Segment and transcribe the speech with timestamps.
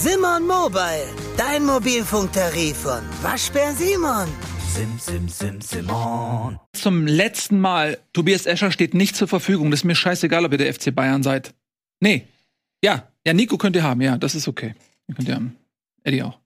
[0.00, 4.28] Simon Mobile, dein Mobilfunktarif von Waschbär Simon.
[4.72, 6.60] Sim, sim, sim, Simon.
[6.72, 9.72] Zum letzten Mal, Tobias Escher steht nicht zur Verfügung.
[9.72, 11.52] Das ist mir scheißegal, ob ihr der FC Bayern seid.
[11.98, 12.28] Nee.
[12.80, 14.76] Ja, ja, Nico könnt ihr haben, ja, das ist okay.
[15.08, 15.56] Ihr könnt ihr haben.
[16.04, 16.38] Eddie auch.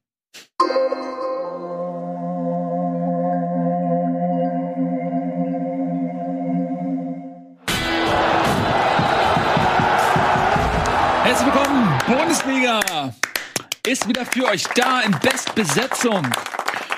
[11.23, 12.81] Herzlich willkommen, Bundesliga
[13.87, 16.23] ist wieder für euch da in Bestbesetzung.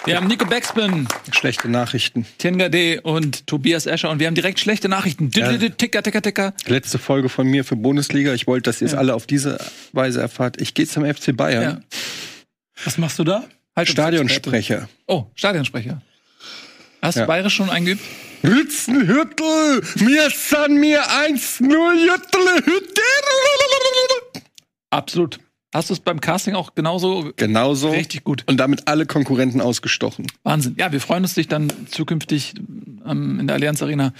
[0.04, 2.26] Wir haben Nico Backspin, Schlechte Nachrichten.
[2.36, 5.30] Tengade und Tobias Escher und wir haben direkt schlechte Nachrichten.
[5.34, 5.56] Ja.
[5.56, 6.52] Ticker, ticker, ticker.
[6.66, 8.34] Letzte Folge von mir für Bundesliga.
[8.34, 8.98] Ich wollte, dass ihr es Ja.
[8.98, 9.58] alle auf diese
[9.92, 10.60] Weise erfahrt.
[10.60, 11.32] Ich gehe zum FC Ja.
[11.32, 11.84] Bayern.
[12.84, 13.44] Was machst du da?
[13.74, 14.88] Halt Stadionsprecher.
[15.06, 16.02] Oh, Stadionsprecher.
[17.00, 17.26] Hast du Ja.
[17.26, 18.02] Bayerisch schon eingeübt?
[18.42, 23.04] Hützenhüttel, mir san mir 1-0, Jüttel, Hüttel.
[24.90, 25.40] Absolut.
[25.74, 27.90] Hast du es beim Casting auch genauso Genauso.
[27.90, 28.44] richtig gut?
[28.46, 30.26] Und damit alle Konkurrenten ausgestochen.
[30.44, 30.76] Wahnsinn.
[30.78, 32.54] Ja, wir freuen uns, dich dann zukünftig
[33.04, 34.12] ähm, in der Allianz Arena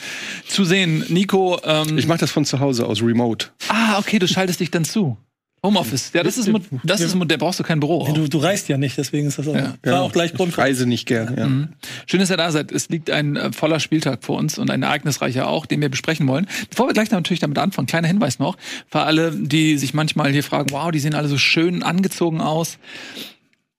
[0.49, 1.05] zu sehen.
[1.09, 3.47] Nico, ähm, Ich mache das von zu Hause aus, remote.
[3.69, 5.17] ah, okay, du schaltest dich dann zu.
[5.65, 6.11] Homeoffice.
[6.13, 6.51] Ja, das ist,
[6.85, 8.07] das ist, da brauchst du kein Büro.
[8.13, 9.75] Du, du reist ja nicht, deswegen ist das auch, Ja.
[9.83, 10.53] war auch gleich Grund.
[10.53, 11.35] Ich reise nicht gern.
[11.37, 11.47] Ja.
[11.47, 11.69] Mhm.
[12.07, 12.71] Schön, dass ihr da seid.
[12.71, 16.29] Es liegt ein äh, voller Spieltag vor uns und ein ereignisreicher auch, den wir besprechen
[16.29, 16.47] wollen.
[16.69, 18.57] Bevor wir gleich natürlich damit anfangen, kleiner Hinweis noch,
[18.91, 22.77] für alle, die sich manchmal hier fragen, wow, die sehen alle so schön angezogen aus.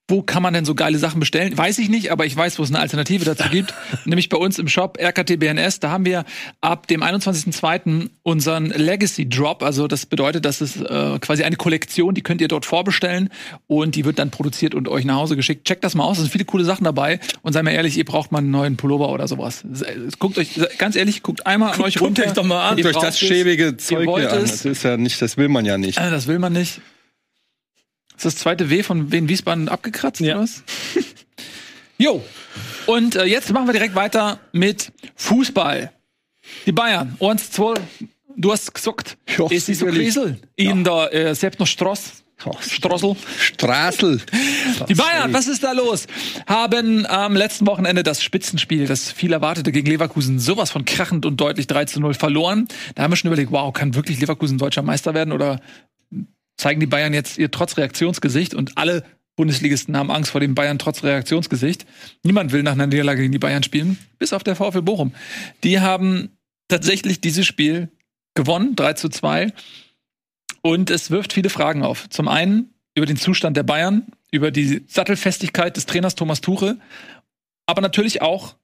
[0.08, 1.58] Wo kann man denn so geile Sachen bestellen?
[1.58, 3.74] Weiß ich nicht, aber ich weiß, wo es eine Alternative dazu gibt.
[4.06, 5.80] Nämlich bei uns im Shop RKTBNS.
[5.80, 6.26] Da haben wir
[6.62, 8.10] ab dem 21.02.
[8.22, 9.64] unseren Legacy Drop.
[9.64, 13.30] Also das bedeutet, das ist äh, quasi eine Kollektion, die könnt ihr dort vorbestellen
[13.66, 15.66] und die wird dann produziert und euch nach Hause geschickt.
[15.66, 17.20] Checkt das mal aus, es sind viele coole Sachen dabei.
[17.42, 19.64] Und seid mal ehrlich, ihr braucht mal einen neuen Pullover oder sowas.
[20.20, 22.26] Guckt euch, ganz ehrlich, guckt einmal an euch runter.
[22.26, 22.78] euch doch mal an.
[22.78, 24.42] Ihr Durch das schäbige Zeug hier an.
[24.42, 25.98] Das ist ja nicht, das will man ja nicht.
[25.98, 26.80] Äh, Das will man nicht.
[28.16, 30.36] Ist das zweite W von Wien Wiesbaden abgekratzt Ja.
[30.36, 30.64] oder was?
[31.98, 32.22] Jo.
[32.88, 35.92] Und äh, jetzt machen wir direkt weiter mit Fußball.
[36.66, 37.16] Die Bayern.
[37.22, 37.76] Eins, zwei.
[38.36, 40.08] Du hast gesagt, Ja, es ist so sicherlich.
[40.14, 42.24] Krisel in der äh, Sepner Straß.
[42.60, 43.16] Strassel.
[43.40, 44.22] Straßel.
[44.90, 46.06] Die Bayern, was ist da los?
[46.46, 51.38] Haben am letzten Wochenende das Spitzenspiel, das viel erwartete gegen Leverkusen, sowas von krachend und
[51.40, 52.68] deutlich 3 zu 0 verloren.
[52.94, 55.62] Da haben wir schon überlegt, wow, kann wirklich Leverkusen deutscher Meister werden oder
[56.58, 59.04] zeigen die Bayern jetzt ihr trotz Reaktionsgesicht und alle
[59.36, 61.86] Bundesligisten haben Angst vor dem Bayern trotz Reaktionsgesicht.
[62.24, 65.14] Niemand will nach einer Niederlage gegen die Bayern spielen, bis auf der VfL Bochum.
[65.64, 66.30] Die haben
[66.68, 67.90] tatsächlich dieses Spiel
[68.34, 69.52] gewonnen, 3 zu 2.
[70.62, 72.10] Und es wirft viele Fragen auf.
[72.10, 76.80] Zum einen über den Zustand der Bayern, über die Sattelfestigkeit des Trainers Thomas Tuchel,
[77.66, 78.56] aber natürlich auch,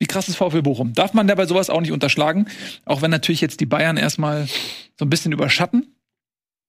[0.00, 0.94] wie krass ist VfL Bochum.
[0.94, 2.46] Darf man dabei sowas auch nicht unterschlagen,
[2.84, 4.46] auch wenn natürlich jetzt die Bayern erstmal
[4.98, 5.94] so ein bisschen überschatten,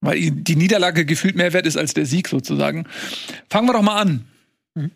[0.02, 2.86] weil die Niederlage gefühlt mehr wert ist als der Sieg sozusagen.
[3.50, 4.26] Fangen wir doch mal an.
[4.76, 4.92] Mhm.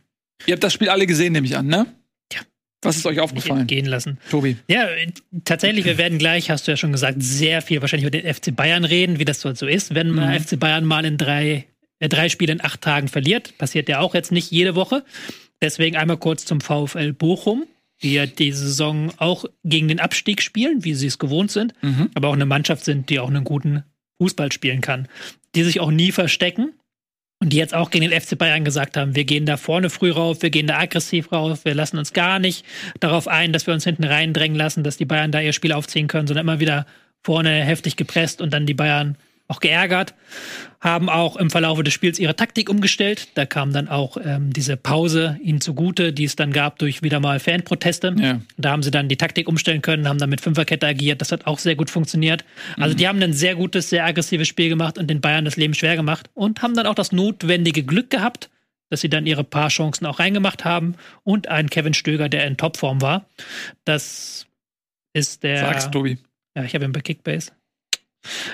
[0.46, 1.86] Ihr habt das Spiel alle gesehen, nehme ich an, ne?
[2.32, 2.40] Ja.
[2.82, 3.68] Was ist euch aufgefallen?
[3.68, 4.18] gehen lassen.
[4.30, 4.58] Tobi.
[4.68, 4.88] Ja,
[5.46, 8.56] tatsächlich, wir werden gleich, hast du ja schon gesagt, sehr viel wahrscheinlich über den FC
[8.56, 9.96] Bayern reden, wie das so so ist.
[9.96, 11.66] Wenn man FC Bayern mal in drei,
[12.00, 15.04] äh, drei Spiele in acht Tagen verliert, passiert ja auch jetzt nicht jede Woche.
[15.62, 17.64] Deswegen einmal kurz zum VfL Bochum,
[18.02, 22.10] die ja diese Saison auch gegen den Abstieg spielen, wie sie es gewohnt sind, Mhm.
[22.16, 23.84] aber auch eine Mannschaft sind, die auch einen guten
[24.22, 25.08] Fußball spielen kann,
[25.56, 26.74] die sich auch nie verstecken.
[27.40, 30.12] Und die jetzt auch gegen den FC Bayern gesagt haben, wir gehen da vorne früh
[30.12, 32.64] rauf, wir gehen da aggressiv rauf, wir lassen uns gar nicht
[33.02, 36.08] darauf ein, dass wir uns hinten reindrängen lassen, dass die Bayern da ihr Spiel aufziehen
[36.08, 36.86] können, sondern immer wieder
[37.22, 39.18] vorne heftig gepresst und dann die Bayern
[39.48, 40.14] auch geärgert,
[40.80, 43.30] haben auch im Verlauf des Spiels ihre Taktik umgestellt.
[43.36, 47.20] Da kam dann auch ähm, diese Pause ihnen zugute, die es dann gab durch wieder
[47.20, 48.16] mal Fanproteste.
[48.18, 48.42] Ja.
[48.58, 51.22] Da haben sie dann die Taktik umstellen können, haben dann mit Fünferkette agiert.
[51.22, 52.46] Das hat auch sehr gut funktioniert.
[52.78, 55.74] Also die haben ein sehr gutes, sehr aggressives Spiel gemacht und den Bayern das Leben
[55.74, 58.50] schwer gemacht und haben dann auch das notwendige Glück gehabt,
[58.90, 62.58] dass sie dann ihre paar Chancen auch reingemacht haben und einen Kevin Stöger, der in
[62.58, 63.26] Topform war.
[63.86, 64.48] Das
[65.14, 65.60] ist der.
[65.60, 66.18] Sag's, Tobi.
[66.56, 67.52] Ja, ich habe ihn bei Kickbase.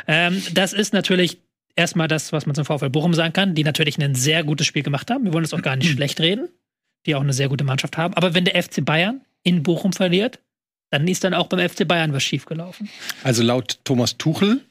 [0.08, 1.40] Ähm, das ist natürlich
[1.76, 4.84] erstmal das, was man zum VfL Bochum sagen kann, die natürlich ein sehr gutes Spiel
[4.84, 5.26] gemacht haben.
[5.26, 6.50] Wir wollen es auch gar nicht schlecht reden,
[7.06, 8.14] die auch eine sehr gute Mannschaft haben.
[8.14, 10.40] Aber wenn der FC Bayern in Bochum verliert,
[10.92, 12.90] dann ist dann auch beim FC Bayern was schiefgelaufen.
[13.24, 14.62] Also laut Thomas Tuchel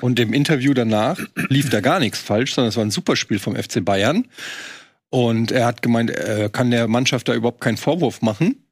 [0.00, 1.18] und im Interview danach
[1.48, 4.26] lief da gar nichts falsch, sondern es war ein super Spiel vom FC Bayern.
[5.10, 8.66] Und er hat gemeint, er kann der Mannschaft da überhaupt keinen Vorwurf machen.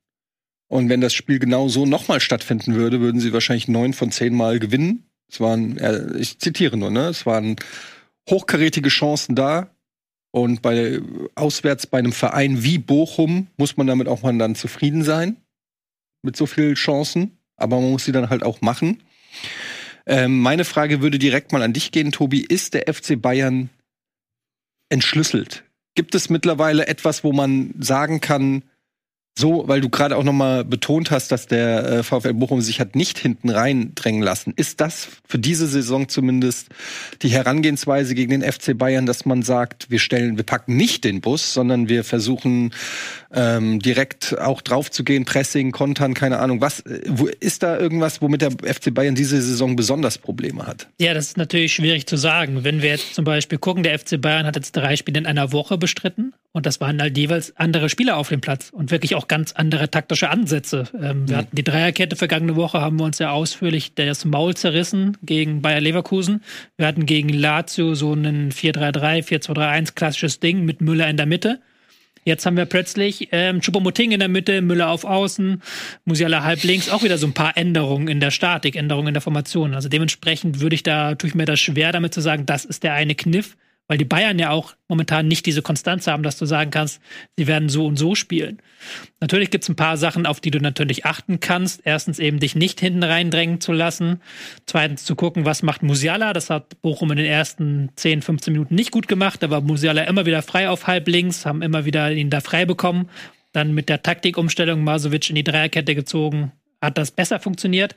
[0.68, 4.34] Und wenn das Spiel genau so nochmal stattfinden würde, würden sie wahrscheinlich neun von zehn
[4.34, 5.06] Mal gewinnen.
[5.30, 7.08] Es waren, äh, ich zitiere nur, ne?
[7.08, 7.56] Es waren
[8.28, 9.70] hochkarätige Chancen da.
[10.30, 11.00] Und bei
[11.34, 15.36] auswärts bei einem Verein wie Bochum muss man damit auch mal dann zufrieden sein.
[16.22, 17.38] Mit so vielen Chancen.
[17.56, 19.02] Aber man muss sie dann halt auch machen.
[20.06, 22.40] Ähm, meine Frage würde direkt mal an dich gehen, Tobi.
[22.40, 23.70] Ist der FC Bayern
[24.88, 25.64] entschlüsselt?
[25.94, 28.62] Gibt es mittlerweile etwas, wo man sagen kann,
[29.38, 32.80] so, weil du gerade auch noch mal betont hast, dass der äh, VfL Bochum sich
[32.80, 34.54] hat nicht hinten reindrängen lassen.
[34.56, 36.68] Ist das für diese Saison zumindest
[37.20, 41.20] die Herangehensweise gegen den FC Bayern, dass man sagt, wir stellen, wir packen nicht den
[41.20, 42.72] Bus, sondern wir versuchen
[43.30, 46.62] ähm, direkt auch drauf zu gehen, Pressing, Kontern, keine Ahnung.
[46.62, 50.88] Was äh, wo, ist da irgendwas, womit der FC Bayern diese Saison besonders Probleme hat?
[50.98, 52.64] Ja, das ist natürlich schwierig zu sagen.
[52.64, 55.52] Wenn wir jetzt zum Beispiel gucken, der FC Bayern hat jetzt drei Spiele in einer
[55.52, 59.28] Woche bestritten und das waren halt jeweils andere Spieler auf dem Platz und wirklich auch
[59.28, 60.84] ganz andere taktische Ansätze.
[60.94, 61.38] Ähm, wir Mhm.
[61.40, 65.82] hatten die Dreierkette vergangene Woche, haben wir uns ja ausführlich das Maul zerrissen gegen Bayer
[65.82, 66.42] Leverkusen.
[66.78, 71.60] Wir hatten gegen Lazio so einen 4-3-3, 4-2-3-1 klassisches Ding mit Müller in der Mitte.
[72.24, 75.60] Jetzt haben wir plötzlich ähm, Choupo-Moting in der Mitte, Müller auf Außen,
[76.06, 79.20] Musiala halb links, auch wieder so ein paar Änderungen in der Statik, Änderungen in der
[79.20, 79.74] Formation.
[79.74, 82.82] Also dementsprechend würde ich da, tue ich mir das schwer damit zu sagen, das ist
[82.82, 86.46] der eine Kniff, weil die Bayern ja auch momentan nicht diese Konstanz haben, dass du
[86.46, 87.00] sagen kannst,
[87.36, 88.60] sie werden so und so spielen.
[89.20, 91.82] Natürlich gibt es ein paar Sachen, auf die du natürlich achten kannst.
[91.84, 94.20] Erstens eben dich nicht hinten reindrängen zu lassen.
[94.66, 96.32] Zweitens zu gucken, was macht Musiala.
[96.32, 99.42] Das hat Bochum in den ersten 10, 15 Minuten nicht gut gemacht.
[99.42, 102.64] Da war Musiala immer wieder frei auf halb links, haben immer wieder ihn da frei
[102.64, 103.08] bekommen.
[103.52, 106.52] Dann mit der Taktikumstellung Masovic in die Dreierkette gezogen,
[106.82, 107.94] hat das besser funktioniert.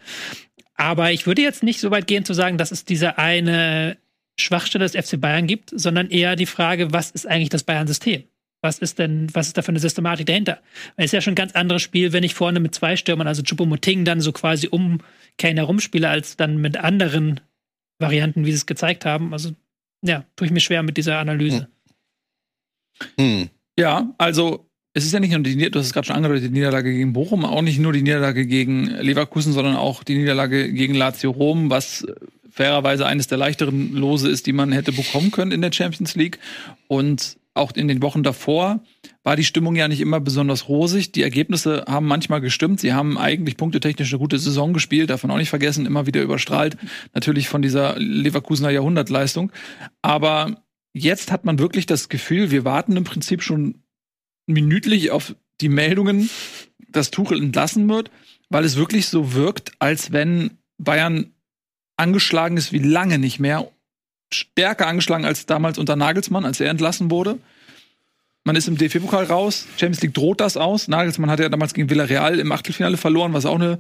[0.76, 3.98] Aber ich würde jetzt nicht so weit gehen zu sagen, dass es diese eine
[4.42, 8.24] Schwachstelle des FC Bayern gibt, sondern eher die Frage, was ist eigentlich das Bayern-System?
[8.62, 10.60] Was ist denn, was ist da für eine Systematik dahinter?
[10.96, 13.28] Weil es ist ja schon ein ganz anderes Spiel, wenn ich vorne mit zwei Stürmern,
[13.28, 15.00] also Choupo-Moting, dann so quasi um
[15.38, 17.40] Kane herumspiele, als dann mit anderen
[18.00, 19.34] Varianten, wie sie es gezeigt haben.
[19.34, 19.52] Also,
[20.06, 21.70] ja, tue ich mir schwer mit dieser Analyse.
[23.18, 23.50] Hm.
[23.78, 26.50] Ja, also es ist ja nicht nur die, du hast es gerade schon angedeutet, die
[26.50, 30.96] Niederlage gegen Bochum, auch nicht nur die Niederlage gegen Leverkusen, sondern auch die Niederlage gegen
[30.96, 32.06] Lazio Rom, was
[32.60, 36.40] fairerweise eines der leichteren Lose ist, die man hätte bekommen können in der Champions League.
[36.90, 38.84] Und auch in den Wochen davor
[39.24, 41.14] war die Stimmung ja nicht immer besonders rosig.
[41.14, 42.82] Die Ergebnisse haben manchmal gestimmt.
[42.82, 46.76] Sie haben eigentlich punktetechnisch eine gute Saison gespielt, davon auch nicht vergessen, immer wieder überstrahlt.
[47.14, 49.54] Natürlich von dieser Leverkusener Jahrhundertleistung.
[50.02, 50.62] Aber
[50.92, 53.84] jetzt hat man wirklich das Gefühl, wir warten im Prinzip schon
[54.48, 56.30] minütlich auf die Meldungen,
[56.90, 58.12] dass Tuchel entlassen wird,
[58.50, 61.32] weil es wirklich so wirkt, als wenn Bayern
[62.00, 63.68] angeschlagen ist wie lange nicht mehr.
[64.32, 67.40] Stärker angeschlagen als damals unter Nagelsmann, als er entlassen wurde.
[68.44, 69.66] Man ist im DFB-Pokal raus.
[69.78, 70.88] Champions League droht das aus.
[70.88, 73.80] Nagelsmann hat ja damals gegen Villarreal im Achtelfinale verloren, was auch eine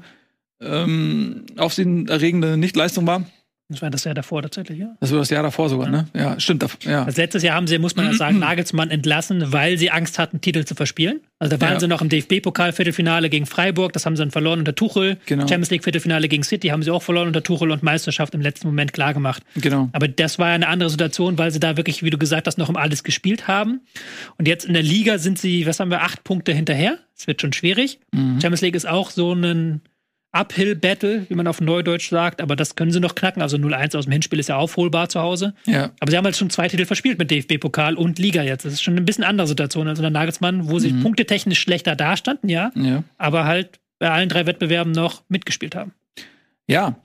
[0.61, 3.25] ähm, aufsehenerregende Nichtleistung war.
[3.71, 4.95] Das war das Jahr davor tatsächlich, ja.
[4.99, 6.07] Das war das Jahr davor sogar, ne?
[6.15, 6.65] Ja, stimmt.
[6.81, 7.03] Ja.
[7.03, 10.41] Also letztes Jahr haben sie, muss man ja sagen, Nagelsmann entlassen, weil sie Angst hatten,
[10.41, 11.19] Titel zu verspielen.
[11.37, 11.79] Also da waren Ja.
[11.79, 15.17] sie noch im DFB-Pokal-Viertelfinale gegen Freiburg, das haben sie dann verloren unter Tuchel.
[15.27, 15.41] Genau.
[15.43, 18.91] Champions League-Viertelfinale gegen City haben sie auch verloren unter Tuchel und Meisterschaft im letzten Moment
[18.91, 19.43] klargemacht.
[19.55, 19.89] Genau.
[19.93, 22.57] Aber das war ja eine andere Situation, weil sie da wirklich, wie du gesagt hast,
[22.57, 23.81] noch um alles gespielt haben.
[24.37, 26.97] Und jetzt in der Liga sind sie, was haben wir, acht Punkte hinterher.
[27.15, 27.99] Es wird schon schwierig.
[28.13, 29.81] Champions League ist auch so ein
[30.31, 33.41] Uphill-Battle, wie man auf Neudeutsch sagt, aber das können sie noch knacken.
[33.41, 35.53] Also 0-1 aus dem Hinspiel ist ja aufholbar zu Hause.
[35.65, 35.91] Ja.
[35.99, 38.65] Aber sie haben halt schon zwei Titel verspielt mit DFB-Pokal und Liga jetzt.
[38.65, 42.49] Das ist schon ein bisschen andere Situation als unter Nagelsmann, wo sie punktetechnisch schlechter dastanden,
[42.49, 43.03] ja, Ja.
[43.17, 45.93] aber halt bei allen drei Wettbewerben noch mitgespielt haben.
[46.67, 46.99] Ja.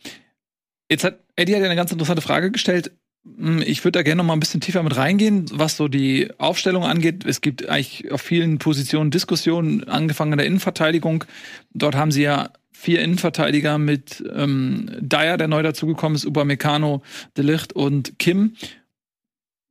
[0.91, 2.93] Jetzt hat Eddie hat ja eine ganz interessante Frage gestellt.
[3.25, 6.31] Hm, Ich würde da gerne noch mal ein bisschen tiefer mit reingehen, was so die
[6.39, 7.25] Aufstellung angeht.
[7.25, 11.25] Es gibt eigentlich auf vielen Positionen Diskussionen, angefangen in der Innenverteidigung.
[11.73, 12.51] Dort haben sie ja
[12.85, 17.03] vier Innenverteidiger mit ähm, Dyer, der neu dazugekommen ist, Upamecano,
[17.37, 18.57] De Ligt und Kim.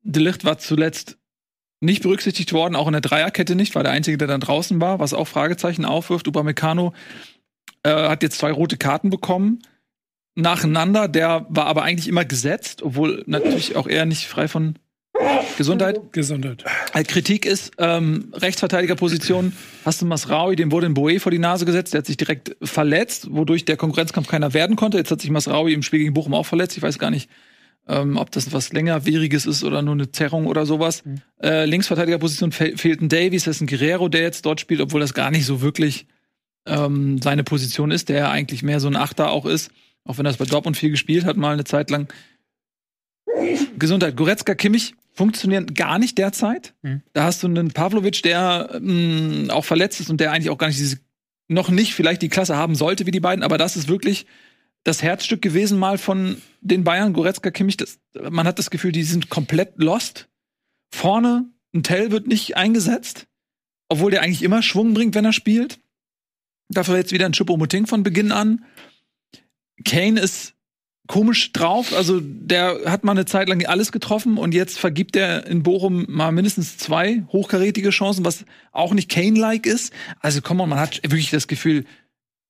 [0.01, 1.17] De Ligt war zuletzt
[1.79, 4.99] nicht berücksichtigt worden, auch in der Dreierkette nicht, war der Einzige, der dann draußen war,
[4.99, 6.27] was auch Fragezeichen aufwirft.
[6.27, 6.93] Upamecano
[7.83, 9.59] äh, hat jetzt zwei rote Karten bekommen
[10.35, 11.07] nacheinander.
[11.07, 14.79] Der war aber eigentlich immer gesetzt, obwohl natürlich auch er nicht frei von
[15.57, 15.99] Gesundheit.
[16.11, 16.63] Gesundheit.
[16.93, 19.53] Äh, Kritik ist, ähm, Rechtsverteidigerposition,
[19.85, 22.55] hast du Masraui, dem wurde ein Boe vor die Nase gesetzt, der hat sich direkt
[22.61, 24.97] verletzt, wodurch der Konkurrenzkampf keiner werden konnte.
[24.97, 26.77] Jetzt hat sich Masraui im Spiel gegen Bochum auch verletzt.
[26.77, 27.29] Ich weiß gar nicht,
[27.87, 31.03] ähm, ob das was längerwieriges ist oder nur eine Zerrung oder sowas.
[31.41, 35.01] Äh, Linksverteidigerposition fe fehlt ein Davies, das ist ein Guerrero, der jetzt dort spielt, obwohl
[35.01, 36.07] das gar nicht so wirklich
[36.65, 39.71] ähm, seine Position ist, der ja eigentlich mehr so ein Achter auch ist,
[40.05, 42.07] auch wenn er es bei Dortmund viel gespielt hat, mal eine Zeit lang.
[43.77, 44.15] Gesundheit.
[44.15, 46.73] Goretzka, Kimmich funktionieren gar nicht derzeit.
[46.81, 47.01] Mhm.
[47.13, 50.67] Da hast du einen Pavlovic, der mh, auch verletzt ist und der eigentlich auch gar
[50.67, 50.99] nicht diese,
[51.47, 54.25] noch nicht vielleicht die Klasse haben sollte wie die beiden, aber das ist wirklich
[54.83, 57.77] das Herzstück gewesen mal von den Bayern, Goretzka, Kimmich.
[57.77, 60.27] Das, man hat das Gefühl, die sind komplett lost.
[60.93, 63.27] Vorne, ein Tell wird nicht eingesetzt,
[63.87, 65.79] obwohl der eigentlich immer Schwung bringt, wenn er spielt.
[66.69, 68.65] Dafür jetzt wieder ein Choupo-Moting von Beginn an.
[69.85, 70.53] Kane ist
[71.07, 71.93] komisch drauf.
[71.93, 76.05] Also der hat mal eine Zeit lang alles getroffen und jetzt vergibt er in Bochum
[76.07, 79.93] mal mindestens zwei hochkarätige Chancen, was auch nicht Kane-like ist.
[80.19, 81.85] Also komm mal, man hat wirklich das Gefühl,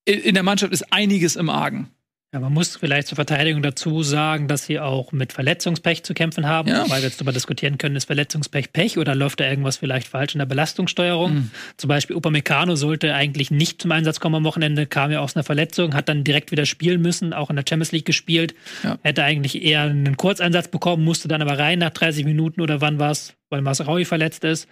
[0.04, 1.88] in- in der Mannschaft ist einiges im Argen.
[2.34, 6.48] Ja, man muss vielleicht zur Verteidigung dazu sagen, dass sie auch mit Verletzungspech zu kämpfen
[6.48, 6.80] haben, Ja.
[6.90, 10.34] weil wir jetzt darüber diskutieren können, ist Verletzungspech Pech oder läuft da irgendwas vielleicht falsch
[10.34, 11.32] in der Belastungssteuerung?
[11.34, 11.50] Mhm.
[11.76, 15.44] Zum Beispiel Upamecano sollte eigentlich nicht zum Einsatz kommen am Wochenende, kam ja aus einer
[15.44, 18.98] Verletzung, hat dann direkt wieder spielen müssen, auch in der Champions League gespielt, Ja.
[19.02, 22.98] hätte eigentlich eher einen Kurzeinsatz bekommen, musste dann aber rein nach 30 Minuten oder wann
[22.98, 24.68] war's, weil Masraui verletzt ist.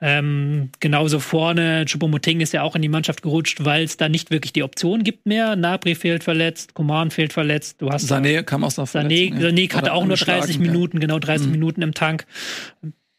[0.00, 4.30] Ähm, genauso vorne, Choupo-Moting ist ja auch in die Mannschaft gerutscht, weil es da nicht
[4.30, 5.56] wirklich die Option gibt mehr.
[5.56, 7.80] Nabri fehlt verletzt, Coman fehlt verletzt.
[7.82, 9.48] Du hast Sané kam aus Sané, Verletzung, ja.
[9.48, 10.60] Sané hatte auch nur angeschlagen, 30 ja.
[10.60, 10.66] Mhm.
[10.66, 12.26] Minuten, genau 30 Minuten im Tank.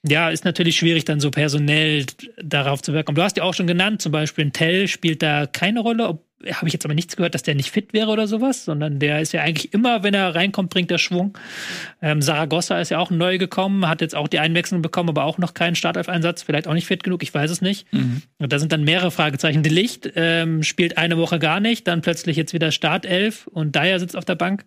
[0.08, 2.06] Ja, ist natürlich schwierig, dann so personell
[2.42, 3.16] darauf zu wirken.
[3.16, 6.08] Du hast ja auch schon genannt, zum Beispiel ein Tell spielt da keine Rolle.
[6.08, 9.00] Ob- Habe ich jetzt aber nichts gehört, dass der nicht fit wäre oder sowas, sondern
[9.00, 11.38] der ist ja eigentlich immer, wenn er reinkommt, bringt er Schwung.
[12.02, 15.38] Ähm, Saragossa ist ja auch neu gekommen, hat jetzt auch die Einwechslung bekommen, aber auch
[15.38, 17.92] noch keinen Startelf-Einsatz, vielleicht auch nicht fit genug, ich weiß es nicht.
[17.94, 18.22] Mhm.
[18.38, 19.64] Und da sind dann mehrere Fragezeichen.
[19.64, 24.00] De Licht ähm, spielt eine Woche gar nicht, dann plötzlich jetzt wieder Startelf und Dyer
[24.00, 24.66] sitzt auf der Bank.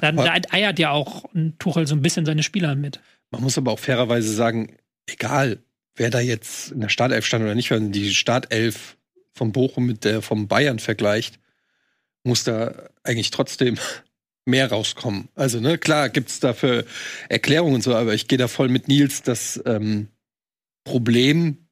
[0.00, 3.00] Dann da eiert ja auch ein Tuchel so ein bisschen seine Spieler mit.
[3.30, 5.58] Man muss aber auch fairerweise sagen, egal
[5.96, 8.96] wer da jetzt in der Startelf stand oder nicht, die Startelf
[9.34, 11.38] vom Bochum mit der vom Bayern vergleicht,
[12.24, 13.76] muss da eigentlich trotzdem
[14.44, 15.28] mehr rauskommen.
[15.34, 16.84] Also, ne, klar gibt's dafür
[17.28, 20.08] Erklärungen und so, aber ich gehe da voll mit Nils, das ähm,
[20.84, 21.68] Problem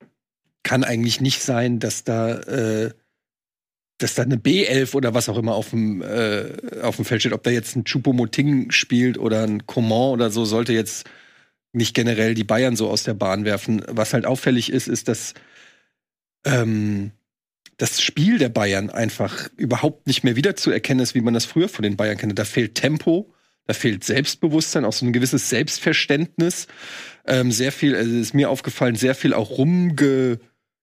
[0.62, 2.90] kann eigentlich nicht sein, dass da äh,
[3.98, 7.32] dass da eine B11 oder was auch immer auf dem, äh, auf dem Feld steht,
[7.32, 11.08] ob da jetzt ein Choupo-Moting spielt oder ein Coman oder so, sollte jetzt
[11.72, 13.82] nicht generell die Bayern so aus der Bahn werfen.
[13.88, 15.34] Was halt auffällig ist, ist, dass
[16.44, 17.12] ähm,
[17.76, 21.82] das Spiel der Bayern einfach überhaupt nicht mehr wiederzuerkennen ist, wie man das früher von
[21.82, 22.38] den Bayern kennt.
[22.38, 23.32] Da fehlt Tempo,
[23.66, 26.68] da fehlt Selbstbewusstsein, auch so ein gewisses Selbstverständnis.
[27.26, 30.38] Ähm, sehr viel, also ist mir aufgefallen, sehr viel auch rumge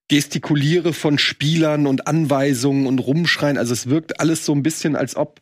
[0.10, 3.58] gestikuliere von Spielern und Anweisungen und Rumschreien.
[3.58, 5.42] Also es wirkt alles so ein bisschen, als ob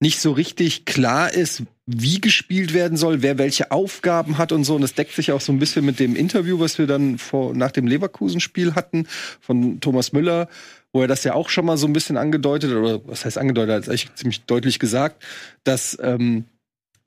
[0.00, 4.74] nicht so richtig klar ist, wie gespielt werden soll, wer welche Aufgaben hat und so.
[4.74, 7.54] Und das deckt sich auch so ein bisschen mit dem Interview, was wir dann vor,
[7.54, 9.06] nach dem Leverkusen-Spiel hatten
[9.40, 10.48] von Thomas Müller,
[10.92, 13.74] wo er das ja auch schon mal so ein bisschen angedeutet oder was heißt angedeutet,
[13.74, 15.22] hat eigentlich ziemlich deutlich gesagt,
[15.64, 16.44] dass, ähm,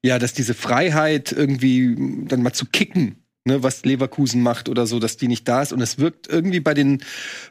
[0.03, 1.95] ja, dass diese Freiheit irgendwie
[2.27, 5.73] dann mal zu kicken, ne, was Leverkusen macht oder so, dass die nicht da ist.
[5.73, 7.03] Und es wirkt irgendwie bei den,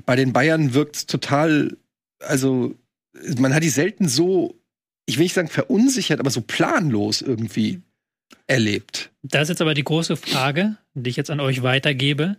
[0.07, 1.77] bei den Bayern wirkt total,
[2.21, 2.77] also
[3.39, 4.62] man hat die selten so,
[5.07, 7.83] ich will nicht sagen verunsichert, aber so planlos irgendwie
[8.47, 9.11] erlebt.
[9.23, 12.37] Das ist jetzt aber die große Frage, die ich jetzt an euch weitergebe.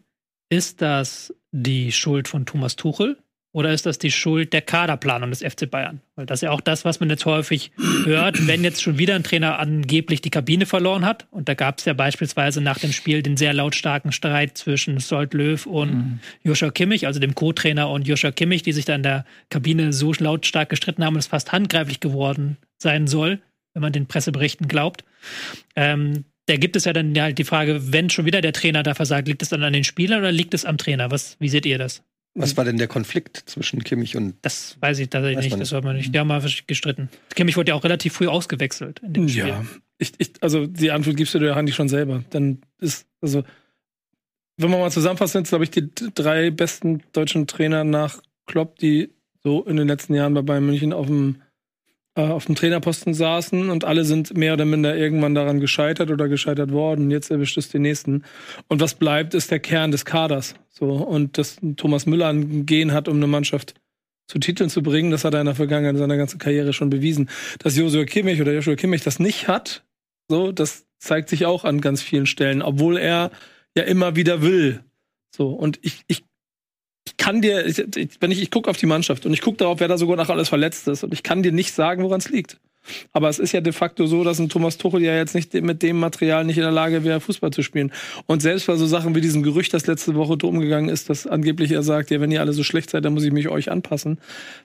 [0.50, 3.23] Ist das die Schuld von Thomas Tuchel
[3.54, 6.02] oder ist das die Schuld der Kaderplanung des FC Bayern?
[6.16, 7.72] Weil das ist ja auch das, was man jetzt häufig
[8.04, 11.28] hört, wenn jetzt schon wieder ein Trainer angeblich die Kabine verloren hat.
[11.30, 15.36] Und da gab es ja beispielsweise nach dem Spiel den sehr lautstarken Streit zwischen Sold
[15.36, 19.24] Löw und Joshua Kimmich, also dem Co-Trainer und Joshua Kimmich, die sich da in der
[19.50, 23.40] Kabine so lautstark gestritten haben es fast handgreiflich geworden sein soll,
[23.74, 25.06] wenn man den Presseberichten glaubt.
[25.76, 28.96] Ähm, da gibt es ja dann halt die Frage, wenn schon wieder der Trainer da
[28.96, 31.12] versagt, liegt es dann an den Spielern oder liegt es am Trainer?
[31.12, 32.04] Was, wie seht ihr das?
[32.36, 35.60] Was war denn der Konflikt zwischen Kimmich und Das weiß ich tatsächlich Weiß nicht, das
[35.60, 35.74] nicht.
[35.74, 36.14] hat man nicht.
[36.14, 37.10] Die haben mal gestritten.
[37.36, 39.48] Kimmich wurde ja auch relativ früh ausgewechselt in dem Spiel.
[39.48, 39.64] Ja,
[40.00, 42.24] ich, ich, also die Antwort gibst du dir eigentlich schon selber.
[42.32, 43.44] Dann ist, also,
[44.58, 48.78] wenn man mal zusammenfasst, sind es, glaube ich, die drei besten deutschen Trainer nach Klopp,
[48.80, 49.12] die
[49.44, 51.42] so in den letzten Jahren bei Bayern München auf dem,
[52.16, 56.28] äh, auf dem Trainerposten saßen und alle sind mehr oder minder irgendwann daran gescheitert oder
[56.28, 57.12] gescheitert worden.
[57.12, 58.24] Jetzt erwischt es den nächsten.
[58.68, 60.56] Und was bleibt, ist der Kern des Kaders.
[60.70, 63.76] So, und dass Thomas Müller ein Gehen hat, um eine Mannschaft
[64.28, 66.90] zu Titeln zu bringen, das hat er in der Vergangenheit in seiner ganzen Karriere schon
[66.90, 67.30] bewiesen.
[67.60, 69.84] Dass Joshua Kimmich oder Joshua Kimmich das nicht hat,
[70.30, 73.32] so, das zeigt sich auch an ganz vielen Stellen, obwohl er
[73.76, 74.84] ja immer wieder will.
[75.36, 76.24] So, und ich, ich,
[77.06, 79.80] ich kann dir, ich, wenn ich, ich gucke auf die Mannschaft und ich gucke darauf,
[79.80, 82.30] wer da sogar nach alles verletzt ist, und ich kann dir nicht sagen, woran es
[82.30, 82.60] liegt.
[83.14, 85.82] Aber es ist ja de facto so, dass ein Thomas Tuchel ja jetzt nicht mit
[85.82, 87.94] dem Material nicht in der Lage wäre, Fußball zu spielen.
[88.26, 91.72] Und selbst bei so Sachen wie diesem Gerücht, das letzte Woche umgegangen ist, dass angeblich
[91.72, 94.20] er sagt, ja, wenn ihr alle so schlecht seid, dann muss ich mich euch anpassen.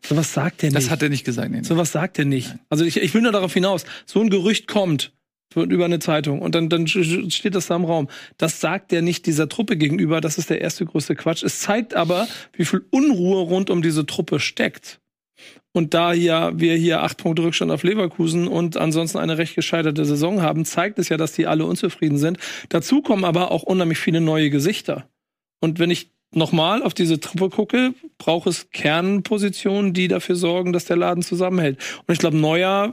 [0.05, 0.77] Sowas sagt er nicht.
[0.77, 1.51] Das hat er nicht gesagt.
[1.51, 1.65] Nee, nee.
[1.65, 2.57] So was sagt er nicht.
[2.69, 5.13] Also ich, ich will nur darauf hinaus, so ein Gerücht kommt
[5.55, 8.09] über eine Zeitung und dann, dann steht das da im Raum.
[8.37, 11.43] Das sagt er nicht dieser Truppe gegenüber, das ist der erste größte Quatsch.
[11.43, 15.01] Es zeigt aber, wie viel Unruhe rund um diese Truppe steckt.
[15.73, 20.05] Und da hier, wir hier acht Punkte Rückstand auf Leverkusen und ansonsten eine recht gescheiterte
[20.05, 22.39] Saison haben, zeigt es ja, dass die alle unzufrieden sind.
[22.69, 25.09] Dazu kommen aber auch unheimlich viele neue Gesichter.
[25.61, 30.85] Und wenn ich nochmal auf diese Truppe gucke, braucht es Kernpositionen, die dafür sorgen, dass
[30.85, 31.79] der Laden zusammenhält.
[32.07, 32.93] Und ich glaube, Neuer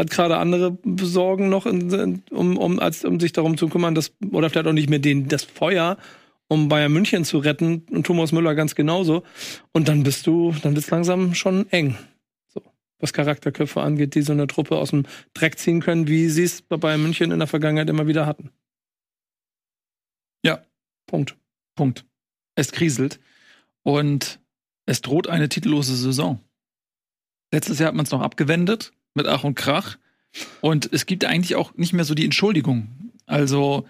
[0.00, 3.94] hat gerade andere Sorgen noch, in, in, um, um, als, um sich darum zu kümmern,
[3.94, 5.98] dass, oder vielleicht auch nicht mehr den, das Feuer,
[6.48, 9.22] um Bayern München zu retten und Thomas Müller ganz genauso.
[9.72, 11.98] Und dann bist du, dann wird's langsam schon eng.
[12.48, 12.62] So,
[12.98, 15.04] was Charakterköpfe angeht, die so eine Truppe aus dem
[15.34, 18.50] Dreck ziehen können, wie sie es bei Bayern München in der Vergangenheit immer wieder hatten.
[20.44, 20.64] Ja.
[21.06, 21.36] Punkt.
[21.76, 22.06] Punkt.
[22.54, 23.20] Es kriselt.
[23.82, 24.40] Und
[24.86, 26.40] es droht eine titellose Saison.
[27.52, 29.98] Letztes Jahr hat man es noch abgewendet mit Ach und Krach.
[30.60, 33.12] Und es gibt eigentlich auch nicht mehr so die Entschuldigung.
[33.26, 33.86] Also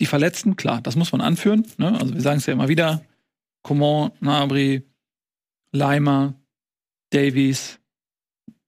[0.00, 1.66] die Verletzten, klar, das muss man anführen.
[1.78, 1.98] Ne?
[1.98, 3.04] Also wir sagen es ja immer wieder.
[3.62, 4.82] Coman, Nabri,
[5.72, 6.34] Leimer,
[7.10, 7.78] Davies.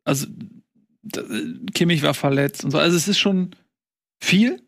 [0.05, 0.27] Also
[1.75, 2.79] Kimmich war verletzt und so.
[2.79, 3.55] Also es ist schon
[4.21, 4.63] viel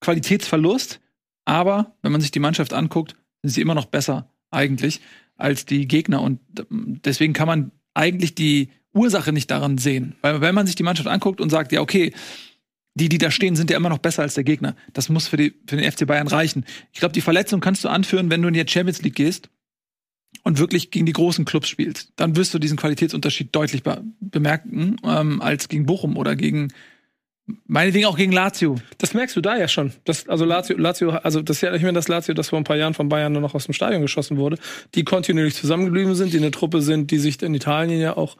[0.00, 1.00] Qualitätsverlust.
[1.44, 5.00] Aber wenn man sich die Mannschaft anguckt, sind sie immer noch besser eigentlich
[5.36, 6.22] als die Gegner.
[6.22, 10.16] Und deswegen kann man eigentlich die Ursache nicht daran sehen.
[10.22, 12.12] Weil wenn man sich die Mannschaft anguckt und sagt, ja, okay,
[12.94, 14.74] die, die da stehen, sind ja immer noch besser als der Gegner.
[14.92, 16.64] Das muss für, die, für den FC Bayern reichen.
[16.92, 19.48] Ich glaube, die Verletzung kannst du anführen, wenn du in die Champions League gehst
[20.42, 22.12] und wirklich gegen die großen Clubs spielst.
[22.16, 26.72] Dann wirst du diesen Qualitätsunterschied deutlich be bemerken, ähm, als gegen Bochum oder gegen,
[27.66, 28.76] meinetwegen auch gegen Lazio.
[28.98, 29.92] Das merkst du da ja schon.
[30.04, 32.64] Das, also Lazio, Lazio, also das ist ja nicht mehr das Lazio, das vor ein
[32.64, 34.58] paar Jahren von Bayern nur noch aus dem Stadion geschossen wurde,
[34.94, 38.36] die kontinuierlich zusammengeblieben sind, die eine Truppe sind, die sich in Italien ja auch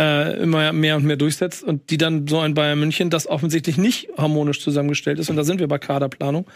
[0.00, 3.78] äh, immer mehr und mehr durchsetzt und die dann so ein Bayern München, das offensichtlich
[3.78, 5.30] nicht harmonisch zusammengestellt ist.
[5.30, 6.46] Und da sind wir bei Kaderplanung.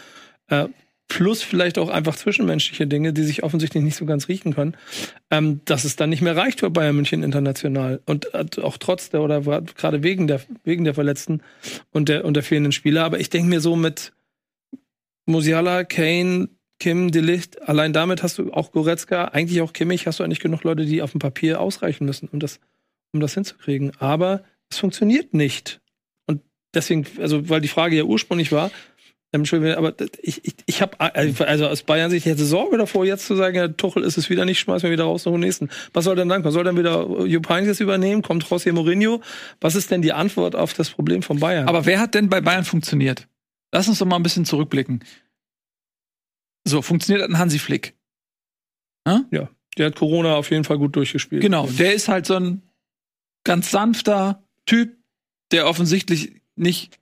[0.47, 0.67] Äh,
[1.07, 4.75] plus vielleicht auch einfach zwischenmenschliche Dinge, die sich offensichtlich nicht so ganz riechen können,
[5.31, 8.01] ähm, dass es dann nicht mehr reicht für Bayern München international.
[8.05, 11.41] Und äh, auch trotz der oder gerade wegen der, wegen der Verletzten
[11.91, 13.05] und der, und der fehlenden Spieler.
[13.05, 14.11] Aber ich denke mir so mit
[15.25, 16.49] Musiala, Kane,
[16.79, 20.63] Kim, Delicht, allein damit hast du auch Goretzka, eigentlich auch Kimmich, hast du eigentlich genug
[20.63, 22.59] Leute, die auf dem Papier ausreichen müssen, um das,
[23.13, 23.93] um das hinzukriegen.
[23.99, 25.81] Aber es funktioniert nicht.
[26.27, 26.41] Und
[26.73, 28.71] deswegen, also, weil die Frage ja ursprünglich war,
[29.33, 33.05] ähm, Entschuldigung, aber ich, ich, ich habe also aus Bayern Sicht ich hätte Sorge davor,
[33.05, 35.41] jetzt zu sagen, ja, Tuchel ist es wieder nicht, schmeiß mir wieder raus noch den
[35.41, 35.69] nächsten.
[35.93, 36.53] Was soll denn dann kommen?
[36.53, 38.21] Soll dann wieder Jupp Heynckes übernehmen?
[38.21, 39.21] Kommt José Mourinho?
[39.59, 41.67] Was ist denn die Antwort auf das Problem von Bayern?
[41.67, 43.27] Aber wer hat denn bei Bayern funktioniert?
[43.73, 45.03] Lass uns doch mal ein bisschen zurückblicken.
[46.65, 47.95] So, funktioniert ein Hansi Flick.
[49.77, 51.41] der hat Corona auf jeden Fall gut durchgespielt.
[51.41, 52.61] Genau, der ist halt so ein
[53.43, 54.97] ganz sanfter Typ,
[55.51, 56.99] der offensichtlich nicht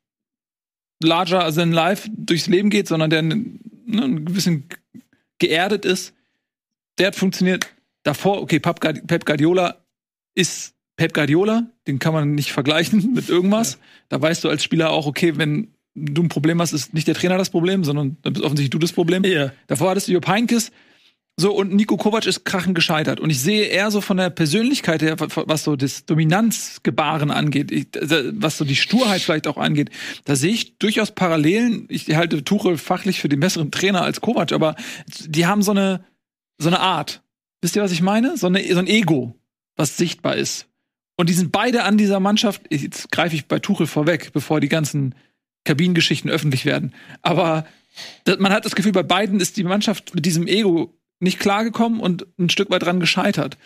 [1.03, 3.45] larger than life durchs Leben geht, sondern der ne,
[3.85, 4.67] ein bisschen
[5.39, 6.13] geerdet ist.
[6.97, 7.67] Der hat funktioniert
[8.03, 9.77] davor, okay, Pep Guard- Pep Guardiola
[10.33, 13.79] ist Pep Guardiola, den kann man nicht vergleichen mit irgendwas.
[14.09, 17.15] Da weißt du als Spieler auch, okay, wenn du ein Problem hast, ist nicht der
[17.15, 19.23] Trainer das Problem, sondern dann bist offensichtlich du das Problem.
[19.23, 19.51] Ja.
[19.67, 20.71] Davor hattest du Jupp Heynckes,
[21.37, 23.19] so, und Nico Kovac ist krachend gescheitert.
[23.19, 28.31] Und ich sehe eher so von der Persönlichkeit her, was so das Dominanzgebaren angeht, äh,
[28.33, 29.89] was so die Sturheit vielleicht auch angeht,
[30.23, 31.87] da sehe ich durchaus Parallelen.
[31.89, 34.75] Ich halte Tuchel fachlich für den besseren Trainer als Kovac, aber
[35.25, 36.05] die haben so eine,
[36.57, 37.21] so eine Art.
[37.61, 38.37] Wisst ihr, was ich meine?
[38.37, 39.35] So, eine, so ein Ego,
[39.75, 40.67] was sichtbar ist.
[41.17, 44.69] Und die sind beide an dieser Mannschaft, jetzt greife ich bei Tuchel vorweg, bevor die
[44.69, 45.15] ganzen
[45.65, 46.93] Kabinengeschichten öffentlich werden.
[47.21, 47.65] Aber
[48.39, 52.27] man hat das Gefühl, bei beiden ist die Mannschaft mit diesem Ego nicht klargekommen und
[52.37, 53.57] ein Stück weit dran gescheitert.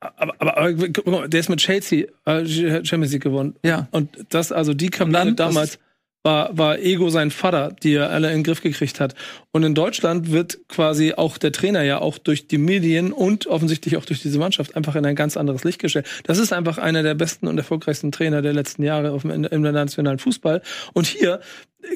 [0.00, 0.72] Aber, aber, aber
[1.10, 3.54] mal, der ist mit Chelsea äh, Champions League gewonnen.
[3.64, 3.88] Ja.
[3.90, 5.78] Und das, also die was damals
[6.26, 9.14] war, war Ego sein Vater, die er alle in den Griff gekriegt hat.
[9.52, 13.96] Und in Deutschland wird quasi auch der Trainer ja auch durch die Medien und offensichtlich
[13.96, 16.06] auch durch diese Mannschaft einfach in ein ganz anderes Licht gestellt.
[16.24, 20.18] Das ist einfach einer der besten und erfolgreichsten Trainer der letzten Jahre auf dem, internationalen
[20.18, 20.62] Fußball.
[20.94, 21.40] Und hier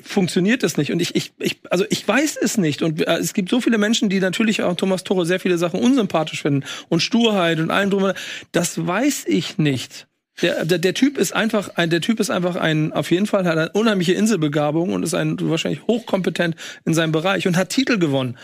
[0.04, 0.92] funktioniert das nicht.
[0.92, 2.82] Und ich, ich, ich, also ich weiß es nicht.
[2.82, 5.80] Und äh, es gibt so viele Menschen, die natürlich auch Thomas Tuchel sehr viele Sachen
[5.80, 8.12] unsympathisch finden und Sturheit und allem drum.
[8.52, 10.06] Das weiß ich nicht.
[10.42, 13.44] Der, der, der Typ ist einfach ein, der Typ ist einfach ein, auf jeden Fall
[13.44, 17.98] hat eine unheimliche Inselbegabung und ist ein wahrscheinlich hochkompetent in seinem Bereich und hat Titel
[17.98, 18.36] gewonnen.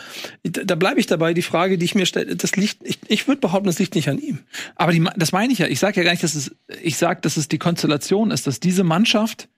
[0.43, 1.33] Da, da bleibe ich dabei.
[1.33, 4.09] Die Frage, die ich mir stelle, das liegt, ich, ich würde behaupten, das liegt nicht
[4.09, 4.39] an ihm.
[4.75, 5.67] Aber die, das meine ich ja.
[5.67, 8.59] Ich sage ja gar nicht, dass es, ich sage, dass es die Konstellation ist, dass
[8.59, 9.49] diese Mannschaft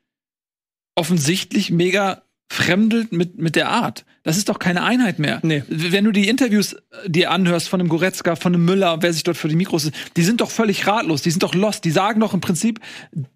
[0.95, 4.05] offensichtlich mega fremdelt mit, mit der Art.
[4.23, 5.39] Das ist doch keine Einheit mehr.
[5.43, 5.63] Nee.
[5.67, 9.23] Wenn du die Interviews äh, dir anhörst von einem Goretzka, von einem Müller, wer sich
[9.23, 11.85] dort für die Mikros ist, die sind doch völlig ratlos, die sind doch lost.
[11.85, 12.79] Die sagen doch im Prinzip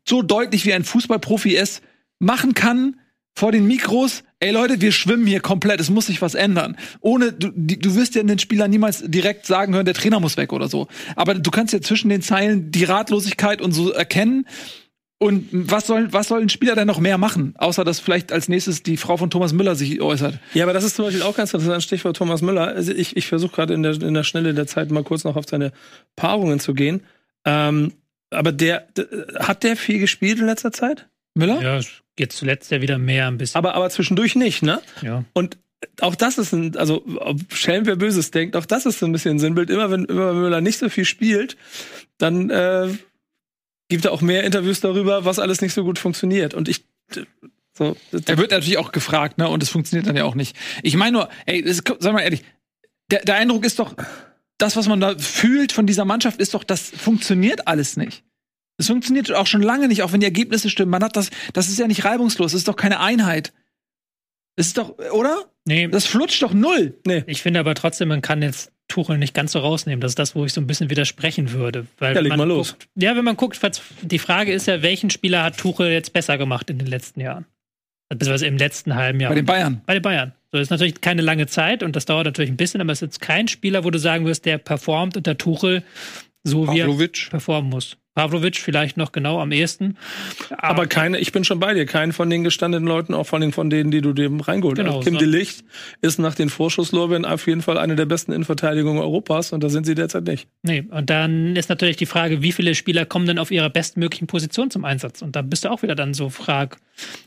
[0.08, 1.82] so deutlich, wie ein Fußballprofi es
[2.19, 2.95] machen kann
[3.36, 6.78] vor den Mikros, ey Leute, wir schwimmen hier komplett, es muss sich was ändern.
[7.02, 10.54] Ohne, du, du wirst ja den Spielern niemals direkt sagen hören, der Trainer muss weg
[10.54, 10.88] oder so.
[11.15, 14.45] Aber du kannst ja zwischen den Zeilen die Ratlosigkeit und so erkennen.
[15.19, 17.54] Und was soll, was soll ein Spieler denn noch mehr machen?
[17.58, 20.38] Außer dass vielleicht als nächstes die Frau von Thomas Müller sich äußert.
[20.54, 22.67] Ja, aber das ist zum Beispiel auch ganz interessant, Stichwort Thomas Müller.
[22.67, 25.38] Also ich, ich versuche gerade in der, in der Schnelle der Zeit mal kurz noch
[25.38, 25.71] auf seine
[26.17, 27.04] Paarungen zu gehen.
[27.45, 27.93] Ähm,
[28.32, 28.88] aber der,
[29.39, 31.08] hat der viel gespielt in letzter Zeit?
[31.36, 31.62] Müller?
[31.62, 31.80] Ja,
[32.19, 33.58] jetzt zuletzt ja wieder mehr ein bisschen.
[33.58, 34.82] Aber, aber zwischendurch nicht, ne?
[35.02, 35.23] ja.
[35.34, 35.58] Und
[36.02, 37.04] auch das ist ein, also
[37.54, 39.69] Schelm wer Böses denkt, auch das ist so ein bisschen ein Sinnbild.
[39.69, 41.58] Immer wenn, immer wenn Müller nicht so viel spielt,
[42.17, 42.89] dann äh,
[43.93, 46.56] gibt er auch mehr Interviews darüber, was alles nicht so gut funktioniert.
[46.56, 46.84] Und ich
[47.77, 49.47] so, Er wird natürlich auch gefragt, ne?
[49.47, 50.56] Und es funktioniert dann ja auch nicht.
[50.82, 52.43] Ich meine nur, ey, das, sag mal ehrlich,
[53.12, 53.95] der, der Eindruck ist doch,
[54.58, 58.23] das, was man da fühlt von dieser Mannschaft, ist doch, das funktioniert alles nicht.
[58.77, 60.91] Das funktioniert auch schon lange nicht, auch wenn die Ergebnisse stimmen.
[60.91, 63.53] Man hat das, das ist ja nicht reibungslos, das ist doch keine Einheit.
[64.56, 65.45] Das ist doch, oder?
[65.65, 66.99] Nee, Das flutscht doch null.
[67.27, 70.02] ich finde aber trotzdem, man kann jetzt Tuchel nicht ganz so rausnehmen.
[70.02, 71.88] Das ist das, wo ich so ein bisschen widersprechen würde.
[71.98, 72.74] Weil Ja, leg man mal los.
[72.74, 73.60] Guckt, ja, wenn man guckt,
[74.02, 77.46] die Frage ist ja, welchen Spieler hat Tuchel jetzt besser gemacht in den letzten Jahren?
[78.10, 79.30] Beziehungsweise im letzten halben Jahr.
[79.32, 79.82] Bei den Bayern.
[79.86, 80.34] Bei den Bayern.
[80.52, 83.08] So ist natürlich keine lange Zeit und das dauert natürlich ein bisschen, aber es ist
[83.08, 85.84] jetzt kein Spieler, wo du sagen wirst, der performt unter Tuchel
[86.43, 87.30] so wie er Pavlovic.
[87.32, 87.98] performen muss.
[88.15, 89.97] Pavlovic vielleicht noch genau am ehesten.
[90.58, 93.52] Aber keine, ich bin schon bei dir, keinen von den gestandenen Leuten, auch von den,
[93.52, 95.06] von denen, die du dem reingeholt Genau, hast.
[95.06, 95.19] Kim so.
[95.19, 95.63] de Licht
[96.02, 99.86] ist nach den Vorschusslorbeeren auf jeden Fall eine der besten Innenverteidigungen Europas und da sind
[99.86, 100.47] sie derzeit nicht.
[100.62, 104.28] Nee, und dann ist natürlich die Frage, wie viele Spieler kommen denn auf ihrer bestmöglichen
[104.28, 105.21] Position zum Einsatz?
[105.21, 106.78] Und da bist du auch wieder dann so frag,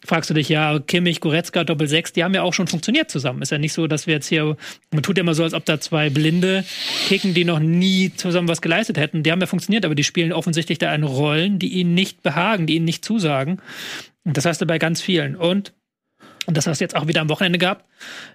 [0.06, 3.42] fragst du dich, ja, Kimmich, Goretzka, Doppel 6, die haben ja auch schon funktioniert zusammen.
[3.42, 4.56] Ist ja nicht so, dass wir jetzt hier,
[4.92, 6.64] man tut ja immer so, als ob da zwei Blinde
[7.08, 9.24] kicken, die noch nie zusammen was geleistet hätten.
[9.24, 12.66] Die haben ja funktioniert, aber die spielen offensichtlich da eine Rollen, die ihnen nicht behagen,
[12.66, 13.60] die ihnen nicht zusagen.
[14.24, 15.36] Und das hast du bei ganz vielen.
[15.36, 15.72] Und
[16.46, 17.84] und das hast du jetzt auch wieder am Wochenende gehabt.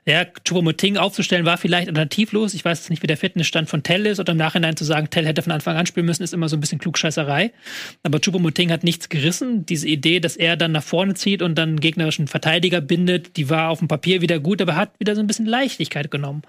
[0.06, 2.54] Ja, Choupo-Moting aufzustellen war vielleicht alternativlos.
[2.54, 4.20] Ich weiß jetzt nicht, wie der Fitnessstand von Tell ist.
[4.20, 6.58] Oder im Nachhinein zu sagen, Tell hätte von Anfang an spielen müssen, ist immer so
[6.58, 7.54] ein bisschen Klugscheißerei.
[8.04, 9.66] Aber Choupo-Moting hat nichts gerissen.
[9.66, 13.70] Diese Idee, dass er dann nach vorne zieht und dann gegnerischen Verteidiger bindet, die war
[13.70, 16.42] auf dem Papier wieder gut, aber hat wieder so ein bisschen Leichtigkeit genommen.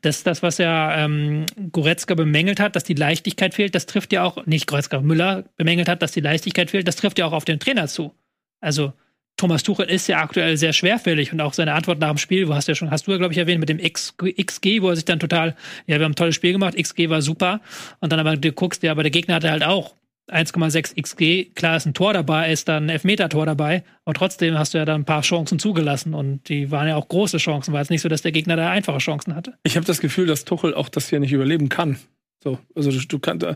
[0.00, 3.74] Das ist das, was ja ähm, Goretzka bemängelt hat, dass die Leichtigkeit fehlt.
[3.74, 6.88] Das trifft ja auch, nicht Goretzka, Müller bemängelt hat, dass die Leichtigkeit fehlt.
[6.88, 8.14] Das trifft ja auch auf den Trainer zu.
[8.60, 8.92] Also
[9.40, 12.54] Thomas Tuchel ist ja aktuell sehr schwerfällig und auch seine Antwort nach dem Spiel, wo
[12.54, 14.90] hast du ja schon, hast du ja, glaube ich, erwähnt, mit dem X, XG, wo
[14.90, 17.62] er sich dann total, ja, wir haben ein tolles Spiel gemacht, XG war super.
[18.00, 19.94] Und dann aber du guckst, ja, aber der Gegner hatte halt auch
[20.30, 21.54] 1,6 XG.
[21.54, 24.84] Klar ist ein Tor dabei, ist dann ein Elfmeter-Tor dabei, aber trotzdem hast du ja
[24.84, 28.02] da ein paar Chancen zugelassen und die waren ja auch große Chancen, war es nicht
[28.02, 29.54] so, dass der Gegner da einfache Chancen hatte.
[29.62, 31.96] Ich habe das Gefühl, dass Tuchel auch das hier nicht überleben kann.
[32.42, 33.46] So, also du, du kannst,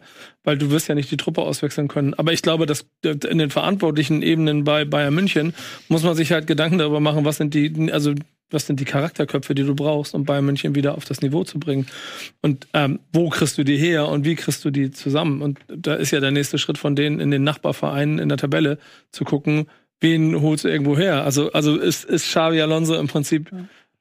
[0.42, 2.12] weil du wirst ja nicht die Truppe auswechseln können.
[2.14, 5.54] Aber ich glaube, dass in den verantwortlichen Ebenen bei Bayern München
[5.88, 8.14] muss man sich halt Gedanken darüber machen, was sind die, also
[8.50, 11.58] was sind die Charakterköpfe, die du brauchst, um Bayern München wieder auf das Niveau zu
[11.58, 11.86] bringen.
[12.42, 15.40] Und ähm, wo kriegst du die her und wie kriegst du die zusammen?
[15.40, 18.78] Und da ist ja der nächste Schritt von denen in den Nachbarvereinen in der Tabelle
[19.10, 19.66] zu gucken,
[20.00, 21.24] wen holst du irgendwo her?
[21.24, 23.50] Also, also ist, ist Xavi Alonso im Prinzip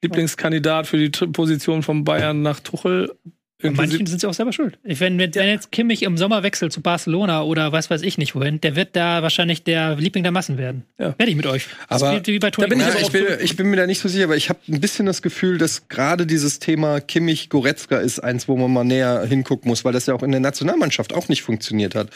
[0.01, 3.15] Lieblingskandidat für die Position von Bayern nach Tuchel?
[3.63, 4.77] Irgendwie manchen sind sie auch selber schuld.
[4.83, 8.17] Ich, wenn, wenn, wenn jetzt Kimmich im Sommer wechselt zu Barcelona oder was weiß ich
[8.17, 10.83] nicht wohin, der wird da wahrscheinlich der Liebling der Massen werden.
[10.99, 11.17] Ja.
[11.17, 11.67] Werde ich mit euch.
[11.87, 13.99] Das Aber wie bei Toni bin ich Ja, ich, bin, ich bin mir da nicht
[13.99, 18.19] so sicher, aber ich habe ein bisschen das Gefühl, dass gerade dieses Thema Kimmich-Goretzka ist
[18.19, 21.29] eins, wo man mal näher hingucken muss, weil das ja auch in der Nationalmannschaft auch
[21.29, 22.09] nicht funktioniert hat,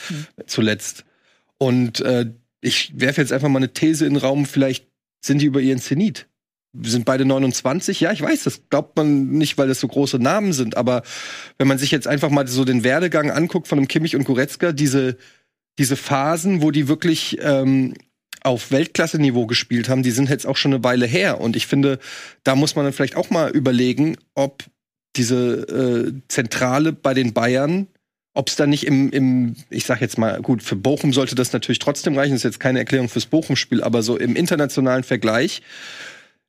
[0.47, 1.05] zuletzt.
[1.57, 2.25] Und äh,
[2.59, 4.85] ich werfe jetzt einfach mal eine These in den Raum, vielleicht
[5.21, 6.27] sind die über ihren Zenit.
[6.73, 10.19] Wir sind beide 29, ja, ich weiß, das glaubt man nicht, weil das so große
[10.19, 11.01] Namen sind, aber
[11.57, 14.73] wenn man sich jetzt einfach mal so den Werdegang anguckt von einem Kimmich und Goretzka,
[14.73, 15.17] diese,
[15.79, 17.93] diese Phasen, wo die wirklich ähm,
[18.41, 21.41] auf Weltklasse-Niveau gespielt haben, die sind jetzt auch schon eine Weile her.
[21.41, 21.99] Und ich finde,
[22.43, 24.63] da muss man dann vielleicht auch mal überlegen, ob
[25.15, 25.67] diese
[26.07, 27.87] äh, Zentrale bei den Bayern,
[28.33, 31.53] ob es da nicht im, im, ich sag jetzt mal, gut, für Bochum sollte das
[31.53, 35.61] natürlich trotzdem reichen, das ist jetzt keine Erklärung fürs Bochum-Spiel, aber so im internationalen Vergleich,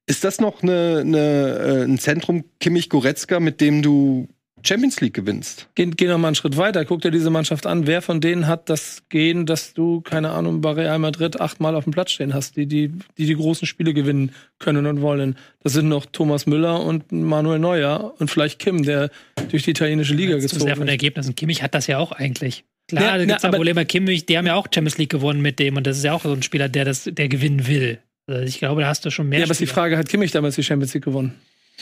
[0.09, 4.29] ist das noch eine, eine, äh, ein Zentrum Kimmich-Goretzka, mit dem du
[4.65, 5.69] Champions League gewinnst?
[5.77, 7.87] Geh, geh noch mal einen Schritt weiter, guck dir diese Mannschaft an.
[7.87, 11.85] Wer von denen hat das Gehen, dass du, keine Ahnung, bei Real Madrid achtmal auf
[11.85, 15.37] dem Platz stehen hast, die die, die die großen Spiele gewinnen können und wollen?
[15.63, 19.11] Das sind noch Thomas Müller und Manuel Neuer und vielleicht Kim, der
[19.51, 20.91] durch die italienische Liga sehr gezogen von den ist.
[20.93, 21.35] Ergebnissen.
[21.37, 22.65] Kimmich hat das ja auch eigentlich.
[22.89, 23.85] Klar, Ja, da na, gibt's ja aber- Probleme.
[23.87, 26.23] Kimmich, die haben ja auch Champions League gewonnen mit dem und das ist ja auch
[26.25, 27.99] so ein Spieler, der das, der gewinnen will.
[28.29, 29.39] Also ich glaube, da hast du schon mehr.
[29.41, 29.75] Ja, aber ist die Spieler.
[29.75, 31.35] Frage, hat Kimmich damals die Champions League gewonnen?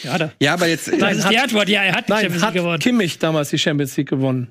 [0.03, 0.33] Ja, da.
[0.41, 0.89] Ja, aber jetzt.
[1.01, 1.69] Das ist hat- die Antwort.
[1.69, 2.79] Ja, er hat die Nein, Champions League hat gewonnen.
[2.81, 4.49] Kimmich damals die Champions League gewonnen?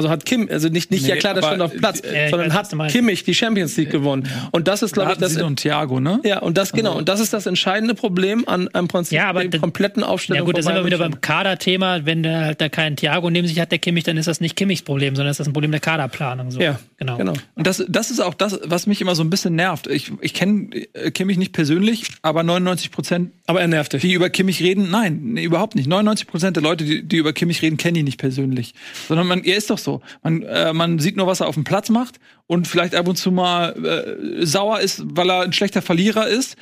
[0.00, 2.54] Also hat Kim, also nicht, nicht Nee, ja klar, das stand auf Platz, äh, sondern
[2.54, 2.70] hat.
[2.88, 4.26] Kimmich die Champions League gewonnen.
[4.50, 5.34] Und das ist, glaube ich, das.
[5.34, 6.20] sie einen Thiago, ne?
[6.24, 6.96] Ja, und das genau.
[6.96, 10.38] Und das ist das entscheidende Problem an am Prinzip Ja, aber der kompletten Aufstellung.
[10.38, 12.06] Ja gut, da sind wir wieder beim Kaderthema.
[12.06, 14.56] Wenn der halt da keinen Thiago neben sich hat, der Kimmich, dann ist das nicht
[14.56, 16.50] Kimmichs Problem, sondern ist das ein Problem der Kaderplanung.
[16.50, 16.60] So.
[16.60, 17.18] Ja, genau.
[17.18, 17.34] genau.
[17.54, 19.86] Und das, das ist auch das, was mich immer so ein bisschen nervt.
[19.86, 24.00] Ich, ich kenne äh, Kimmich nicht persönlich, aber 99 Prozent, Aber er nervt dich.
[24.00, 25.88] die über Kimmich reden, nein, nee, überhaupt nicht.
[25.88, 28.74] 99 Prozent der Leute, die, die über Kimmich reden, kennen ihn nicht persönlich.
[29.08, 29.89] Sondern man, er ist doch so.
[29.90, 30.00] So.
[30.22, 33.16] Man, äh, man sieht nur, was er auf dem Platz macht und vielleicht ab und
[33.16, 36.56] zu mal äh, sauer ist, weil er ein schlechter Verlierer ist.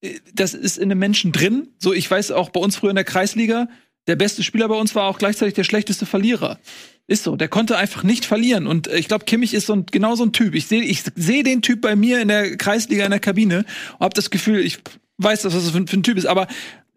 [0.00, 1.68] Äh, Das ist in einem Menschen drin.
[1.78, 3.68] So, ich weiß auch bei uns früher in der Kreisliga,
[4.06, 6.58] der beste Spieler bei uns war auch gleichzeitig der schlechteste Verlierer.
[7.06, 8.66] Ist so, der konnte einfach nicht verlieren.
[8.66, 10.54] Und äh, ich glaube, Kimmich ist so ein, genau so ein Typ.
[10.54, 13.64] Ich sehe ich seh den Typ bei mir in der Kreisliga in der Kabine
[13.98, 14.78] und habe das Gefühl, ich
[15.18, 16.26] weiß, dass das für, für ein Typ ist.
[16.26, 16.46] Aber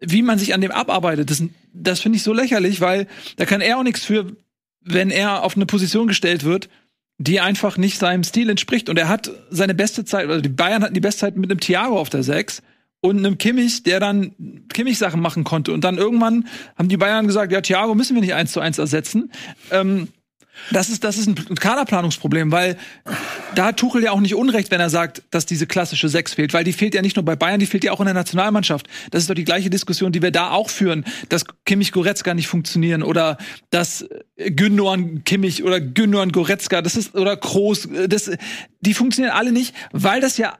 [0.00, 3.60] wie man sich an dem abarbeitet, das, das finde ich so lächerlich, weil da kann
[3.60, 4.36] er auch nichts für,
[4.92, 6.68] wenn er auf eine Position gestellt wird,
[7.18, 8.88] die einfach nicht seinem Stil entspricht.
[8.88, 11.60] Und er hat seine beste Zeit, also die Bayern hatten die beste Zeit mit einem
[11.60, 12.62] Thiago auf der 6
[13.00, 14.32] und einem Kimmich, der dann
[14.72, 15.72] Kimmich-Sachen machen konnte.
[15.72, 18.78] Und dann irgendwann haben die Bayern gesagt, ja, Thiago müssen wir nicht eins zu eins
[18.78, 19.32] ersetzen.
[19.70, 20.08] Ähm,
[20.70, 22.76] das ist, das ist ein Kaderplanungsproblem, weil
[23.54, 26.52] da hat Tuchel ja auch nicht unrecht, wenn er sagt, dass diese klassische Sechs fehlt,
[26.52, 28.88] weil die fehlt ja nicht nur bei Bayern, die fehlt ja auch in der Nationalmannschaft.
[29.10, 32.48] Das ist doch die gleiche Diskussion, die wir da auch führen, dass Kimmich Goretzka nicht
[32.48, 33.38] funktionieren oder
[33.70, 38.30] dass Gündogan Kimmich oder Gündogan Goretzka, das ist oder Kroos, das
[38.80, 40.58] die funktionieren alle nicht, weil das ja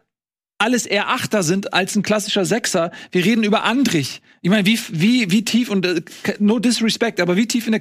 [0.59, 2.91] alles eher Achter sind als ein klassischer Sechser.
[3.13, 4.21] Wir reden über Andrich.
[4.43, 6.03] Ich meine, wie, wie, wie tief und äh,
[6.41, 7.81] no disrespect, aber wie tief in der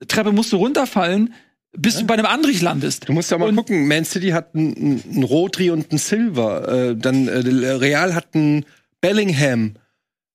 [0.00, 1.34] Qualitätstreppe musst du runterfallen,
[1.76, 3.08] bis du bei einem Andrich landest.
[3.08, 6.90] Du musst ja mal Und- gucken, Man City hat einen, einen Rodri und einen Silver.
[6.90, 8.64] Äh, dann äh, Real hat einen
[9.00, 9.74] Bellingham.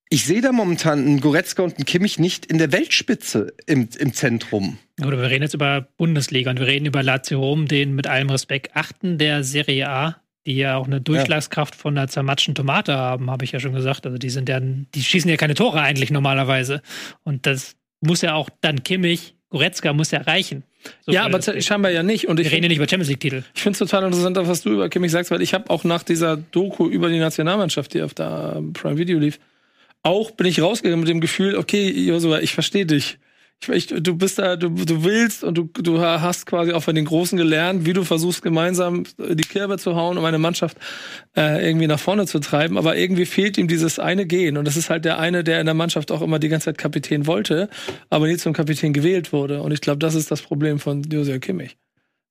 [0.10, 4.14] Ich sehe da momentan einen Goretzka und einen Kimmich nicht in der Weltspitze im, im
[4.14, 4.78] Zentrum.
[5.06, 8.30] Oder wir reden jetzt über Bundesliga und wir reden über Lazio Rom, den mit allem
[8.30, 13.32] Respekt achten der Serie A, die ja auch eine Durchschlagskraft von einer zermatschten Tomate haben,
[13.32, 14.06] habe ich ja schon gesagt.
[14.06, 16.82] Also die sind ja, die schießen ja keine Tore eigentlich normalerweise.
[17.24, 20.64] Und das muss ja auch dann Kimmich, Goretzka muss ja reichen.
[21.06, 22.28] So ja, aber scheinbar ja nicht.
[22.28, 23.44] Und wir ich reden ja nicht über Champions League-Titel.
[23.56, 26.04] Ich finde es total interessant, was du über Kimmich sagst, weil ich habe auch nach
[26.04, 29.40] dieser Doku über die Nationalmannschaft, die auf der Prime Video lief,
[30.04, 33.18] auch bin ich rausgegangen mit dem Gefühl, okay, Josua, ich verstehe dich.
[33.62, 36.96] Ich, ich, du bist da, du, du willst und du, du hast quasi auch von
[36.96, 40.78] den Großen gelernt, wie du versuchst, gemeinsam die Kerbe zu hauen, um eine Mannschaft
[41.36, 42.78] äh, irgendwie nach vorne zu treiben.
[42.78, 44.58] Aber irgendwie fehlt ihm dieses eine Gehen.
[44.58, 46.78] Und das ist halt der eine, der in der Mannschaft auch immer die ganze Zeit
[46.78, 47.70] Kapitän wollte,
[48.10, 49.62] aber nie zum Kapitän gewählt wurde.
[49.62, 51.78] Und ich glaube, das ist das Problem von Josua Kimmich.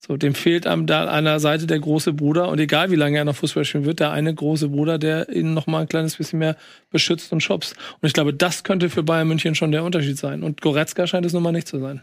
[0.06, 3.36] So, dem fehlt an der Seite der große Bruder und egal wie lange er noch
[3.36, 6.58] Fußball spielen wird, der eine große Bruder, der ihn noch mal ein kleines bisschen mehr
[6.90, 7.74] beschützt und schubst.
[8.02, 10.42] Und ich glaube, das könnte für Bayern München schon der Unterschied sein.
[10.42, 12.02] Und Goretzka scheint es nun mal nicht zu sein.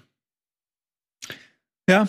[1.87, 2.07] Ja.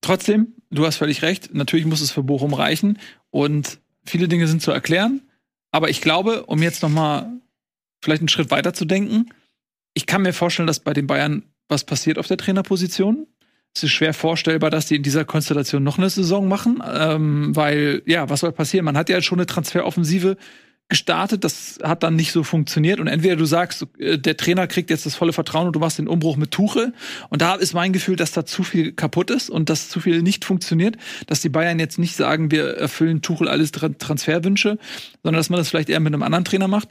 [0.00, 1.54] Trotzdem, du hast völlig recht.
[1.54, 2.98] Natürlich muss es für Bochum reichen
[3.30, 5.22] und viele Dinge sind zu erklären.
[5.70, 7.30] Aber ich glaube, um jetzt noch mal
[8.02, 9.30] vielleicht einen Schritt weiter zu denken,
[9.94, 13.28] ich kann mir vorstellen, dass bei den Bayern was passiert auf der Trainerposition.
[13.76, 18.02] Es ist schwer vorstellbar, dass die in dieser Konstellation noch eine Saison machen, ähm, weil
[18.06, 18.84] ja, was soll passieren?
[18.84, 20.36] Man hat ja schon eine Transferoffensive
[20.88, 24.90] gestartet, das hat dann nicht so funktioniert und entweder du sagst, äh, der Trainer kriegt
[24.90, 26.92] jetzt das volle Vertrauen und du machst den Umbruch mit Tuchel
[27.30, 30.22] und da ist mein Gefühl, dass da zu viel kaputt ist und dass zu viel
[30.22, 34.78] nicht funktioniert, dass die Bayern jetzt nicht sagen, wir erfüllen Tuchel alles Tra Transferwünsche,
[35.24, 36.88] sondern dass man das vielleicht eher mit einem anderen Trainer macht.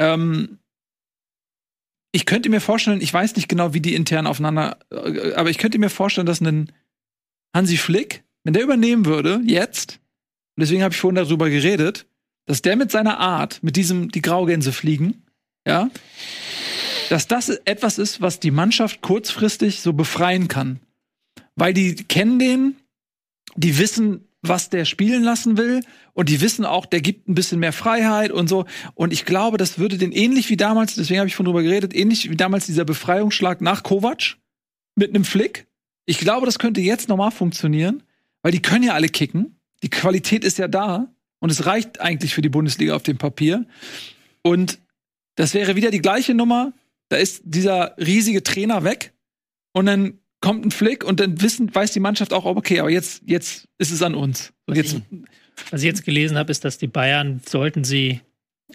[0.00, 0.58] Ähm,
[2.12, 5.58] ich könnte mir vorstellen, ich weiß nicht genau, wie die intern aufeinander, äh, aber ich
[5.58, 6.72] könnte mir vorstellen, dass ein
[7.54, 10.00] Hansi Flick, wenn der übernehmen würde, jetzt,
[10.56, 12.06] und deswegen habe ich vorhin darüber geredet,
[12.46, 15.24] dass der mit seiner Art, mit diesem die Graugänse fliegen,
[15.66, 15.90] ja,
[17.10, 20.80] dass das etwas ist, was die Mannschaft kurzfristig so befreien kann.
[21.56, 22.76] Weil die kennen den,
[23.56, 25.82] die wissen, was der spielen lassen will
[26.14, 28.64] und die wissen auch, der gibt ein bisschen mehr Freiheit und so.
[28.94, 31.94] Und ich glaube, das würde den ähnlich wie damals, deswegen habe ich von drüber geredet,
[31.94, 34.36] ähnlich wie damals dieser Befreiungsschlag nach Kovac
[34.96, 35.66] mit einem Flick.
[36.06, 38.02] Ich glaube, das könnte jetzt nochmal funktionieren,
[38.42, 39.56] weil die können ja alle kicken.
[39.82, 43.66] Die Qualität ist ja da und es reicht eigentlich für die Bundesliga auf dem Papier.
[44.42, 44.78] Und
[45.36, 46.72] das wäre wieder die gleiche Nummer.
[47.08, 49.12] Da ist dieser riesige Trainer weg
[49.72, 53.22] und dann kommt ein Flick und dann wissen, weiß die Mannschaft auch, okay, aber jetzt,
[53.26, 54.52] jetzt ist es an uns.
[54.66, 55.00] Und jetzt,
[55.70, 58.20] Was ich jetzt gelesen habe, ist, dass die Bayern, sollten sie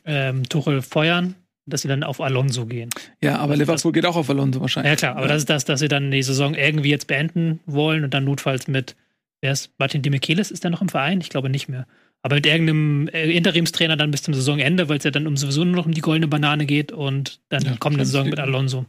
[0.06, 2.92] ähm, Tuchel feuern, dass sie dann auf Alonso gehen.
[3.24, 4.92] ja, aber Liverpool geht auch auf Alonso wahrscheinlich.
[4.92, 8.04] Ja klar, aber das ist das, dass sie dann die Saison irgendwie jetzt beenden wollen
[8.04, 8.96] und dann notfalls mit,
[9.42, 11.22] wer ist, Martin Demichelis ist der noch im Verein?
[11.22, 11.88] Ich glaube nicht mehr.
[12.22, 15.64] Aber mit irgendeinem äh, Interimstrainer dann bis zum Saisonende, weil es ja dann um sowieso
[15.64, 18.86] nur noch um die goldene Banane geht und dann Ja, kommende Saison mit Alonso.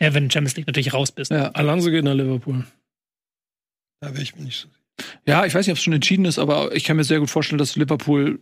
[0.00, 1.30] Ja, wenn Champions League natürlich raus bist.
[1.30, 1.50] Ja.
[1.50, 2.64] Alonso geht nach Liverpool.
[4.00, 4.68] Da wäre ich mir nicht so.
[5.26, 7.30] ja, ich weiß nicht, ob es schon entschieden ist, aber ich kann mir sehr gut
[7.30, 8.40] vorstellen, dass Liverpool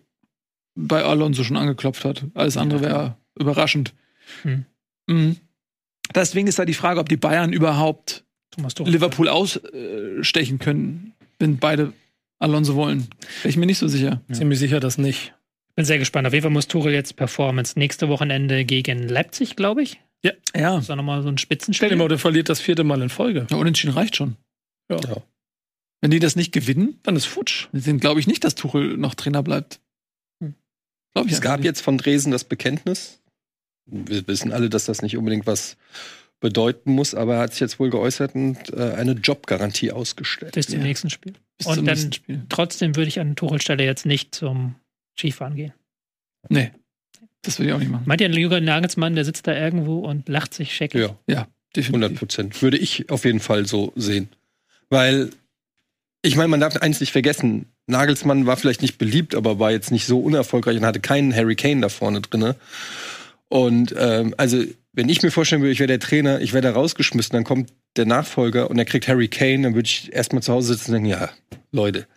[0.74, 2.24] bei Alonso schon angeklopft hat.
[2.34, 3.94] Alles andere wäre überraschend.
[4.42, 4.64] Hm.
[5.06, 5.36] Mhm.
[6.14, 8.24] Deswegen ist da die Frage, ob die Bayern überhaupt.
[8.78, 11.92] Liverpool ausstechen können, wenn beide
[12.38, 13.08] Alonso wollen.
[13.42, 14.22] Bin ich mir nicht so sicher.
[14.32, 15.34] Ziemlich sicher das nicht.
[15.74, 16.26] Bin sehr gespannt.
[16.26, 20.00] Auf jeden Fall muss Tuchel jetzt Performance nächste Wochenende gegen Leipzig, glaube ich.
[20.24, 20.32] Ja.
[20.54, 21.88] Das ist auch nochmal so ein Stell Spitzenspiel.
[21.90, 23.46] dir mal, der verliert das vierte Mal in Folge.
[23.50, 24.36] ja unentschieden reicht schon.
[24.90, 24.98] Ja.
[25.00, 25.22] Ja.
[26.00, 27.68] Wenn die das nicht gewinnen, Dann ist futsch.
[27.72, 29.80] dann glaube ich nicht, dass Tuchel noch Trainer bleibt.
[30.40, 31.66] Glaube ich Es gab nicht.
[31.66, 33.22] jetzt von Dresden das Bekenntnis.
[33.86, 35.76] Wir wissen alle, dass das nicht unbedingt was
[36.40, 40.52] bedeuten muss, aber er hat sich jetzt wohl geäußert und äh, eine Jobgarantie ausgestellt.
[40.54, 40.84] bis zum Ja.
[40.84, 41.34] nächsten Spiel.
[41.56, 42.44] bis und zum dann- nächsten Spiel.
[42.50, 44.74] Trotzdem würde ich an Tuchel Stelle jetzt nicht zum
[45.18, 45.72] Skifahren gehen.
[46.50, 46.72] Nee.
[47.46, 48.02] Das würde ich auch nicht machen.
[48.06, 51.00] Meint ihr, Jürgen Nagelsmann, der sitzt da irgendwo und lacht sich scheckig?
[51.00, 52.02] Ja, Ja, definitiv.
[52.02, 52.62] 100 Prozent.
[52.62, 54.28] Würde ich auf jeden Fall so sehen.
[54.90, 55.30] Weil,
[56.22, 57.66] ich meine, man darf eins nicht vergessen.
[57.86, 61.54] Nagelsmann war vielleicht nicht beliebt, aber war jetzt nicht so unerfolgreich und hatte keinen Harry
[61.54, 62.56] Kane da vorne drinne.
[63.48, 66.72] Und ähm, also, wenn ich mir vorstellen würde, ich wäre der Trainer, ich wäre da
[66.72, 70.52] rausgeschmissen, dann kommt der Nachfolger und er kriegt Harry Kane, dann würde ich erstmal zu
[70.52, 71.30] Hause sitzen und denken, ja,
[71.70, 72.08] Leute.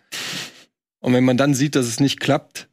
[0.98, 2.68] Und wenn man dann sieht, dass es nicht klappt,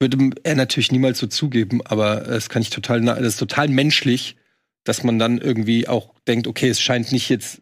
[0.00, 4.36] würde er natürlich niemals so zugeben, aber das kann ich total, das ist total menschlich,
[4.84, 7.60] dass man dann irgendwie auch denkt, okay, es scheint nicht jetzt,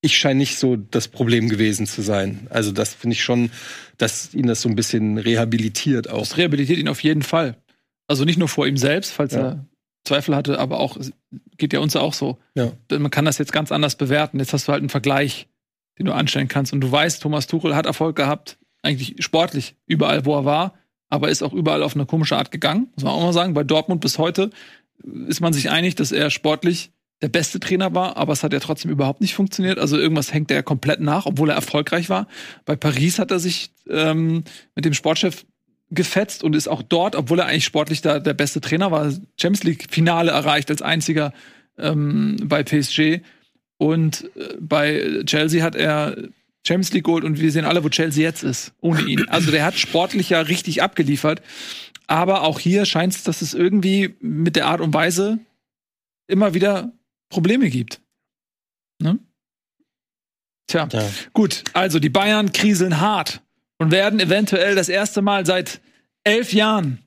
[0.00, 2.46] ich scheine nicht so das Problem gewesen zu sein.
[2.50, 3.50] Also das finde ich schon,
[3.96, 6.20] dass ihn das so ein bisschen rehabilitiert auch.
[6.20, 7.56] Das rehabilitiert ihn auf jeden Fall.
[8.06, 9.40] Also nicht nur vor ihm selbst, falls Ja.
[9.40, 9.64] er
[10.04, 11.12] Zweifel hatte, aber auch, es
[11.58, 12.38] geht ja uns auch so.
[12.54, 12.72] Ja.
[12.90, 14.38] Man kann das jetzt ganz anders bewerten.
[14.38, 15.48] Jetzt hast du halt einen Vergleich,
[15.98, 16.72] den du anstellen kannst.
[16.72, 20.74] Und du weißt, Thomas Tuchel hat Erfolg gehabt, eigentlich sportlich, überall, wo er war,
[21.08, 22.88] aber ist auch überall auf eine komische Art gegangen.
[22.94, 23.54] Muss man auch mal sagen.
[23.54, 24.50] Bei Dortmund bis heute
[25.26, 26.90] ist man sich einig, dass er sportlich
[27.20, 29.78] der beste Trainer war, aber es hat ja trotzdem überhaupt nicht funktioniert.
[29.78, 32.28] Also irgendwas hängt er komplett nach, obwohl er erfolgreich war.
[32.64, 34.44] Bei Paris hat er sich ähm,
[34.76, 35.44] mit dem Sportchef
[35.90, 39.64] gefetzt und ist auch dort, obwohl er eigentlich sportlich da der beste Trainer war, Champions
[39.64, 41.32] League Finale erreicht als einziger
[41.78, 43.20] ähm, bei PSG
[43.78, 46.16] und äh, bei Chelsea hat er
[46.68, 49.28] Champions League geholt und wir sehen alle, wo Chelsea jetzt ist, ohne ihn.
[49.28, 51.42] Also der hat sportlich ja richtig abgeliefert,
[52.06, 55.38] aber auch hier scheint es, dass es irgendwie mit der Art und Weise
[56.28, 56.92] immer wieder
[57.30, 58.00] Probleme gibt.
[59.00, 59.18] Ne?
[60.66, 60.88] Tja.
[60.92, 61.08] Ja.
[61.32, 63.40] Gut, also die Bayern kriseln hart
[63.78, 65.80] und werden eventuell das erste Mal seit
[66.24, 66.98] elf Jahren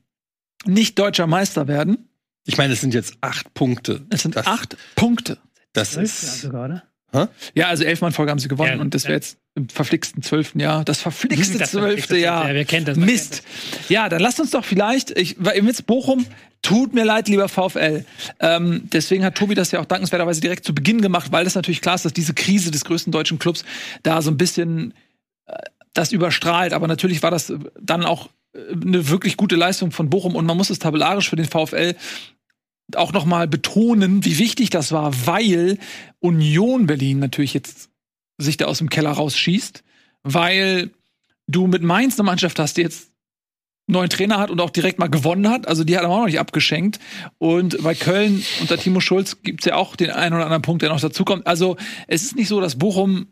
[0.64, 2.08] nicht deutscher Meister werden.
[2.44, 4.04] Ich meine, es sind jetzt acht Punkte.
[4.10, 5.38] Es sind das, acht Punkte.
[5.72, 6.40] Das Ja, ist.
[6.40, 6.82] sogar, oder?
[7.54, 9.16] Ja, also elfmal in Folge haben sie gewonnen Ja, und das wäre ja.
[9.18, 10.84] jetzt im verflixten zwölften Jahr.
[10.84, 12.48] Das verflixte Das- zwölfte Jahr.
[12.48, 12.96] Ja, wir kennen das.
[12.96, 13.42] Mist.
[13.88, 16.24] Ja, dann lasst uns doch vielleicht, ich, weil ihr wisst, Bochum,
[16.62, 18.04] tut mir leid, lieber VfL.
[18.40, 21.80] Ähm, deswegen hat Tobi das ja auch dankenswerterweise direkt zu Beginn gemacht, weil das natürlich
[21.82, 23.64] klar ist, dass diese Krise des größten deutschen Clubs
[24.04, 24.94] da so ein bisschen
[25.46, 25.54] äh,
[25.92, 26.72] das überstrahlt.
[26.72, 30.56] Aber natürlich war das dann auch äh, eine wirklich gute Leistung von Bochum und man
[30.56, 31.94] muss es tabellarisch für den VfL
[32.96, 35.78] auch noch mal betonen, wie wichtig das war, weil
[36.20, 37.90] Union Berlin natürlich jetzt
[38.38, 39.82] sich da aus dem Keller rausschießt,
[40.22, 40.90] weil
[41.46, 43.12] du mit Mainz eine Mannschaft hast, die jetzt
[43.88, 45.66] neuen Trainer hat und auch direkt mal gewonnen hat.
[45.68, 46.98] Also die hat aber auch noch nicht abgeschenkt.
[47.38, 50.88] Und bei Köln unter Timo Schulz gibt's ja auch den einen oder anderen Punkt, der
[50.88, 51.46] noch dazukommt.
[51.46, 51.76] Also
[52.06, 53.26] es ist nicht so, dass Bochum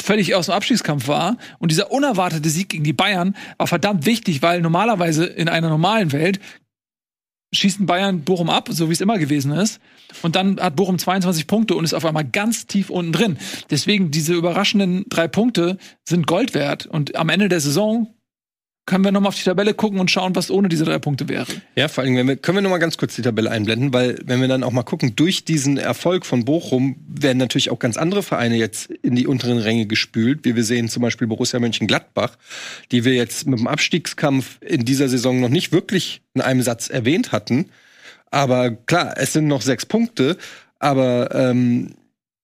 [0.00, 1.36] völlig aus dem Abstiegskampf war.
[1.58, 6.12] Und dieser unerwartete Sieg gegen die Bayern war verdammt wichtig, weil normalerweise in einer normalen
[6.12, 6.40] Welt
[7.52, 9.80] schießen Bayern Bochum ab, so wie es immer gewesen ist.
[10.22, 13.38] Und dann hat Bochum 22 Punkte und ist auf einmal ganz tief unten drin.
[13.70, 16.86] Deswegen diese überraschenden drei Punkte sind Gold wert.
[16.86, 18.14] Und am Ende der Saison
[18.84, 21.28] können wir noch mal auf die Tabelle gucken und schauen, was ohne diese drei Punkte
[21.28, 21.46] wäre.
[21.76, 24.18] Ja, vor allem, wenn wir, können wir noch mal ganz kurz die Tabelle einblenden, weil
[24.24, 27.96] wenn wir dann auch mal gucken, durch diesen Erfolg von Bochum werden natürlich auch ganz
[27.96, 32.36] andere Vereine jetzt in die unteren Ränge gespült, wie wir sehen zum Beispiel Borussia Mönchengladbach,
[32.90, 36.88] die wir jetzt mit dem Abstiegskampf in dieser Saison noch nicht wirklich in einem Satz
[36.88, 37.70] erwähnt hatten.
[38.32, 40.36] Aber klar, es sind noch sechs Punkte,
[40.80, 41.94] aber ähm,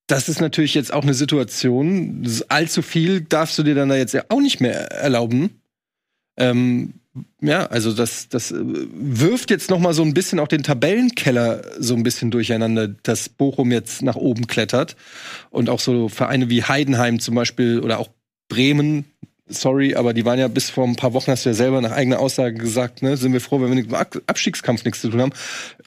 [0.06, 4.16] das ist natürlich jetzt auch eine Situation, allzu viel darfst du dir dann da jetzt
[4.30, 5.57] auch nicht mehr erlauben.
[6.38, 6.94] Ähm,
[7.40, 11.62] ja, also das, das äh, wirft jetzt noch mal so ein bisschen auch den Tabellenkeller
[11.78, 14.96] so ein bisschen durcheinander, dass Bochum jetzt nach oben klettert
[15.50, 18.08] und auch so Vereine wie Heidenheim zum Beispiel oder auch
[18.48, 19.04] Bremen,
[19.48, 21.92] sorry, aber die waren ja bis vor ein paar Wochen, hast du ja selber nach
[21.92, 25.08] eigener Aussage gesagt, ne, sind wir froh, wenn wir mit dem Ab- Abstiegskampf nichts zu
[25.08, 25.32] tun haben.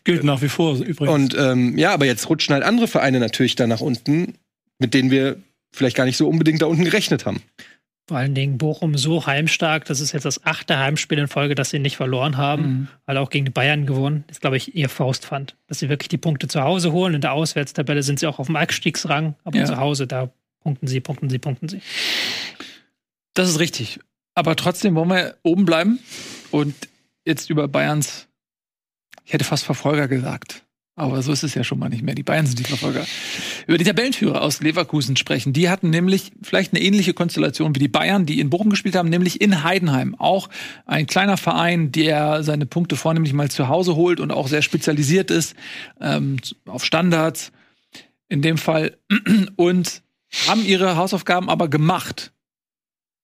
[0.03, 1.13] Gilt nach wie vor übrigens.
[1.13, 4.33] Und ähm, ja, aber jetzt rutschen halt andere Vereine natürlich da nach unten,
[4.79, 5.37] mit denen wir
[5.71, 7.41] vielleicht gar nicht so unbedingt da unten gerechnet haben.
[8.11, 9.85] Vor allen Dingen Bochum so heimstark.
[9.85, 12.63] Das ist jetzt das achte Heimspiel in Folge, das sie nicht verloren haben.
[12.63, 12.87] Mhm.
[13.05, 14.25] Weil auch gegen die Bayern gewonnen.
[14.27, 15.55] Das ist, glaube ich, ihr Faustpfand.
[15.67, 17.13] Dass sie wirklich die Punkte zu Hause holen.
[17.13, 19.35] In der Auswärtstabelle sind sie auch auf dem Abstiegsrang.
[19.45, 19.63] Aber Ja.
[19.63, 21.79] zu Hause, da punkten sie, punkten sie, punkten sie.
[23.33, 24.01] Das ist richtig.
[24.35, 25.99] Aber trotzdem wollen wir oben bleiben
[26.51, 26.75] und
[27.23, 28.27] jetzt über Bayerns,
[29.23, 30.65] ich hätte fast Verfolger gesagt.
[30.95, 32.15] Aber so ist es ja schon mal nicht mehr.
[32.15, 33.05] Die Bayern sind die Verfolger.
[33.65, 35.53] Über die Tabellenführer aus Leverkusen sprechen.
[35.53, 39.09] Die hatten nämlich vielleicht eine ähnliche Konstellation wie die Bayern, die in Bochum gespielt haben,
[39.09, 40.15] nämlich in Heidenheim.
[40.15, 40.49] Auch
[40.85, 45.31] ein kleiner Verein, der seine Punkte vornehmlich mal zu Hause holt und auch sehr spezialisiert
[45.31, 45.55] ist
[46.01, 47.51] ähm, auf Standards
[48.27, 48.97] in dem Fall.
[49.55, 50.03] Und
[50.47, 52.30] haben ihre Hausaufgaben aber gemacht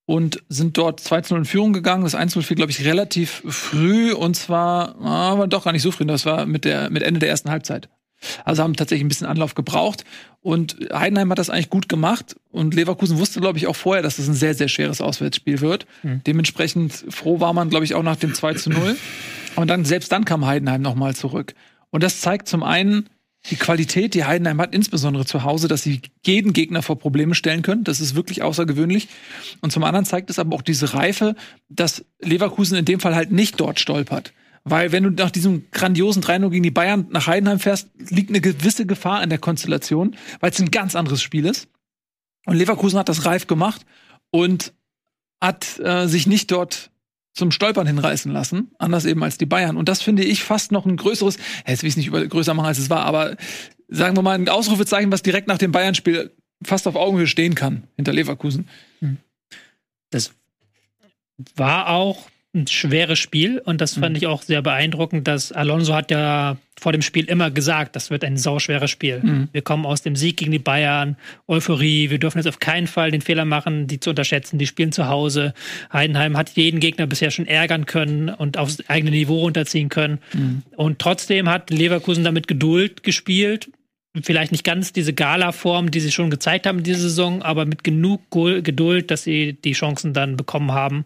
[0.08, 2.04] und sind dort 2-0 in Führung gegangen.
[2.04, 6.06] Das 1-0 fiel, glaube ich, relativ früh und zwar, aber doch gar nicht so früh,
[6.06, 7.90] das war mit, der, mit Ende der ersten Halbzeit.
[8.46, 10.06] Also haben tatsächlich ein bisschen Anlauf gebraucht.
[10.42, 12.38] Und Heidenheim hat das eigentlich gut gemacht.
[12.52, 15.86] Und Leverkusen wusste, glaube ich, auch vorher, dass das ein sehr, sehr schweres Auswärtsspiel wird.
[16.04, 16.22] Mhm.
[16.26, 18.96] Dementsprechend froh war man, glaube ich, auch nach dem 2 zu 0.
[19.58, 21.54] Und dann, selbst dann kam Heidenheim nochmal zurück.
[21.92, 23.10] Und das zeigt zum einen,
[23.50, 27.62] die Qualität, die Heidenheim hat, insbesondere zu Hause, dass sie jeden Gegner vor Probleme stellen
[27.62, 27.84] können.
[27.84, 29.08] Das ist wirklich außergewöhnlich.
[29.62, 31.36] Und zum anderen zeigt es aber auch diese Reife,
[31.70, 34.34] dass Leverkusen in dem Fall halt nicht dort stolpert.
[34.64, 38.42] Weil wenn du nach diesem grandiosen 3 gegen die Bayern nach Heidenheim fährst, liegt eine
[38.42, 41.70] gewisse Gefahr in der Konstellation, weil es ein ganz anderes Spiel ist.
[42.46, 43.86] Und Leverkusen hat das reif gemacht
[44.30, 44.74] und
[45.42, 46.92] hat äh, sich nicht dort
[47.38, 49.78] zum Stolpern hinreißen lassen, anders eben als die Bayern.
[49.78, 52.54] Und das finde ich fast noch ein größeres, jetzt will ich es nicht über, größer
[52.54, 53.38] machen, als es war, aber
[53.88, 57.84] sagen wir mal ein Ausrufezeichen, was direkt nach dem Bayern-Spiel fast auf Augenhöhe stehen kann
[57.96, 58.68] hinter Leverkusen.
[59.00, 59.18] Hm.
[60.10, 60.32] Das
[61.56, 64.16] war auch ein schweres Spiel und das fand mhm.
[64.18, 68.24] ich auch sehr beeindruckend, dass Alonso hat ja vor dem Spiel immer gesagt, das wird
[68.24, 69.20] ein sauschweres Spiel.
[69.22, 69.50] Mhm.
[69.52, 71.18] Wir kommen aus dem Sieg gegen die Bayern,
[71.48, 74.92] Euphorie, wir dürfen jetzt auf keinen Fall den Fehler machen, die zu unterschätzen, die spielen
[74.92, 75.54] zu Hause.
[75.92, 80.20] Heidenheim hat jeden Gegner bisher schon ärgern können und aufs eigene Niveau runterziehen können.
[80.34, 80.64] Mhm.
[80.76, 83.70] Und trotzdem hat Leverkusen damit Geduld gespielt,
[84.24, 87.84] vielleicht nicht ganz diese Gala-Form, die sie schon gezeigt haben in dieser Saison, aber mit
[87.84, 91.06] genug Geduld, dass sie die Chancen dann bekommen haben.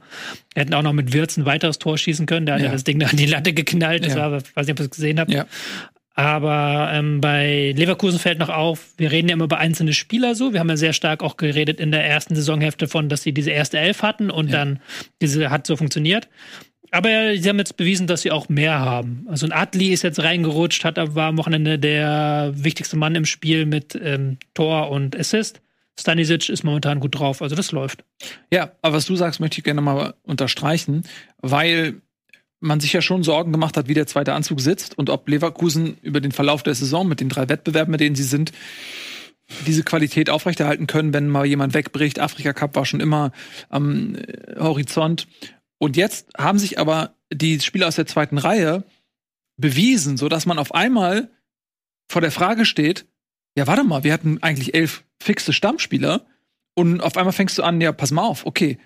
[0.53, 2.45] Wir hätten auch noch mit Wirtz ein weiteres Tor schießen können.
[2.45, 4.05] Der hat ja das Ding an die Latte geknallt.
[4.05, 4.31] Das ja.
[4.31, 5.31] war, weiß nicht, ob ihr es gesehen habt.
[5.31, 5.45] Ja.
[6.13, 10.51] Aber ähm, bei Leverkusen fällt noch auf, wir reden ja immer über einzelne Spieler so.
[10.51, 13.51] Wir haben ja sehr stark auch geredet in der ersten Saisonhälfte von, dass sie diese
[13.51, 14.57] erste Elf hatten und ja.
[14.57, 14.79] dann
[15.21, 16.27] diese hat so funktioniert.
[16.91, 19.25] Aber sie haben jetzt bewiesen, dass sie auch mehr haben.
[19.29, 23.65] Also ein Adli ist jetzt reingerutscht, hat war am Wochenende der wichtigste Mann im Spiel
[23.65, 25.61] mit ähm, Tor und Assist.
[25.97, 28.03] Stanisic ist momentan gut drauf, also das läuft.
[28.51, 31.03] Ja, aber was du sagst, möchte ich gerne mal unterstreichen,
[31.37, 32.01] weil
[32.59, 35.97] man sich ja schon Sorgen gemacht hat, wie der zweite Anzug sitzt und ob Leverkusen
[36.01, 38.51] über den Verlauf der Saison mit den drei Wettbewerben, mit denen sie sind,
[39.65, 42.19] diese Qualität aufrechterhalten können, wenn mal jemand wegbricht.
[42.19, 43.31] Afrika Cup war schon immer
[43.69, 45.27] am äh, Horizont.
[45.81, 48.83] Und jetzt haben sich aber die Spieler aus der zweiten Reihe
[49.57, 51.31] bewiesen, so dass man auf einmal
[52.07, 53.07] vor der Frage steht,
[53.57, 56.27] ja, warte mal, wir hatten eigentlich elf fixe Stammspieler
[56.75, 58.77] und auf einmal fängst du an, ja, pass mal auf, okay,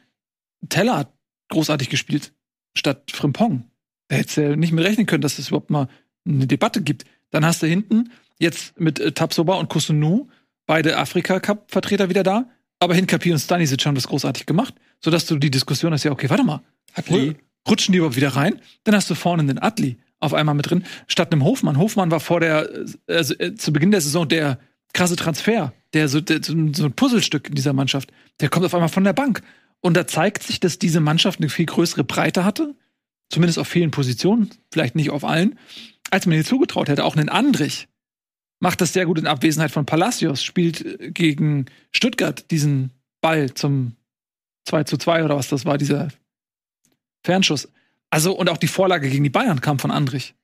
[0.70, 1.14] Teller hat
[1.50, 2.32] großartig gespielt
[2.78, 3.70] statt Frimpong.
[4.08, 5.90] Da hättest du ja nicht mit rechnen können, dass es überhaupt mal
[6.26, 7.04] eine Debatte gibt.
[7.30, 10.30] Dann hast du hinten jetzt mit äh, Tapsoba und Kusunu
[10.66, 15.52] beide Afrika-Cup-Vertreter wieder da, aber Hinkapi und Stanisic haben das großartig gemacht, sodass du die
[15.52, 16.62] Diskussion hast, ja, okay, warte mal,
[16.96, 17.36] Atli.
[17.68, 18.62] Rutschen die überhaupt wieder rein?
[18.84, 21.78] Dann hast du vorne einen Atli auf einmal mit drin, statt einem Hofmann.
[21.78, 22.70] Hofmann war vor der,
[23.08, 24.60] also, äh, zu Beginn der Saison der
[24.94, 28.12] krasse Transfer, der so, der, so ein Puzzlestück in dieser Mannschaft.
[28.40, 29.42] Der kommt auf einmal von der Bank.
[29.82, 32.76] Und da zeigt sich, dass diese Mannschaft eine viel größere Breite hatte,
[33.30, 35.60] zumindest auf vielen Positionen, vielleicht nicht auf allen,
[36.12, 37.04] als man ihr zugetraut hätte.
[37.04, 37.88] Auch einen Andrich
[38.60, 42.92] macht das sehr gut in Abwesenheit von Palacios, spielt gegen Stuttgart diesen
[43.22, 43.96] Ball zum
[44.66, 46.08] 2 zu 2 oder was das war, dieser
[47.26, 47.68] Fernschuss.
[48.10, 50.36] Also, und auch die Vorlage gegen die Bayern kam von Andrich.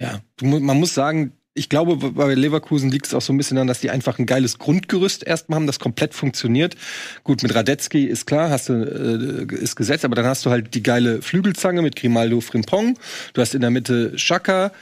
[0.00, 3.66] Ja, man muss sagen, ich glaube, bei Leverkusen liegt es auch so ein bisschen daran,
[3.68, 6.76] dass die einfach ein geiles Grundgerüst erstmal haben, das komplett funktioniert.
[7.24, 10.74] Gut, mit Radetzky ist klar, hast du, äh, ist gesetzt, aber dann hast du halt
[10.74, 12.98] die geile Flügelzange mit Grimaldo Frimpong.
[13.32, 14.72] Du hast in der Mitte Schaka.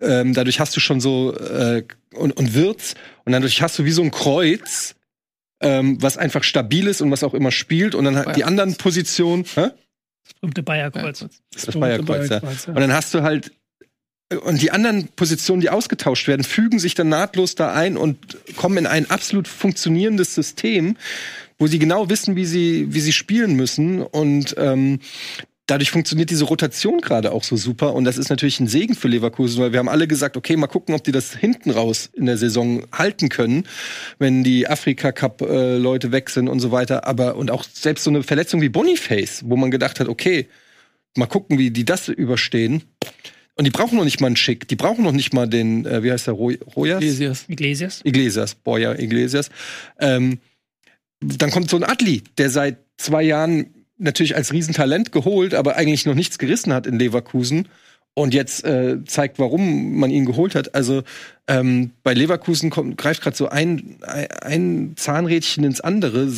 [0.00, 2.94] Ähm, dadurch hast du schon so, äh, und, und Wirtz.
[3.24, 4.96] Und dadurch hast du wie so ein Kreuz,
[5.60, 7.94] ähm, was einfach stabil ist und was auch immer spielt.
[7.94, 9.44] Und dann halt die anderen Positionen.
[9.54, 9.68] Hä?
[10.24, 11.20] Das berühmte Bayerkreuz.
[11.20, 12.40] Ja, das, das Bayerkreuz, ja.
[12.40, 12.68] ja.
[12.68, 13.52] Und dann hast du halt
[14.42, 18.78] und die anderen Positionen, die ausgetauscht werden, fügen sich dann nahtlos da ein und kommen
[18.78, 20.96] in ein absolut funktionierendes System,
[21.58, 24.02] wo sie genau wissen, wie sie, wie sie spielen müssen.
[24.02, 25.00] Und ähm,
[25.66, 27.94] dadurch funktioniert diese Rotation gerade auch so super.
[27.94, 30.66] Und das ist natürlich ein Segen für Leverkusen, weil wir haben alle gesagt, okay, mal
[30.66, 33.66] gucken, ob die das hinten raus in der Saison halten können,
[34.18, 37.06] wenn die Afrika-Cup-Leute weg sind und so weiter.
[37.06, 40.48] Aber und auch selbst so eine Verletzung wie Boniface, wo man gedacht hat, okay,
[41.16, 42.82] mal gucken, wie die das überstehen.
[43.56, 44.66] Und die brauchen noch nicht mal einen Schick.
[44.66, 47.02] Die brauchen noch nicht mal den, äh, wie heißt der, Roy Royas?
[47.02, 47.44] Iglesias.
[47.48, 48.00] Iglesias.
[48.04, 49.48] Iglesias, Boyer Iglesias.
[50.00, 50.40] Ähm,
[51.20, 56.06] dann kommt so ein Adli, der seit zwei Jahren natürlich als Riesentalent geholt, aber eigentlich
[56.06, 57.68] noch nichts gerissen hat in Leverkusen.
[58.16, 60.74] und jetzt äh, zeigt, warum man ihn geholt hat.
[60.74, 61.02] Also
[61.48, 63.96] ähm, bei Leverkusen kommt, greift gerade so ein,
[64.40, 66.28] ein Zahnrädchen ins andere.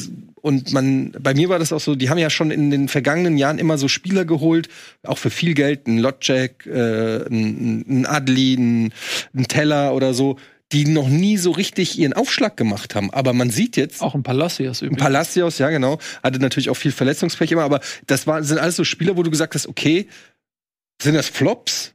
[0.41, 3.37] Und man, bei mir war das auch so, die haben ja schon in den vergangenen
[3.37, 4.69] Jahren immer so Spieler geholt,
[5.03, 8.93] auch für viel Geld, ein Lotjack, äh, ein, Adli, ein,
[9.35, 10.39] ein Teller oder so,
[10.73, 13.11] die noch nie so richtig ihren Aufschlag gemacht haben.
[13.13, 15.03] Aber man sieht jetzt, Auch ein Palacios ein übrigens.
[15.03, 18.85] Palacios, ja genau, hatte natürlich auch viel Verletzungspech immer, aber das war, sind alles so
[18.85, 20.09] Spieler, wo du gesagt hast, okay,
[21.01, 21.93] sind das Flops?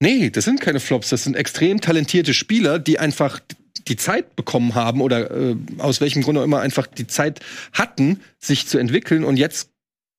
[0.00, 3.40] Nee, das sind keine Flops, das sind extrem talentierte Spieler, die einfach
[3.88, 7.40] die Zeit bekommen haben oder äh, aus welchem Grund auch immer einfach die Zeit
[7.72, 9.70] hatten, sich zu entwickeln und jetzt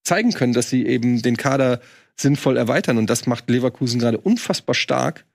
[0.04, 1.80] zeigen können, dass sie eben den Kader
[2.16, 2.98] sinnvoll erweitern.
[2.98, 5.26] Und das macht Leverkusen gerade unfassbar stark,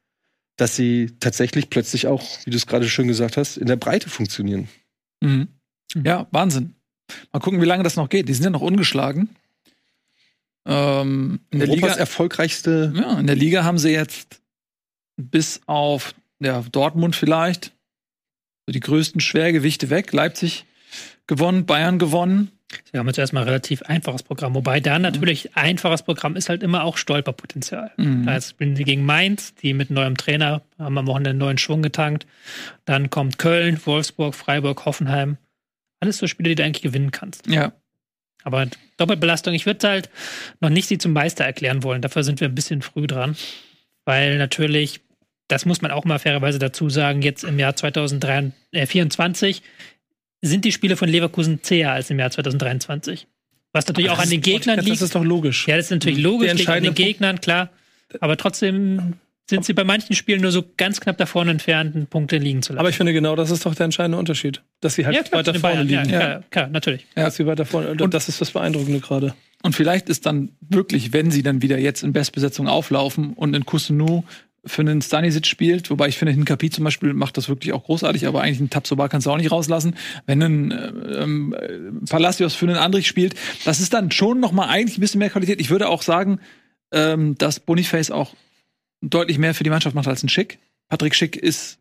[0.59, 4.11] dass sie tatsächlich plötzlich auch, wie du es gerade schön gesagt hast, in der Breite
[4.11, 4.69] funktionieren.
[5.21, 5.49] Mhm.
[6.05, 6.75] Ja, Wahnsinn.
[7.33, 8.29] Mal gucken, wie lange das noch geht.
[8.29, 9.31] Die sind ja noch ungeschlagen.
[10.67, 14.43] Ähm, in, der Europas Liga, erfolgreichste ja, in der Liga haben sie jetzt
[15.17, 17.73] bis auf ja, Dortmund vielleicht
[18.67, 20.13] so die größten Schwergewichte weg.
[20.13, 20.67] Leipzig
[21.27, 22.51] gewonnen, Bayern gewonnen.
[22.91, 24.55] Sie haben jetzt erstmal ein relativ einfaches Programm.
[24.55, 27.93] Wobei da natürlich einfaches Programm ist halt immer auch Stolperpotenzial.
[27.97, 28.27] Mhm.
[28.27, 31.83] Da spielen sie gegen Mainz, die mit neuem Trainer haben am Wochenende einen neuen Schwung
[31.83, 32.27] getankt.
[32.85, 35.39] Dann kommt Köln, Wolfsburg, Freiburg, Hoffenheim.
[36.01, 37.47] Alles so Spiele, die du eigentlich gewinnen kannst.
[37.47, 37.73] Ja,
[38.45, 38.67] Aber
[38.99, 40.11] Doppelbelastung, ich würde halt
[40.61, 42.03] noch nicht sie zum Meister erklären wollen.
[42.03, 43.37] Dafür sind wir ein bisschen früh dran.
[44.05, 45.01] Weil natürlich,
[45.49, 49.63] das muss man auch mal fairerweise dazu sagen, jetzt im Jahr 2024
[50.43, 53.27] sind die Spiele von Leverkusen zäher als im Jahr 2023.
[53.73, 55.03] Was natürlich auch an den Gegnern Das liegt.
[55.03, 55.67] ist doch logisch.
[55.69, 57.71] Ja, das ist natürlich logisch, Der liegt an den Gegnern, klar.
[58.21, 59.15] Aber trotzdem
[59.49, 62.81] sind sie bei manchen Spielen nur so ganz knapp davon entfernt, Punkte liegen zu lassen.
[62.81, 64.63] Aber ich finde genau, das ist doch der entscheidende Unterschied.
[64.81, 66.11] Dass sie halt ja, klar, weiter vorne Bayern, liegen.
[66.11, 67.07] Ja, klar, klar, natürlich.
[67.15, 68.03] Dass sie weiter vorne.
[68.03, 69.35] Und das ist das Beeindruckende gerade.
[69.63, 73.65] Und vielleicht ist dann wirklich, wenn sie dann wieder jetzt in Bestbesetzung auflaufen und in
[73.65, 74.25] Kusunu
[74.69, 78.27] für einen Stanisic spielt, wobei ich finde, Hinkapi zum Beispiel macht das wirklich auch großartig,
[78.27, 79.97] aber eigentlich einen Tabsoba kannst du auch nicht rauslassen.
[80.27, 84.53] Wenn ein äh, ähm, äh, Palacios für einen Andrich spielt, das ist dann schon noch
[84.53, 85.61] mal eigentlich ein bisschen mehr Qualität.
[85.61, 86.41] Ich würde auch sagen,
[86.93, 88.35] ähm, dass Boniface auch
[89.01, 90.59] deutlich mehr für die Mannschaft macht als ein Schick.
[90.89, 91.79] Patrick Schick ist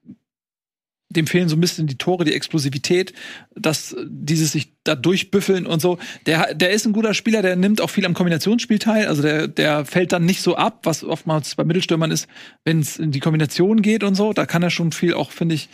[1.10, 3.14] dem fehlen so ein bisschen die Tore, die Explosivität,
[3.55, 5.97] dass dieses sich da durchbüffeln und so.
[6.26, 9.08] Der, der ist ein guter Spieler, der nimmt auch viel am Kombinationsspiel teil.
[9.08, 12.28] Also der, der fällt dann nicht so ab, was oftmals bei Mittelstürmern ist,
[12.66, 14.34] wenn es in die Kombination geht und so.
[14.34, 15.70] Da kann er schon viel auch, finde ich,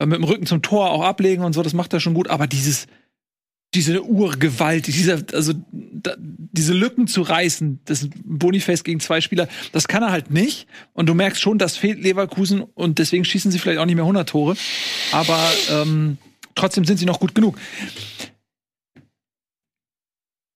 [0.00, 1.62] mit dem Rücken zum Tor auch ablegen und so.
[1.62, 2.28] Das macht er schon gut.
[2.28, 2.86] Aber dieses,
[3.74, 9.88] diese Urgewalt, dieser, also da, diese Lücken zu reißen, das Boniface gegen zwei Spieler, das
[9.88, 10.66] kann er halt nicht.
[10.92, 14.04] Und du merkst schon, das fehlt Leverkusen und deswegen schießen sie vielleicht auch nicht mehr
[14.04, 14.56] 100 Tore.
[15.12, 16.18] Aber ähm,
[16.54, 17.58] trotzdem sind sie noch gut genug.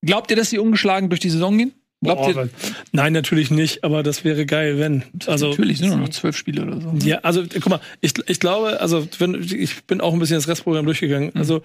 [0.05, 1.73] Glaubt ihr, dass sie ungeschlagen durch die Saison gehen?
[2.03, 2.51] Glaubt Boah, ihr?
[2.93, 5.03] Nein, natürlich nicht, aber das wäre geil, wenn.
[5.27, 6.93] Also, Natürlich sind nur noch zwölf Spiele oder so.
[7.03, 10.47] Ja, also guck mal, ich, ich glaube, also wenn, ich bin auch ein bisschen das
[10.47, 11.35] Restprogramm durchgegangen.
[11.35, 11.63] Also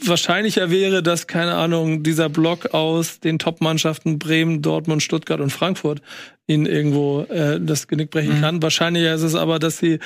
[0.00, 6.02] wahrscheinlicher wäre, dass, keine Ahnung, dieser Block aus den Top-Mannschaften Bremen, Dortmund, Stuttgart und Frankfurt
[6.46, 8.62] ihnen irgendwo äh, das Genick brechen kann.
[8.62, 9.98] Wahrscheinlicher ist es aber, dass sie,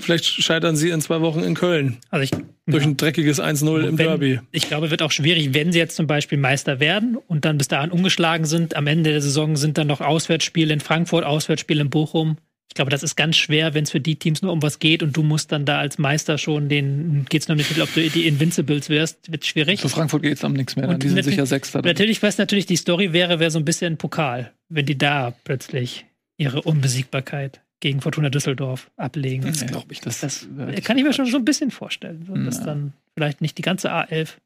[0.00, 2.30] vielleicht scheitern sie in zwei Wochen in Köln Also ich,
[2.66, 4.40] durch ein dreckiges 1-0 im Derby.
[4.50, 7.68] Ich glaube, wird auch schwierig, wenn sie jetzt zum Beispiel Meister werden und dann bis
[7.68, 8.76] dahin ungeschlagen sind.
[8.76, 12.36] Am Ende der Saison sind dann noch Auswärtsspiele in Frankfurt, Auswärtsspiele in Bochum.
[12.72, 15.02] Ich glaube, das ist ganz schwer, wenn es für die Teams nur um was geht
[15.02, 18.26] und du musst dann da als Meister schon den, geht's noch nicht, ob du die
[18.26, 19.82] Invincibles wirst, wird schwierig.
[19.82, 20.88] Für Frankfurt geht's am nichts mehr.
[20.88, 21.82] Und die sind natürlich- sicher Sechster.
[21.82, 26.06] Natürlich, was natürlich die Story wäre, wäre so ein bisschen Pokal, wenn die da plötzlich
[26.38, 29.44] ihre Unbesiegbarkeit gegen Fortuna Düsseldorf ablegen.
[29.44, 30.00] Das glaube ich.
[30.00, 32.24] Das, Das äh, kann ich mir schon so ein bisschen vorstellen.
[32.26, 32.64] So, dass Ja.
[32.64, 34.38] dann vielleicht nicht die ganze A11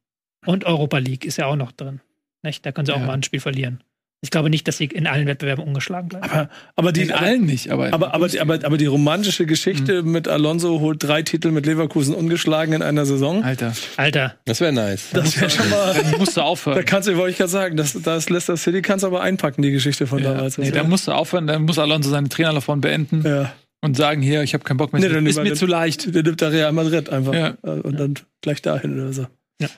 [0.47, 2.01] und Europa League ist ja auch noch drin.
[2.43, 2.67] Nicht?
[2.67, 3.07] Da können sie auch Ja.
[3.07, 3.85] mal ein Spiel verlieren.
[4.27, 6.29] Ich glaube nicht, dass sie in allen Wettbewerben ungeschlagen bleiben.
[6.29, 7.93] Aber, aber die, in allen nicht, aber.
[7.95, 12.13] Aber, aber, die- aber, aber die romantische Geschichte mit Alonso holt drei Titel mit Leverkusen
[12.13, 13.45] ungeschlagen in einer Saison.
[13.45, 15.11] Alter, Alter, Das wäre nice.
[15.13, 15.95] Das wäre schon mal.
[15.95, 16.85] dann musst du Da aufhören.
[16.85, 19.71] kannst du, wollte ich gerade sagen, das, das Leicester City kannst du aber einpacken, die
[19.71, 20.59] Geschichte von Ja, damals.
[20.59, 23.53] nee, da musst du aufhören, dann muss Alonso seine Trainerlaufbahn beenden ja.
[23.81, 25.01] und sagen, hier, ich habe keinen Bock mehr.
[25.03, 26.13] Nee, dann ist mir zu leicht.
[26.13, 27.33] Der nimmt da Real Madrid einfach.
[27.33, 27.57] Ja.
[27.63, 29.27] Äh, Und dann gleich dahin oder so.
[29.63, 29.69] Ja.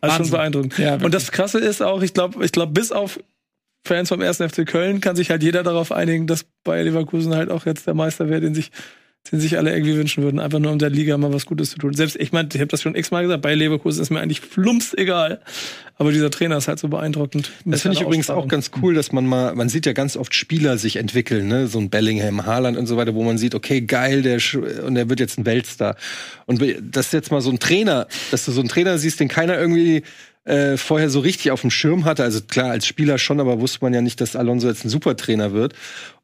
[0.00, 0.78] Also schon beeindruckend.
[0.78, 3.18] Ja, und das Krasse ist auch, ich glaube, ich glaube, bis auf
[3.84, 4.38] Fans vom 1.
[4.38, 7.94] FC Köln kann sich halt jeder darauf einigen, dass Bayer Leverkusen halt auch jetzt der
[7.94, 8.70] Meister wäre, den sich,
[9.30, 10.38] den sich alle irgendwie wünschen würden.
[10.38, 11.92] Einfach nur um der Liga mal was Gutes zu tun.
[11.92, 14.94] Selbst, ich meine, ich habe das schon x-mal gesagt, bei Leverkusen ist mir eigentlich flumps
[14.94, 15.40] egal.
[15.96, 17.50] Aber dieser Trainer ist halt so beeindruckend.
[17.64, 20.34] Das finde ich übrigens auch ganz cool, dass man mal, man sieht ja ganz oft
[20.34, 23.82] Spieler sich entwickeln, ne, so ein Bellingham, Haaland und so weiter, wo man sieht, okay,
[23.82, 24.40] geil, der
[24.84, 25.96] und der wird jetzt ein Weltstar.
[26.46, 29.28] Und das ist jetzt mal so ein Trainer, dass du so einen Trainer siehst, den
[29.28, 30.02] keiner irgendwie
[30.44, 32.24] äh, vorher so richtig auf dem Schirm hatte.
[32.24, 35.52] Also klar, als Spieler schon, aber wusste man ja nicht, dass Alonso jetzt ein Supertrainer
[35.52, 35.74] wird.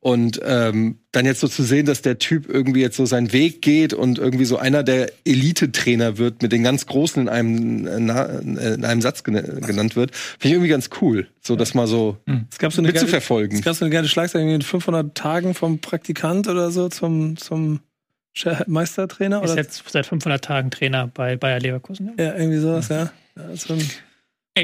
[0.00, 3.62] Und ähm, dann jetzt so zu sehen, dass der Typ irgendwie jetzt so seinen Weg
[3.62, 8.74] geht und irgendwie so einer der Elite-Trainer wird, mit den ganz Großen in einem, äh,
[8.74, 11.28] in einem Satz gen genannt wird, finde ich irgendwie ganz cool.
[11.40, 12.16] So, das mal so
[12.50, 13.58] Es gab so eine geile, mitzuverfolgen.
[13.58, 17.80] es gab so eine geile Schlagzeile in 500 Tagen vom Praktikant oder so zum, zum
[18.66, 22.14] Meistertrainer Ist oder jetzt seit 500 Tagen Trainer bei Bayer Leverkusen.
[22.18, 22.24] Ja.
[22.24, 23.10] ja, irgendwie sowas, ja.
[23.36, 23.56] ja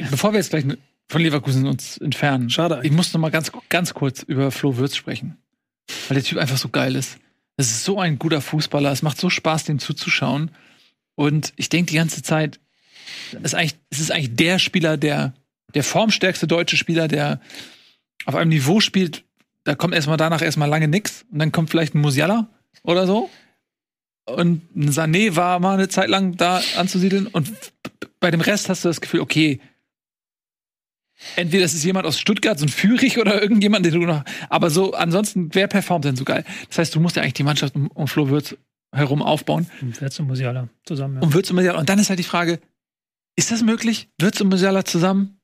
[0.00, 0.64] bevor wir jetzt gleich
[1.08, 4.96] von Leverkusen uns entfernen, Schade ich muss noch mal ganz, ganz kurz über Flo Würz
[4.96, 5.36] sprechen.
[6.08, 7.18] Weil der Typ einfach so geil ist.
[7.56, 8.90] Es ist so ein guter Fußballer.
[8.90, 10.50] Es macht so Spaß, dem zuzuschauen.
[11.14, 12.58] Und ich denke die ganze Zeit,
[13.32, 15.34] es ist eigentlich, es ist eigentlich der Spieler, der,
[15.74, 17.40] der formstärkste deutsche Spieler, der
[18.24, 19.24] auf einem Niveau spielt,
[19.64, 21.24] da kommt erstmal danach erstmal lange nix.
[21.30, 22.48] Und dann kommt vielleicht ein Musiala
[22.82, 23.30] oder so.
[24.26, 27.26] Und ein Sané war mal eine Zeit lang da anzusiedeln.
[27.26, 27.50] Und
[28.20, 29.60] bei dem Rest hast du das Gefühl, okay,
[31.36, 34.24] entweder ist jemand aus Stuttgart, so ein Führig oder irgendjemand, den du noch.
[34.48, 36.44] Aber so, ansonsten, wer performt denn so geil?
[36.68, 38.56] Das heißt, du musst ja eigentlich die Mannschaft um, um Flo Würz
[38.94, 39.66] herum aufbauen.
[39.82, 41.16] Und Wirtz und Musiala zusammen.
[41.16, 41.22] Ja.
[41.22, 41.78] Und Würz und Musiala.
[41.78, 42.60] Und dann ist halt die Frage,
[43.36, 44.08] ist das möglich?
[44.20, 45.38] Würz und Musiala zusammen?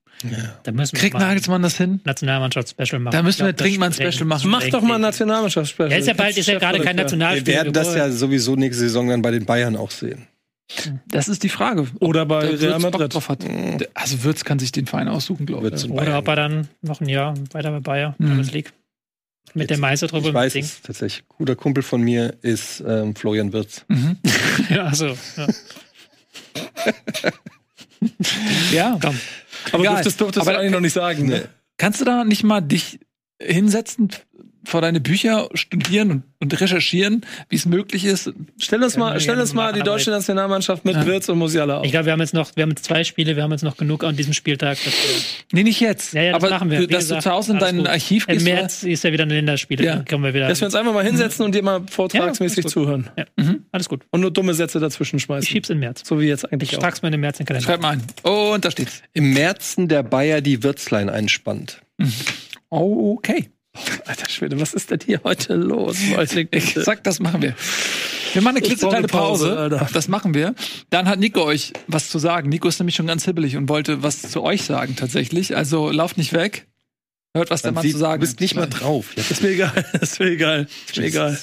[0.64, 2.00] Da müssen wir Kriegt Nagelsmann das hin?
[2.04, 3.12] Nationalmannschaft-Special machen.
[3.12, 4.50] Da müssen wir dringend mal ein Special machen.
[4.50, 5.86] Mach doch mal ein Ja, Nationalmannschaftsspiel.
[5.86, 7.46] ist ja bald, ist ja gerade kein Wir Nationalspiel.
[7.54, 10.26] werden das ja sowieso nächste Saison dann bei den Bayern auch sehen.
[11.08, 11.86] Das ist die Frage.
[12.00, 13.14] Oder bei der Real Würz Bock Madrid.
[13.14, 13.42] drauf hat.
[13.42, 15.90] Der- Also Würz kann sich den Verein aussuchen, glaube Würz ich.
[15.90, 18.26] Oder ob er dann noch ein Jahr weiter bei Bayer, Mhm.
[18.26, 18.72] Champions League.
[19.52, 21.24] Mit der Meister drüber Ich weiß es tatsächlich.
[21.28, 23.84] Guter Kumpel von mir ist ähm, Florian Wirtz.
[23.88, 24.16] Mhm.
[24.70, 25.46] Ja, also, ja.
[28.72, 28.98] Ja.
[29.00, 29.18] Komm.
[29.72, 29.94] Aber Egal.
[29.96, 31.26] dürftest, dürftest Aber- du eigentlich noch nicht sagen.
[31.26, 31.48] Ne?
[31.78, 33.00] Kannst du da nicht mal dich
[33.40, 34.08] hinsetzen,
[34.62, 38.30] vor deine Bücher studieren und, und recherchieren, wie es möglich ist?
[38.58, 41.06] Stell uns mal, stell uns mal die deutsche Nationalmannschaft mit Ja.
[41.06, 41.86] Wirtz und Musiala auf.
[41.86, 43.78] Ich glaube, wir haben jetzt noch, wir haben jetzt zwei Spiele, wir haben jetzt noch
[43.78, 44.76] genug an diesem Spieltag.
[44.84, 45.22] Dass wir,
[45.52, 46.12] Nee, nicht jetzt.
[46.12, 46.80] ja, ja, das aber machen wir.
[46.80, 47.86] Wie dass gesagt, du zu Hause in dein.
[47.86, 48.44] Archiv Im gehst.
[48.44, 49.82] März ist ja wieder eine Länderspiele.
[49.82, 49.96] Ja.
[49.96, 50.46] Dann können wir wieder.
[50.46, 53.08] Dass wir uns einfach mal hinsetzen und dir mal vortragsmäßig Ja, zuhören.
[53.16, 53.24] ja.
[53.36, 53.64] Mhm.
[53.72, 54.02] Alles gut.
[54.10, 55.48] Und nur dumme Sätze dazwischen Ich schmeißen.
[55.48, 56.02] schieb's in März.
[56.06, 56.80] So wie jetzt eigentlich auch.
[56.82, 57.64] Trag's mal in den März in den Kalender.
[57.66, 58.02] Schreib mal ein.
[58.30, 59.00] Und da steht's.
[59.14, 61.80] Im Märzen der Bayer die Wirtzlein einspannt.
[61.98, 62.04] Oh,
[62.70, 63.50] okay.
[64.06, 65.96] Alter Schwede, was ist denn hier heute los?
[66.14, 67.54] Leute, Ich sag, das machen wir.
[68.32, 69.88] Wir machen eine klitzekleine eine Pause, Pause.
[69.92, 70.54] Das machen wir.
[70.90, 72.48] Dann hat Nico euch was zu sagen.
[72.48, 75.56] Nico ist nämlich schon ganz hibbelig und wollte was zu euch sagen tatsächlich.
[75.56, 76.66] Also lauft nicht weg.
[77.34, 78.80] Hört, was der Man Mann zu sagen du bist nicht mal hat.
[78.80, 79.16] drauf.
[79.16, 79.84] Ist mir egal.
[80.00, 80.66] Ist mir egal.
[80.88, 81.38] Ist mir egal.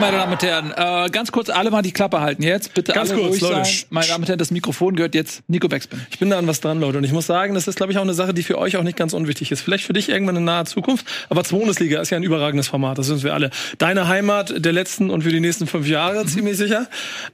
[0.00, 0.72] Meine Damen und Herren.
[0.76, 2.74] Äh, ganz kurz alle mal die Klappe halten jetzt.
[2.74, 3.64] Bitte Ganz alle kurz, ruhig Leute.
[3.64, 3.74] sein.
[3.90, 6.00] Meine Damen und Herren, das Mikrofon gehört jetzt Nico Backspin.
[6.10, 6.98] Ich bin da an was dran, Leute.
[6.98, 8.82] Und ich muss sagen, das ist, glaube ich, auch eine Sache, die für euch auch
[8.82, 9.60] nicht ganz unwichtig ist.
[9.60, 11.06] Vielleicht für dich irgendwann in naher Zukunft.
[11.28, 12.98] Aber Bundesliga ist ja ein überragendes Format.
[12.98, 13.50] Das sind wir alle.
[13.78, 16.86] Deine Heimat der letzten und für die nächsten fünf Jahre, ziemlich sicher.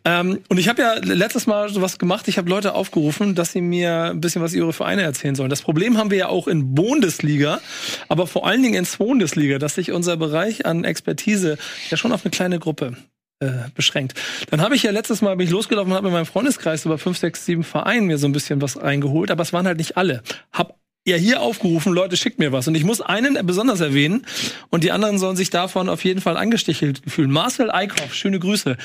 [0.05, 2.27] Ähm, und ich habe ja letztes Mal sowas gemacht.
[2.29, 5.51] Ich habe Leute aufgerufen, dass sie mir ein bisschen was über ihre Vereine erzählen sollen.
[5.51, 7.61] Das Problem haben wir ja auch in Bundesliga,
[8.09, 11.59] aber vor allen Dingen in Bundesliga, dass sich unser Bereich an Expertise
[11.91, 12.97] ja schon auf eine kleine Gruppe
[13.41, 14.15] äh, beschränkt.
[14.51, 17.19] Dann habe ich ja letztes Mal bin losgelaufen und habe in meinem Freundeskreis über fünf,
[17.19, 20.23] sechs, sieben Vereinen mir so ein bisschen was reingeholt, aber es waren halt nicht alle.
[20.53, 22.67] Hab ja hier aufgerufen, Leute, schickt mir was.
[22.67, 24.27] Und ich muss einen besonders erwähnen
[24.71, 27.31] und die anderen sollen sich davon auf jeden Fall angestichelt fühlen.
[27.31, 28.77] Marcel Eickhoff, schöne Grüße.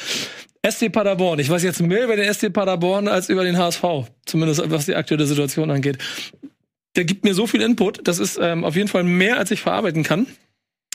[0.70, 1.40] SC Paderborn.
[1.40, 3.84] Ich weiß jetzt mehr über den SC Paderborn als über den HSV.
[4.26, 5.98] Zumindest was die aktuelle Situation angeht.
[6.96, 8.08] Der gibt mir so viel Input.
[8.08, 10.28] Das ist ähm, auf jeden Fall mehr, als ich verarbeiten kann.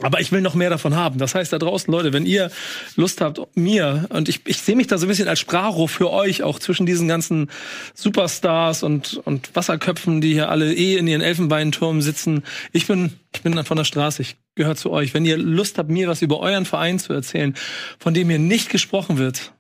[0.03, 1.19] Aber ich will noch mehr davon haben.
[1.19, 2.51] Das heißt, da draußen, Leute, wenn ihr
[2.97, 6.11] Lust habt, mir, und ich, ich sehe mich da so ein bisschen als Sprachrohr für
[6.11, 7.51] euch, auch zwischen diesen ganzen
[7.95, 12.45] Superstars und, und Wasserköpfen, die hier alle eh in ihren Elfenbeinturm sitzen.
[12.73, 15.15] Ich bin, ich bin dann von der Straße, ich gehöre zu euch.
[15.15, 17.55] Wenn ihr Lust habt, mir was über euren Verein zu erzählen,
[17.99, 19.55] von dem hier nicht gesprochen wird,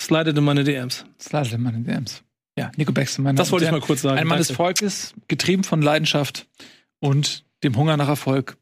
[0.00, 1.06] slidet in meine DMs.
[1.18, 2.22] Slide in meine DMs.
[2.58, 4.18] Ja, Nico Backspin, meine Das Damen wollte ich mal kurz sagen.
[4.18, 4.50] Ein Mann des.
[4.50, 6.46] Volkes, getrieben von Leidenschaft
[6.98, 8.58] und dem Hunger nach Erfolg.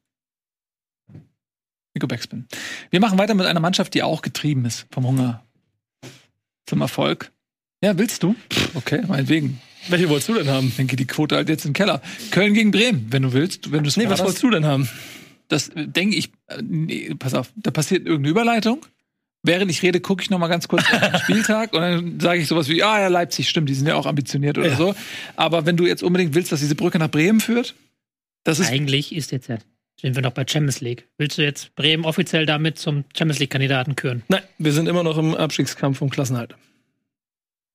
[1.95, 2.47] Nico Backspin.
[2.91, 5.45] Wir machen weiter mit einer Mannschaft, die auch getrieben ist vom Hunger
[6.67, 7.33] zum Erfolg.
[7.83, 8.35] Ja, willst du?
[8.75, 9.61] Okay, meinetwegen.
[9.89, 10.73] Welche wolltest du denn haben?
[10.77, 12.03] Dann geht die Quote halt jetzt in den Keller.
[12.31, 13.71] Köln gegen Bremen, wenn du willst.
[13.73, 14.89] Wenn du es Nee, was wolltest du denn haben?
[15.47, 16.31] Das äh, denke ich.
[16.49, 18.85] Äh, nee, pass auf, da passiert irgendeine Überleitung.
[19.45, 22.41] Während ich rede, gucke ich noch mal ganz kurz auf den Spieltag und dann sage
[22.41, 24.77] ich sowas wie, ah ja, Leipzig, stimmt, die sind ja auch ambitioniert oder Ja.
[24.77, 24.95] so.
[25.37, 27.77] Aber wenn du jetzt unbedingt willst, dass diese Brücke nach Bremen führt,
[28.43, 29.59] das ist Eigentlich ist jetzt ja,
[30.01, 31.09] sind wir noch bei Champions League.
[31.19, 34.23] Willst du jetzt Bremen offiziell damit zum Champions League-Kandidaten küren?
[34.29, 36.55] Nein, wir sind immer noch im Abstiegskampf um Klassenhalt.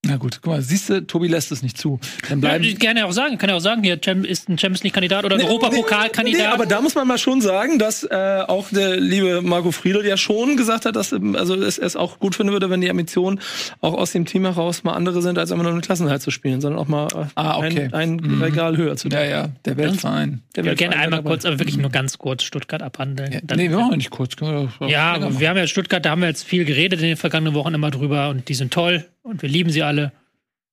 [0.06, 1.98] Na gut, guck mal, siehst du, Tobi lässt es nicht zu.
[2.28, 4.58] Dann Ja, bleiben ich kann ja auch sagen, kann ja auch sagen, hier ist ein
[4.58, 6.42] Champions League Kandidat oder ein Europapokalkandidat.
[6.42, 10.06] Nee, aber da muss man mal schon sagen, dass äh, auch der liebe Marco Friedl
[10.06, 12.90] ja schon gesagt hat, dass ähm, also es, es auch gut finden würde, wenn die
[12.90, 13.40] Ambitionen
[13.80, 16.60] auch aus dem Team heraus mal andere sind, als immer nur eine Klassenheit zu spielen,
[16.60, 17.88] sondern auch mal äh, Ah, okay.
[17.94, 20.42] ein, ein Regal höher zu ja, ja, der Weltverein.
[20.54, 21.60] ich würde gerne einmal kurz, aber Mhm.
[21.60, 23.32] wirklich nur ganz kurz Stuttgart abhandeln.
[23.32, 24.34] Ja, Dann- nee, wir machen nicht kurz.
[24.42, 27.54] Wir- Ja, wir haben ja Stuttgart, da haben wir jetzt viel geredet in den vergangenen
[27.54, 30.12] Wochen immer drüber und die sind toll und wir lieben sie alle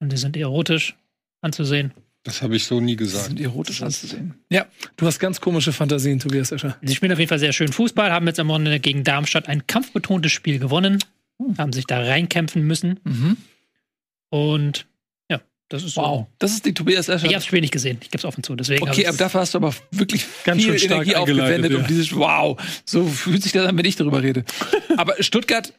[0.00, 0.96] und die sind erotisch
[1.40, 1.92] anzusehen.
[2.22, 3.26] Das habe ich so nie gesagt.
[3.26, 4.34] sind erotisch anzusehen.
[4.50, 6.76] Ja, Du hast ganz komische Fantasien, Tobias Escher.
[6.82, 9.66] Sie spielen auf jeden Fall sehr schön Fußball, haben jetzt am Wochenende gegen Darmstadt ein
[9.66, 11.02] kampfbetontes Spiel gewonnen,
[11.56, 13.36] haben sich da reinkämpfen müssen mhm.
[14.28, 14.86] und
[15.30, 15.40] ja,
[15.70, 16.02] das ist so.
[16.02, 16.26] wow.
[16.38, 17.24] Das ist die Tobias Escher.
[17.24, 18.54] Ich habe das Spiel nicht gesehen, ich gebe es offen zu.
[18.54, 21.76] Deswegen Okay, aber dafür hast du aber wirklich Ganz viel schön stark Energie aufgewendet, eingeleitet,
[21.76, 21.88] um ja.
[21.88, 22.60] dieses Wow.
[22.84, 24.44] So fühlt sich das an, wenn ich darüber rede.
[24.98, 25.72] aber Stuttgart,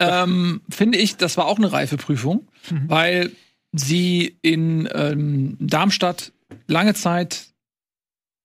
[0.00, 2.88] ähm, finde ich, das war auch eine reife Prüfung, Mhm.
[2.88, 3.30] weil
[3.72, 6.32] sie in ähm, Darmstadt
[6.66, 7.46] lange Zeit,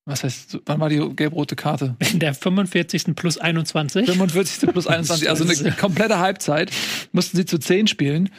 [0.05, 1.95] was heißt, wann war die gelb-rote Karte?
[2.11, 3.15] in der 45.
[3.15, 4.05] plus 21.
[4.07, 4.69] 45.
[4.71, 6.71] plus 21, also eine komplette Halbzeit,
[7.11, 8.29] mussten sie zu 10 spielen.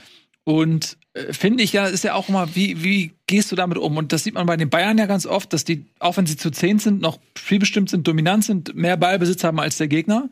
[0.44, 3.96] Und äh, finde ich ja, ist ja auch immer, wie, wie gehst du damit um?
[3.96, 6.36] Und das sieht man bei den Bayern ja ganz oft, dass die, auch wenn sie
[6.36, 10.28] zu 10 sind, noch spielbestimmt sind, dominant sind, mehr Ballbesitz haben als der Gegner.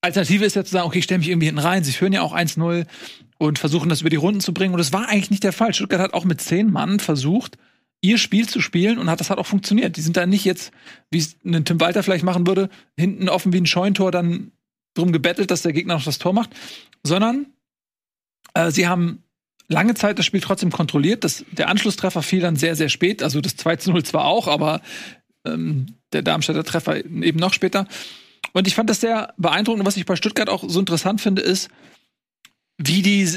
[0.00, 1.84] Alternative ist ja zu sagen, okay, ich stelle mich irgendwie hinten rein.
[1.84, 2.86] Sie führen ja auch 1-0
[3.38, 4.74] und versuchen das über die Runden zu bringen.
[4.74, 5.74] Und das war eigentlich nicht der Fall.
[5.74, 7.58] Stuttgart hat auch mit 10 Mann versucht,
[8.00, 9.96] ihr Spiel zu spielen und hat das hat auch funktioniert.
[9.96, 10.70] Die sind da nicht jetzt,
[11.10, 14.52] wie es ein Tim Walter vielleicht machen würde, hinten offen wie ein Scheuntor dann
[14.94, 16.50] drum gebettelt, dass der Gegner noch das Tor macht,
[17.02, 17.46] sondern
[18.54, 19.22] äh, sie haben
[19.68, 21.24] lange Zeit das Spiel trotzdem kontrolliert.
[21.24, 23.22] Das, der Anschlusstreffer fiel dann sehr, sehr spät.
[23.22, 24.80] Also das 2 zu 0 zwar auch, aber
[25.44, 27.86] ähm, der Darmstädter Treffer eben noch später.
[28.52, 29.80] Und ich fand das sehr beeindruckend.
[29.80, 31.68] Und was ich bei Stuttgart auch so interessant finde, ist,
[32.78, 33.28] wie die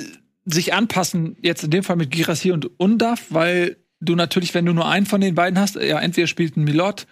[0.46, 4.74] sich anpassen, jetzt in dem Fall mit Girassi und Undaf, weil du natürlich, wenn du
[4.74, 7.06] nur einen von den beiden hast, ja, entweder spielt ein Milot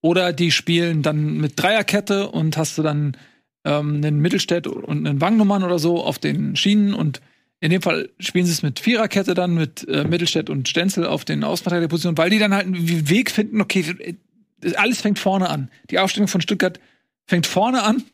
[0.00, 3.16] oder die spielen dann mit Dreierkette und hast du dann
[3.64, 7.20] ähm, einen Mittelstädt und einen Wangnummern oder so auf den Schienen und
[7.58, 11.24] in dem Fall spielen sie es mit Viererkette dann mit äh, Mittelstädt und Stenzel auf
[11.24, 15.70] den Außenverteidigerpositionen, weil die dann halt einen Weg finden, okay, äh, alles fängt vorne an.
[15.90, 16.78] Die Aufstellung von Stuttgart
[17.26, 18.04] fängt vorne an.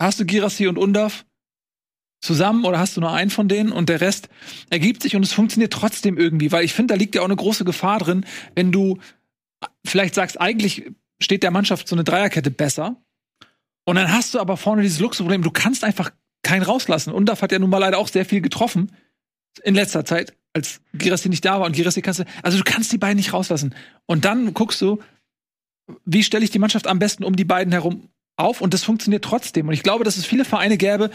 [0.00, 1.24] Hast du Girassi und Undaf
[2.24, 4.28] zusammen oder hast du nur einen von denen und der Rest
[4.70, 7.36] ergibt sich und es funktioniert trotzdem irgendwie, weil ich finde, da liegt ja auch eine
[7.36, 8.24] große Gefahr drin,
[8.54, 8.98] wenn du
[9.84, 10.90] vielleicht sagst, eigentlich
[11.20, 12.96] steht der Mannschaft so eine Dreierkette besser
[13.84, 16.10] und dann hast du aber vorne dieses Luxusproblem, du kannst einfach
[16.42, 17.12] keinen rauslassen.
[17.12, 18.92] Undaf hat ja nun mal leider auch sehr viel getroffen
[19.62, 22.90] in letzter Zeit, als Girassi nicht da war und Girassi kannst du, also du kannst
[22.92, 23.74] die beiden nicht rauslassen.
[24.06, 25.00] Und dann guckst du,
[26.06, 29.24] wie stelle ich die Mannschaft am besten um die beiden herum auf und das funktioniert
[29.24, 29.68] trotzdem.
[29.68, 31.10] Und ich glaube, dass es viele Vereine gäbe,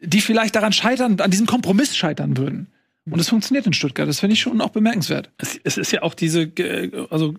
[0.00, 2.68] die vielleicht daran scheitern, an diesem Kompromiss scheitern würden.
[3.10, 4.08] Und es funktioniert in Stuttgart.
[4.08, 5.30] Das finde ich schon auch bemerkenswert.
[5.38, 7.34] Es, es ist ja auch diese, äh, also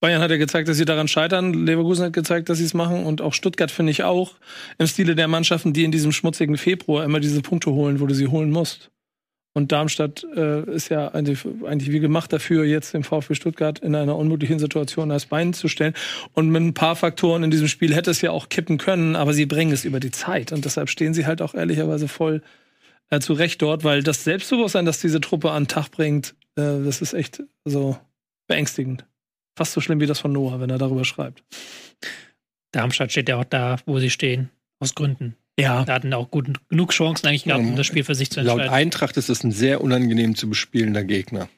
[0.00, 1.54] Bayern hat ja gezeigt, dass sie daran scheitern.
[1.54, 3.04] Leverkusen hat gezeigt, dass sie es machen.
[3.04, 4.34] Und auch Stuttgart finde ich auch
[4.78, 8.14] im Stile der Mannschaften, die in diesem schmutzigen Februar immer diese Punkte holen, wo du
[8.14, 8.90] sie holen musst.
[9.54, 13.94] Und Darmstadt äh, ist ja eigentlich, eigentlich wie gemacht dafür, jetzt den VfB Stuttgart in
[13.94, 15.94] einer unmöglichen Situation als Bein zu stellen.
[16.32, 19.32] Und mit ein paar Faktoren in diesem Spiel hätte es ja auch kippen können, aber
[19.32, 20.52] sie bringen es über die Zeit.
[20.52, 22.42] Und deshalb stehen sie halt auch ehrlicherweise voll
[23.10, 26.84] äh, zu Recht dort, weil das Selbstbewusstsein, das diese Truppe an den Tag bringt, äh,
[26.84, 27.96] das ist echt so
[28.46, 29.06] beängstigend.
[29.56, 31.42] Fast so schlimm wie das von Noah, wenn er darüber schreibt.
[32.72, 35.36] Darmstadt steht ja auch da, wo sie stehen, aus Gründen.
[35.58, 35.84] Ja.
[35.84, 38.60] Da hatten auch gut, genug Chancen eigentlich gehabt, um das Spiel für sich zu Laut
[38.60, 38.74] entscheiden.
[38.74, 41.48] Eintracht ist es ein sehr unangenehm zu bespielender Gegner.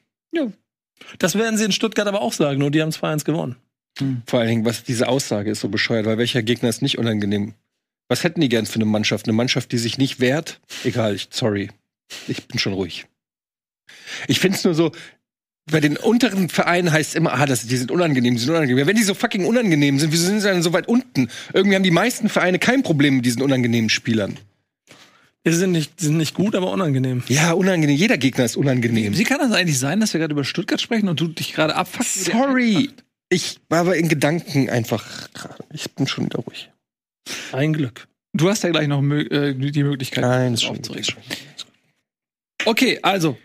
[1.19, 3.55] Das werden sie in Stuttgart aber auch sagen, nur die haben 2-1 gewonnen.
[4.25, 7.53] Vor allen Dingen, was diese Aussage ist so bescheuert, weil welcher Gegner ist nicht unangenehm?
[8.07, 9.27] Was hätten die gern für eine Mannschaft?
[9.27, 10.61] Eine Mannschaft, die sich nicht wehrt?
[10.83, 11.69] Egal, ich, sorry.
[12.27, 13.07] Ich bin schon ruhig.
[14.27, 14.91] Ich find's nur so,
[15.69, 18.77] bei den unteren Vereinen heißt es immer, ah, das, die sind unangenehm, die sind unangenehm.
[18.79, 21.29] Ja, wenn die so fucking unangenehm sind, wieso sind sie dann so weit unten?
[21.53, 24.37] Irgendwie haben die meisten Vereine kein Problem mit diesen unangenehmen Spielern.
[25.45, 27.23] Die sind nicht, die sind nicht gut, aber unangenehm.
[27.27, 27.95] Ja, unangenehm.
[27.95, 29.17] Jeder Gegner ist unangenehm.
[29.17, 31.75] Wie kann das eigentlich sein, dass wir gerade über Stuttgart sprechen und du dich gerade
[31.75, 32.25] abfuckst?
[32.25, 32.89] Sorry.
[33.29, 35.63] Ich war aber in Gedanken einfach gerade.
[35.73, 36.69] Ich bin schon wieder ruhig.
[37.53, 38.07] Ein Glück.
[38.33, 41.01] Du hast ja gleich noch mö- äh, die Möglichkeit, Nein, das ist schon, aufzuregen.
[41.01, 41.21] ist schon.
[42.65, 43.37] Okay, also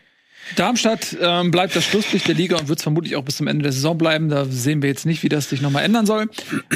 [0.55, 3.65] Darmstadt ähm, bleibt das Schlusslicht der Liga und wird es vermutlich auch bis zum Ende
[3.65, 4.29] der Saison bleiben.
[4.29, 6.29] Da sehen wir jetzt nicht, wie das sich nochmal ändern soll.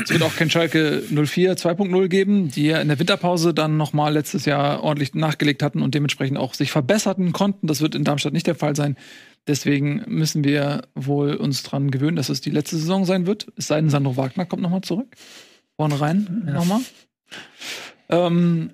[0.03, 4.13] Es wird auch kein Schalke 04 2.0 geben, die ja in der Winterpause dann nochmal
[4.13, 7.69] letztes Jahr ordentlich nachgelegt hatten und dementsprechend auch sich verbessern konnten.
[7.69, 8.97] Das wird in Darmstadt nicht der Fall sein.
[9.47, 13.47] Deswegen müssen wir wohl uns dran gewöhnen, dass es die letzte Saison sein wird.
[13.57, 15.15] Es sei denn, Sandro Wagner kommt nochmal zurück.
[15.77, 16.81] Vorne rein nochmal.
[18.09, 18.73] Ähm,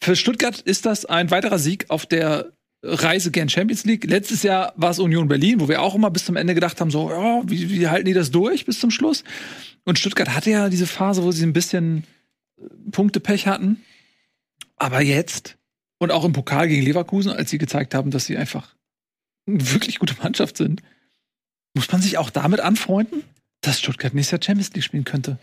[0.00, 2.52] für Stuttgart ist das ein weiterer Sieg auf der
[2.82, 4.04] reise gern Champions League.
[4.04, 6.90] Letztes Jahr war es Union Berlin, wo wir auch immer bis zum Ende gedacht haben,
[6.90, 9.24] so, ja, wie, wie halten die das durch bis zum Schluss?
[9.84, 12.04] Und Stuttgart hatte ja diese Phase, wo sie ein bisschen
[12.58, 13.82] äh, Punktepech hatten.
[14.76, 15.56] Aber jetzt
[15.98, 18.74] und auch im Pokal gegen Leverkusen, als sie gezeigt haben, dass sie einfach
[19.46, 20.82] eine wirklich gute Mannschaft sind,
[21.74, 23.24] muss man sich auch damit anfreunden,
[23.60, 25.38] dass Stuttgart nächstes Jahr Champions League spielen könnte.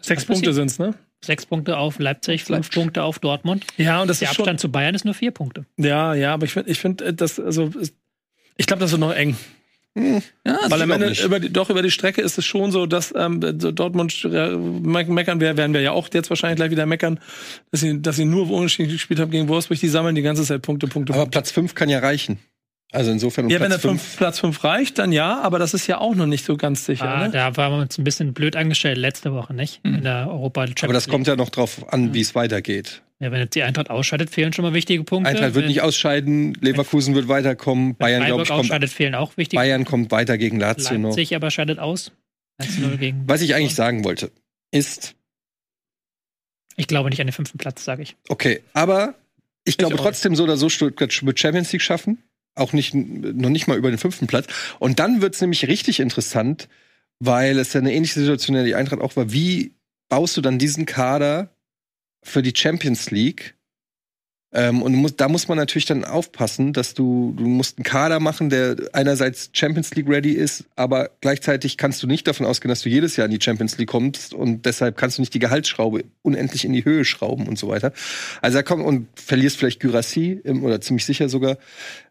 [0.00, 0.54] Sechs Was Punkte passiert?
[0.54, 0.94] sind's, ne?
[1.24, 2.72] Sechs Punkte auf Leipzig, fünf Leipzig.
[2.74, 3.66] Punkte auf Dortmund.
[3.76, 4.44] Ja, und das Der ist schon.
[4.44, 5.64] Abstand zu Bayern ist nur vier Punkte.
[5.76, 7.70] Ja, ja, aber ich finde, ich finde, das, also,
[8.56, 9.36] ich glaube, das wird noch eng.
[9.96, 10.20] Ja,
[10.68, 11.24] Weil am Ende nicht.
[11.24, 15.04] über die, doch über die Strecke ist es schon so, dass ähm, Dortmund äh, me-
[15.06, 17.18] meckern, wir werden wir ja auch jetzt wahrscheinlich gleich wieder meckern,
[17.72, 19.80] dass sie, dass sie nur unentschieden gespielt haben gegen Wolfsburg.
[19.80, 21.36] Die sammeln die ganze Zeit Punkte, Punkte, Aber Punkte.
[21.36, 22.38] Platz 5 kann ja reichen.
[22.90, 25.74] Also insofern um Ja, wenn der Platz fünf, Platz 5 reicht, dann ja, aber das
[25.74, 27.08] ist ja auch noch nicht so ganz sicher.
[27.08, 27.30] Ah, ne?
[27.30, 29.80] da waren wir uns ein bisschen blöd angestellt letzte Woche, nicht?
[29.84, 31.12] In der Europa Champions Aber das League.
[31.12, 33.02] kommt ja noch drauf an, wie es weitergeht.
[33.20, 35.28] Ja, wenn jetzt die Eintracht ausscheidet, fehlen schon mal wichtige Punkte.
[35.28, 39.36] Eintracht wird Wenn nicht ausscheiden, Leverkusen wird weiterkommen, Bayern, glaube ich, kommt, ausscheidet, fehlen auch
[39.36, 41.10] wichtige Bayern kommt weiter gegen Lazio noch.
[41.10, 42.12] Leipzig aber scheidet aus.
[42.62, 43.24] 1-0 gegen.
[43.26, 44.30] Was ich eigentlich sagen wollte,
[44.70, 45.14] ist,
[46.76, 48.16] Ich glaube nicht an den fünften Platz, sage ich.
[48.28, 49.14] okay, aber
[49.64, 52.22] ich glaube auch trotzdem so oder so, Stuttgart wird Champions League schaffen.
[52.58, 54.46] Auch nicht, noch nicht mal über den fünften Platz.
[54.78, 56.68] Und dann wird es nämlich richtig interessant,
[57.20, 59.32] weil es ja eine ähnliche Situation in der Eintracht auch war.
[59.32, 59.74] Wie
[60.08, 61.54] baust du dann diesen Kader
[62.22, 63.54] für die Champions League?
[64.50, 67.84] Ähm, und du musst, da muss man natürlich dann aufpassen, dass du, du musst einen
[67.84, 72.70] Kader machen, der einerseits Champions League ready ist, aber gleichzeitig kannst du nicht davon ausgehen,
[72.70, 75.38] dass du jedes Jahr in die Champions League kommst und deshalb kannst du nicht die
[75.38, 77.92] Gehaltsschraube unendlich in die Höhe schrauben und so weiter.
[78.40, 81.58] Also da kommt und verlierst vielleicht Gyrassi oder ziemlich sicher sogar.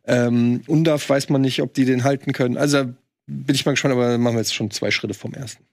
[0.05, 2.55] Ähm, Undaf weiß man nicht, ob die den halten können.
[2.57, 2.93] Also da
[3.25, 5.63] bin ich mal gespannt, aber dann machen wir jetzt schon zwei Schritte vom ersten.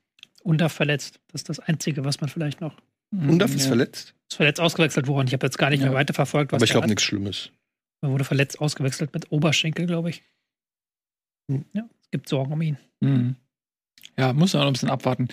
[0.42, 1.20] Unter verletzt.
[1.30, 2.74] Das ist das Einzige, was man vielleicht noch.
[3.12, 3.68] Undaf ist Ja.
[3.68, 5.28] verletzt, Ist verletzt ausgewechselt worden.
[5.28, 5.86] Ich habe jetzt gar nicht Ja.
[5.86, 7.50] mehr weiterverfolgt, was aber ich glaube nichts Schlimmes.
[8.02, 10.24] Er wurde verletzt ausgewechselt mit Oberschenkel, glaube ich.
[11.48, 11.64] Hm.
[11.72, 12.76] Ja, es gibt Sorgen um ihn.
[13.00, 13.36] Mhm.
[14.18, 15.28] Ja, muss man noch ein bisschen abwarten.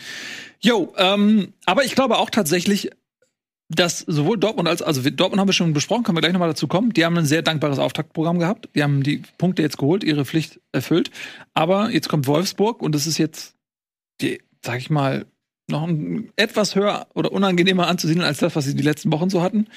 [0.61, 2.91] Jo, ähm, aber ich glaube auch tatsächlich,
[3.69, 6.67] dass sowohl Dortmund als, also Dortmund haben wir schon besprochen, können wir gleich nochmal dazu
[6.67, 6.93] kommen.
[6.93, 8.69] Die haben ein sehr dankbares Auftaktprogramm gehabt.
[8.75, 11.09] Die haben die Punkte jetzt geholt, ihre Pflicht erfüllt.
[11.55, 13.55] Aber jetzt kommt Wolfsburg und das ist jetzt,
[14.21, 15.25] die, sag ich mal,
[15.67, 19.41] noch ein, etwas höher oder unangenehmer anzusiedeln als das, was sie die letzten Wochen so
[19.41, 19.67] hatten.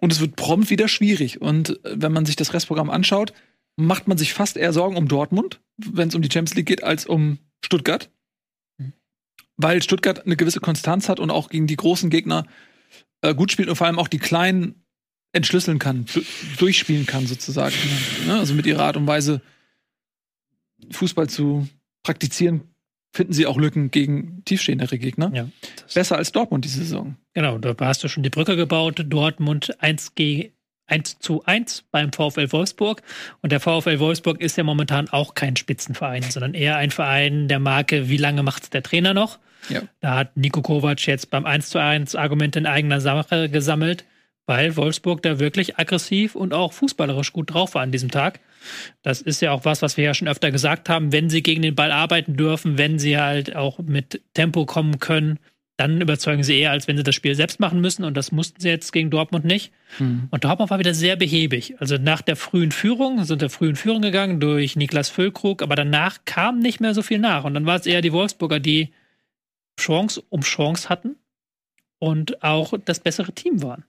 [0.00, 1.40] Und es wird prompt wieder schwierig.
[1.40, 3.32] Und äh, wenn man sich das Restprogramm anschaut,
[3.76, 6.82] macht man sich fast eher Sorgen um Dortmund, wenn es um die Champions League geht,
[6.82, 8.10] als um Stuttgart.
[9.56, 12.46] Weil Stuttgart eine gewisse Konstanz hat und auch gegen die großen Gegner
[13.20, 14.82] äh, gut spielt und vor allem auch die kleinen
[15.32, 16.22] entschlüsseln kann, du
[16.58, 17.74] durchspielen kann sozusagen.
[18.26, 18.38] Ne?
[18.38, 19.42] Also mit ihrer Art und Weise
[20.90, 21.68] Fußball zu
[22.02, 22.69] praktizieren,
[23.12, 25.30] finden sie auch Lücken gegen tiefstehendere Gegner.
[25.34, 25.48] Ja.
[25.92, 27.16] Besser als Dortmund diese Saison.
[27.34, 29.04] Genau, da hast du schon die Brücke gebaut.
[29.08, 30.52] Dortmund 1 gegen
[30.86, 33.02] 1 zu 1 beim VfL Wolfsburg.
[33.42, 37.60] Und der VfL Wolfsburg ist ja momentan auch kein Spitzenverein, sondern eher ein Verein der
[37.60, 39.38] Marke, wie lange macht's der Trainer noch?
[39.68, 39.82] Ja.
[40.00, 44.04] Da hat Nico Kovac jetzt beim 1 zu 1 Argumente in eigener Sache gesammelt,
[44.46, 48.40] weil Wolfsburg da wirklich aggressiv und auch fußballerisch gut drauf war an diesem Tag.
[49.02, 51.12] Das ist ja auch was, was wir ja schon öfter gesagt haben.
[51.12, 55.38] Wenn sie gegen den Ball arbeiten dürfen, wenn sie halt auch mit Tempo kommen können,
[55.76, 58.04] dann überzeugen sie eher, als wenn sie das Spiel selbst machen müssen.
[58.04, 59.72] Und das mussten sie jetzt gegen Dortmund nicht.
[60.30, 61.80] Und Dortmund war wieder sehr behäbig.
[61.80, 66.18] Also nach der frühen Führung, sind der frühen Führung gegangen durch Niklas Füllkrug, aber danach
[66.26, 67.44] kam nicht mehr so viel nach.
[67.44, 68.90] Und dann war es eher die Wolfsburger, die
[69.78, 71.16] Chance um Chance hatten
[71.98, 73.84] und auch das bessere Team waren.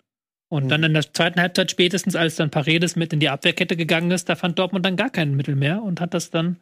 [0.52, 4.12] Und dann in der zweiten Halbzeit spätestens, als dann Paredes mit in die Abwehrkette gegangen
[4.12, 6.58] ist, da fand Dortmund dann gar kein Mittel mehr und hat das dann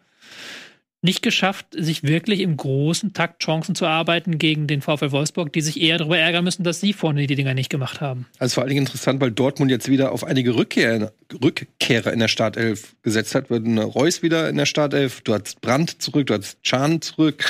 [1.02, 5.62] nicht geschafft, sich wirklich im großen Takt Chancen zu erarbeiten gegen den VfL Wolfsburg, die
[5.62, 8.28] sich eher darüber ärgern müssen, dass sie vorne die Dinger nicht gemacht haben.
[8.38, 11.12] Also vor allen Dingen interessant, weil Dortmund jetzt wieder auf einige Rückkehr,
[11.44, 13.52] Rückkehrer in der Startelf gesetzt hat.
[13.52, 17.44] Eine Reus wieder in der Startelf, du hast Brandt zurück, du hast Can zurück,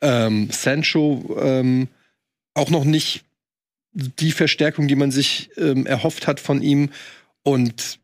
[0.00, 1.88] ähm, Sancho ähm,
[2.54, 3.25] auch noch nicht
[3.96, 6.90] die Verstärkung, die man sich ähm, erhofft hat von ihm.
[7.42, 7.98] Und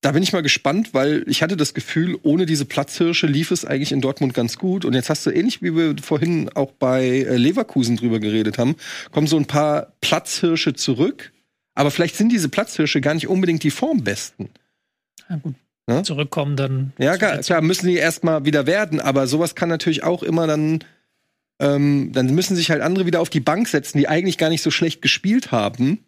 [0.00, 3.64] da bin ich mal gespannt, weil ich hatte das Gefühl, ohne diese Platzhirsche lief es
[3.64, 4.84] eigentlich in Dortmund ganz gut.
[4.84, 8.76] Und jetzt hast du ähnlich wie wir vorhin auch bei äh, Leverkusen drüber geredet haben,
[9.12, 11.32] kommen so ein paar Platzhirsche zurück.
[11.74, 14.48] Aber vielleicht sind diese Platzhirsche gar nicht unbedingt die Formbesten.
[15.28, 15.54] Ja, gut.
[15.88, 16.02] Ja?
[16.02, 16.92] Zurückkommen dann.
[16.98, 20.84] Ja, klar, klar müssen die erstmal wieder werden, aber sowas kann natürlich auch immer dann,
[21.60, 24.62] ähm, dann müssen sich halt andere wieder auf die Bank setzen, die eigentlich gar nicht
[24.62, 26.04] so schlecht gespielt haben.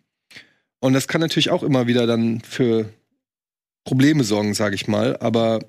[0.80, 2.92] Und das kann natürlich auch immer wieder dann für
[3.84, 5.16] Probleme sorgen, sage ich mal.
[5.18, 5.60] Aber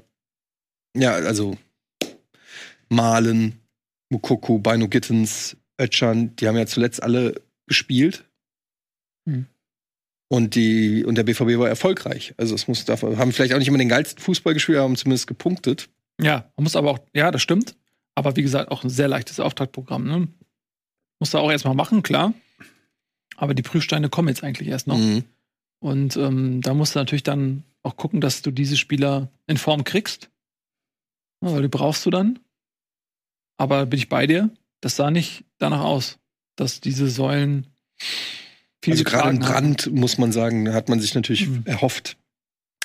[0.96, 1.58] ja, also
[2.90, 3.60] Malen,
[4.10, 8.26] Mukoko, Bino Gittens, Ötchan, die haben ja zuletzt alle gespielt.
[9.28, 9.48] Hm.
[10.30, 12.34] Und, die, und der BVB war erfolgreich.
[12.38, 15.28] Also es muss haben vielleicht auch nicht immer den geilsten Fußball gespielt, aber haben zumindest
[15.28, 15.90] gepunktet.
[16.22, 17.76] Ja, man muss aber auch, ja, das stimmt.
[18.16, 20.06] Aber wie gesagt, auch ein sehr leichtes Auftaktprogramm.
[20.06, 20.28] Ne?
[21.20, 22.34] Muss da auch erstmal machen, klar.
[23.38, 24.98] Aber die Prüfsteine kommen jetzt eigentlich erst noch.
[24.98, 25.24] Mhm.
[25.80, 29.84] Und ähm, da musst du natürlich dann auch gucken, dass du diese Spieler in Form
[29.84, 30.30] kriegst.
[31.44, 32.40] Ja, weil die brauchst du dann.
[33.58, 34.50] Aber bin ich bei dir?
[34.82, 36.20] Das sah nicht danach aus,
[36.56, 37.68] dass diese Säulen
[38.84, 39.76] viel Also gerade im getragen haben.
[39.76, 41.64] Brand, muss man sagen, hat man sich natürlich Mhm.
[41.66, 42.18] erhofft,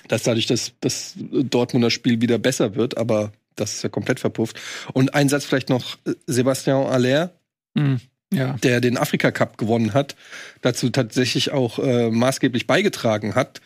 [0.08, 4.60] dass dadurch das, das Dortmunder Spiel wieder besser wird, aber das ist ja komplett verpufft.
[4.92, 7.32] Und ein Satz vielleicht noch, äh, Sebastian Aller,
[7.74, 8.00] Mhm.
[8.32, 8.54] Ja.
[8.62, 10.16] der den Afrika Cup gewonnen hat,
[10.60, 13.60] dazu tatsächlich auch äh, maßgeblich beigetragen hat.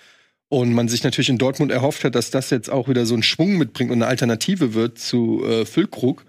[0.48, 3.22] Und man sich natürlich in Dortmund erhofft hat, dass das jetzt auch wieder so einen
[3.22, 6.24] Schwung mitbringt und eine Alternative wird zu äh, Füllkrug.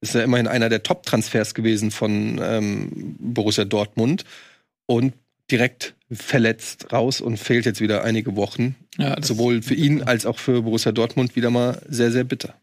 [0.00, 4.24] Ist ja immerhin einer der Top-Transfers gewesen von ähm, Borussia Dortmund.
[4.86, 5.12] Und
[5.50, 8.76] direkt verletzt raus und fehlt jetzt wieder einige Wochen.
[8.96, 12.54] ja Sowohl für ihn als auch für Borussia Dortmund wieder mal sehr, sehr bitter.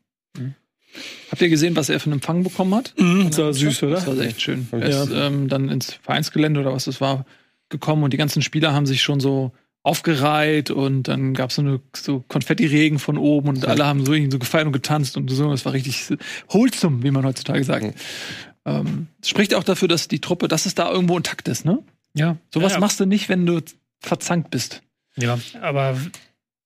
[1.32, 2.94] Habt ihr gesehen, was er für einen Empfang bekommen hat?
[2.98, 4.26] Das war süß, Das war oder?
[4.26, 4.68] echt schön.
[4.72, 4.78] Ja.
[4.80, 7.26] Er ist ähm, dann ins Vereinsgelände oder was das war
[7.70, 11.62] gekommen und die ganzen Spieler haben sich schon so aufgereiht und dann gab es so
[11.62, 15.50] eine so Konfetti-Regen von oben und alle haben so, so gefeiert und getanzt und so.
[15.50, 16.06] Das war richtig
[16.50, 17.84] wholesome, wie man heutzutage sagt.
[17.86, 17.94] Mhm.
[18.66, 21.84] Ähm, spricht auch dafür, dass die Truppe, dass es da irgendwo intakt ist, ne?
[22.14, 22.38] Ja.
[22.54, 23.60] Sowas ja, machst du nicht, wenn du
[24.00, 24.82] verzankt bist.
[25.18, 25.98] Ja, aber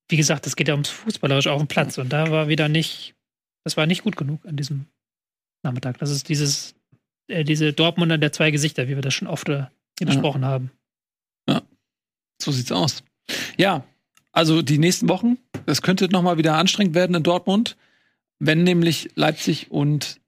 [0.10, 3.16] wie gesagt, es geht ja ums Fußballerische auf dem Platz und da war wieder nicht,
[3.68, 4.86] das war nicht gut genug an diesem
[5.62, 5.98] Nachmittag.
[5.98, 6.74] Das ist dieses,
[7.28, 9.66] äh, diese Dortmunder der zwei Gesichter, wie wir das schon oft äh,
[10.00, 10.14] hier Ja.
[10.14, 10.72] besprochen haben.
[12.40, 13.04] So sieht's aus.
[13.58, 13.84] Ja,
[14.32, 17.76] also die nächsten Wochen, das könnte noch mal wieder anstrengend werden in Dortmund,
[18.40, 20.22] wenn nämlich Leipzig und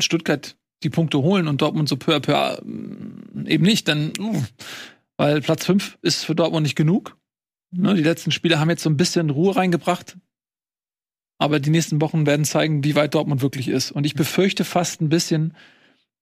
[0.00, 4.42] Stuttgart die Punkte holen und Dortmund so peu à peu äh, eben nicht, dann uh,
[5.16, 7.16] weil Platz 5 ist für Dortmund nicht genug.
[7.70, 10.18] Ne, die letzten Spiele haben jetzt so ein bisschen Ruhe reingebracht.
[11.42, 13.90] Aber die nächsten Wochen werden zeigen, wie weit Dortmund wirklich ist.
[13.90, 15.56] Und ich befürchte fast ein bisschen,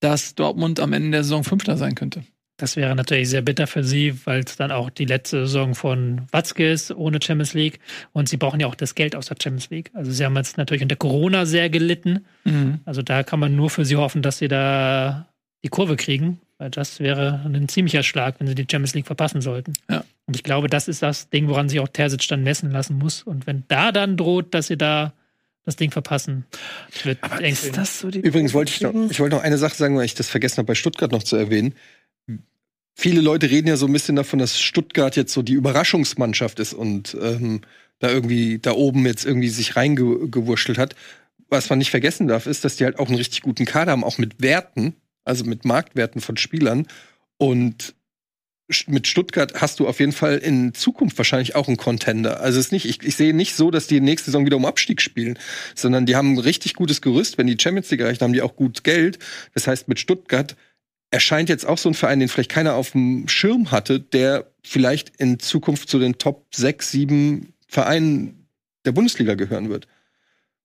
[0.01, 2.23] dass Dortmund am Ende der Saison Fünfter sein könnte.
[2.57, 6.23] Das wäre natürlich sehr bitter für sie, weil es dann auch die letzte Saison von
[6.33, 7.81] Watzke ist ohne Champions League.
[8.15, 9.91] Und sie brauchen ja auch das Geld aus der Champions League.
[9.93, 12.25] Also sie haben jetzt natürlich unter Corona sehr gelitten.
[12.87, 15.29] Also da kann man nur für sie hoffen, dass sie da
[15.63, 19.41] die Kurve kriegen, weil das wäre ein ziemlicher Schlag, wenn sie die Champions League verpassen
[19.41, 19.73] sollten.
[19.89, 20.05] Ja.
[20.27, 23.23] Und ich glaube, das ist das Ding, woran sich auch Terzic dann messen lassen muss.
[23.23, 25.15] Und wenn da dann droht, dass sie da
[25.65, 26.45] das Ding verpassen,
[27.03, 27.55] wird eng.
[27.55, 27.85] für ihn.
[27.87, 30.29] so die Übrigens wollte ich noch, ich wollte noch eine Sache sagen, weil ich das
[30.29, 31.75] vergessen habe, bei Stuttgart noch zu erwähnen.
[32.95, 36.75] Viele Leute reden ja so ein bisschen davon, dass Stuttgart jetzt so die Überraschungsmannschaft ist
[36.75, 37.63] und ähm,
[38.01, 40.95] da irgendwie da oben jetzt irgendwie sich reingewurschtelt hat.
[41.49, 44.05] Was man nicht vergessen darf, ist, dass die halt auch einen richtig guten Kader haben,
[44.05, 44.95] auch mit Werten,
[45.25, 46.87] also mit Marktwerten von Spielern.
[47.37, 47.95] Und
[48.87, 52.41] mit Stuttgart hast du auf jeden Fall in Zukunft wahrscheinlich auch einen Contender.
[52.41, 54.65] Also es ist nicht, ich, ich sehe nicht so, dass die nächste Saison wieder um
[54.65, 55.39] Abstieg spielen,
[55.75, 57.37] sondern die haben ein richtig gutes Gerüst.
[57.39, 59.19] Wenn die Champions League erreichen, haben die auch gut Geld.
[59.55, 60.57] Das heißt, mit Stuttgart
[61.11, 65.17] erscheint jetzt auch so ein Verein, den vielleicht keiner auf dem Schirm hatte, der vielleicht
[65.17, 68.47] in Zukunft zu den Top 6, 7 Vereinen
[68.85, 69.89] der Bundesliga gehören wird.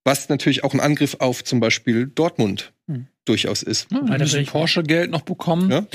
[0.03, 3.07] Was natürlich auch ein Angriff auf zum Beispiel Dortmund Hm.
[3.25, 3.87] durchaus ist.
[3.91, 4.49] Ja, ein bisschen Natürlich.
[4.51, 5.71] Porsche-Geld noch bekommen.
[5.71, 5.85] Ja.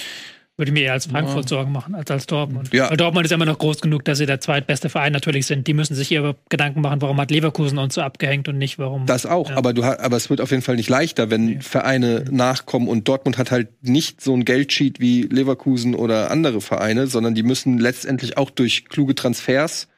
[0.57, 1.49] Würde mir eher als Frankfurt Ja.
[1.57, 2.70] Sorgen machen, als als Dortmund.
[2.74, 2.91] Ja.
[2.91, 5.66] Weil Dortmund ist immer noch groß genug, dass sie der zweitbeste Verein natürlich sind.
[5.66, 9.07] Die müssen sich ihre Gedanken machen, warum hat Leverkusen uns so abgehängt und nicht warum.
[9.07, 9.57] Das auch, Ja.
[9.57, 13.38] aber du aber es wird auf jeden Fall nicht leichter, wenn Vereine nachkommen und Dortmund
[13.38, 18.36] hat halt nicht so ein Geldsheet wie Leverkusen oder andere Vereine, sondern die müssen letztendlich
[18.36, 19.88] auch durch kluge Transfers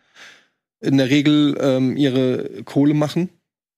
[0.80, 3.30] in der Regel ähm, ihre Kohle machen.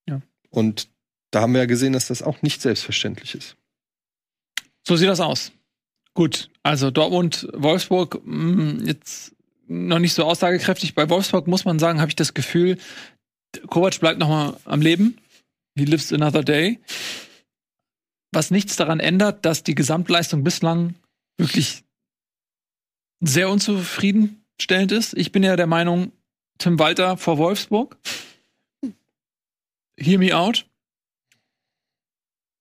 [0.07, 0.21] Ja.
[0.51, 0.87] Und
[1.35, 3.57] da haben wir ja gesehen, dass das auch nicht selbstverständlich ist.
[4.87, 5.51] So sieht das aus.
[6.13, 9.35] Gut, also Dortmund, Wolfsburg, mh, jetzt
[9.67, 10.95] noch nicht so aussagekräftig.
[10.95, 12.77] Bei Wolfsburg muss man sagen, habe ich das Gefühl,
[13.67, 15.17] Kovac bleibt noch mal am Leben.
[15.77, 16.79] He lives another day.
[18.31, 20.95] Was nichts daran ändert, dass die Gesamtleistung bislang
[21.37, 21.83] wirklich
[23.19, 25.17] sehr unzufriedenstellend ist.
[25.17, 26.13] Ich bin ja der Meinung,
[26.59, 27.97] Tim Walter vor Wolfsburg.
[29.99, 30.65] Hear me out.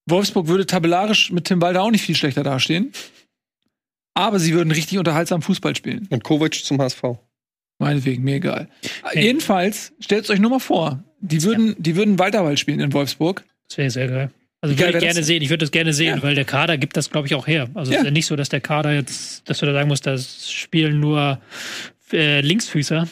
[0.07, 2.93] Wolfsburg würde tabellarisch mit Tim Walter auch nicht viel schlechter dastehen.
[4.15, 6.07] Aber sie würden richtig unterhaltsam Fußball spielen.
[6.11, 7.03] Und Kovac zum HSV.
[7.81, 8.69] Meinetwegen, mir egal.
[9.15, 13.45] Jedenfalls, stellt euch nur mal vor, die würden, die würden Weiterball spielen in Wolfsburg.
[13.69, 14.31] Das wäre sehr geil.
[14.61, 15.27] Also würde ich gerne das?
[15.27, 15.43] sehen.
[15.43, 16.23] Ich würde das gerne sehen, Ja.
[16.23, 17.69] weil der Kader gibt das, glaube ich, auch her.
[17.75, 18.01] Also es Ja.
[18.01, 21.01] ist ja nicht so, dass der Kader jetzt, dass du da sagen musst, das spielen
[21.01, 21.41] nur
[22.13, 23.09] äh, Linksfüßer.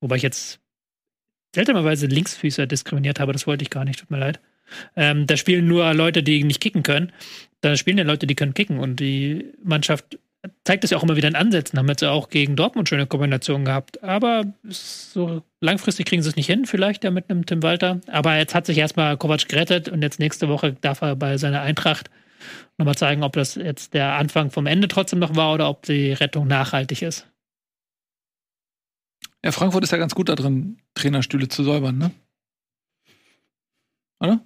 [0.00, 0.58] Wobei ich jetzt
[1.54, 4.40] seltsamerweise Linksfüßer diskriminiert habe, das wollte ich gar nicht, tut mir leid.
[4.96, 7.12] Ähm, da spielen nur Leute, die nicht kicken können.
[7.60, 10.18] Da spielen ja Leute, die können kicken und die Mannschaft
[10.64, 11.78] zeigt es ja auch immer wieder in Ansätzen.
[11.78, 14.02] Haben jetzt auch gegen Dortmund schöne Kombinationen gehabt.
[14.02, 18.00] Aber so langfristig kriegen sie es nicht hin, vielleicht ja mit einem Tim Walter.
[18.06, 21.60] Aber jetzt hat sich erstmal Kovac gerettet und jetzt nächste Woche darf er bei seiner
[21.60, 22.10] Eintracht
[22.78, 26.12] nochmal zeigen, ob das jetzt der Anfang vom Ende trotzdem noch war oder ob die
[26.12, 27.26] Rettung nachhaltig ist.
[29.44, 32.10] Ja, Frankfurt ist ja ganz gut da drin, Trainerstühle zu säubern, ne?
[34.20, 34.44] Oder?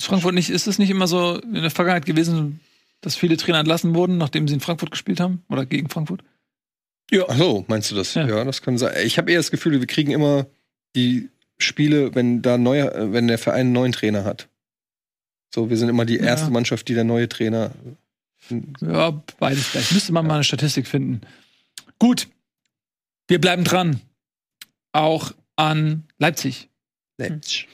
[0.00, 2.60] Ist Frankfurt nicht, ist es nicht immer so in der Vergangenheit gewesen,
[3.00, 5.42] dass viele Trainer entlassen wurden, nachdem sie in Frankfurt gespielt haben?
[5.48, 6.22] Oder gegen Frankfurt?
[7.10, 7.24] Ja.
[7.28, 8.14] Ach so, meinst du das?
[8.14, 8.26] Ja.
[8.28, 8.94] Ja, das kann sein.
[9.04, 10.46] Ich habe eher das Gefühl, wir kriegen immer
[10.94, 14.48] die Spiele, wenn da neuer, wenn der Verein einen neuen Trainer hat.
[15.52, 16.24] So, wir sind immer die Ja.
[16.26, 17.72] erste Mannschaft, die der neue Trainer.
[18.80, 19.90] Ja, beides gleich.
[19.90, 21.22] Müsste man mal eine Statistik finden.
[21.98, 22.28] Gut.
[23.26, 24.00] Wir bleiben dran.
[24.92, 26.67] Auch an Leipzig.
[27.18, 27.66] Leipzig.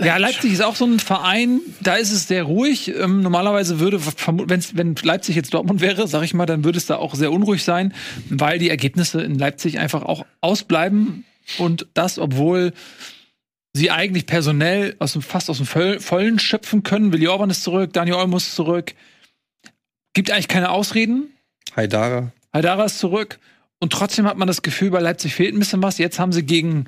[0.00, 2.94] Ja, Leipzig ist auch so ein Verein, da ist es sehr ruhig.
[2.94, 6.86] Ähm, normalerweise würde, wenn's, wenn Leipzig jetzt Dortmund wäre, sag ich mal, dann würde es
[6.86, 7.92] da auch sehr unruhig sein,
[8.30, 11.24] weil die Ergebnisse in Leipzig einfach auch ausbleiben.
[11.58, 12.72] Und das, obwohl
[13.72, 17.12] sie eigentlich personell aus dem, fast aus dem Voll- Vollen schöpfen können.
[17.12, 18.94] Willi Orban ist zurück, Daniel Olmo ist zurück.
[20.14, 21.32] Gibt eigentlich keine Ausreden.
[21.74, 22.32] Haidara.
[22.52, 23.38] Haidara ist zurück.
[23.80, 25.98] Und trotzdem hat man das Gefühl, bei Leipzig fehlt ein bisschen was.
[25.98, 26.86] Jetzt haben sie gegen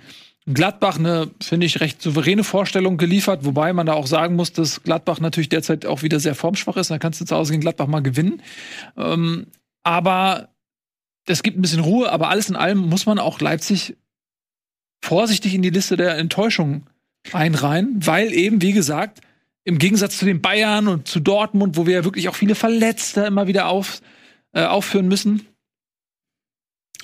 [0.55, 4.83] Gladbach eine, finde ich, recht souveräne Vorstellung geliefert, wobei man da auch sagen muss, dass
[4.83, 6.91] Gladbach natürlich derzeit auch wieder sehr formschwach ist.
[6.91, 8.43] Da kannst du zu Hause gegen Gladbach mal gewinnen.
[8.97, 9.47] Ähm,
[9.83, 10.49] aber
[11.27, 13.97] es gibt ein bisschen Ruhe, aber alles in allem muss man auch Leipzig
[15.03, 16.87] vorsichtig in die Liste der Enttäuschung
[17.33, 19.21] einreihen, weil eben, wie gesagt,
[19.65, 23.23] im Gegensatz zu den Bayern und zu Dortmund, wo wir ja wirklich auch viele Verletzte
[23.23, 24.01] immer wieder auf,
[24.53, 25.47] äh, aufführen müssen,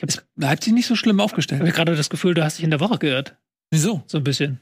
[0.02, 1.60] ist Leipzig nicht so schlimm Ich aufgestellt.
[1.60, 3.36] habe gerade das Gefühl, du hast dich in der Woche geirrt.
[3.70, 4.02] Wieso?
[4.06, 4.60] So ein bisschen.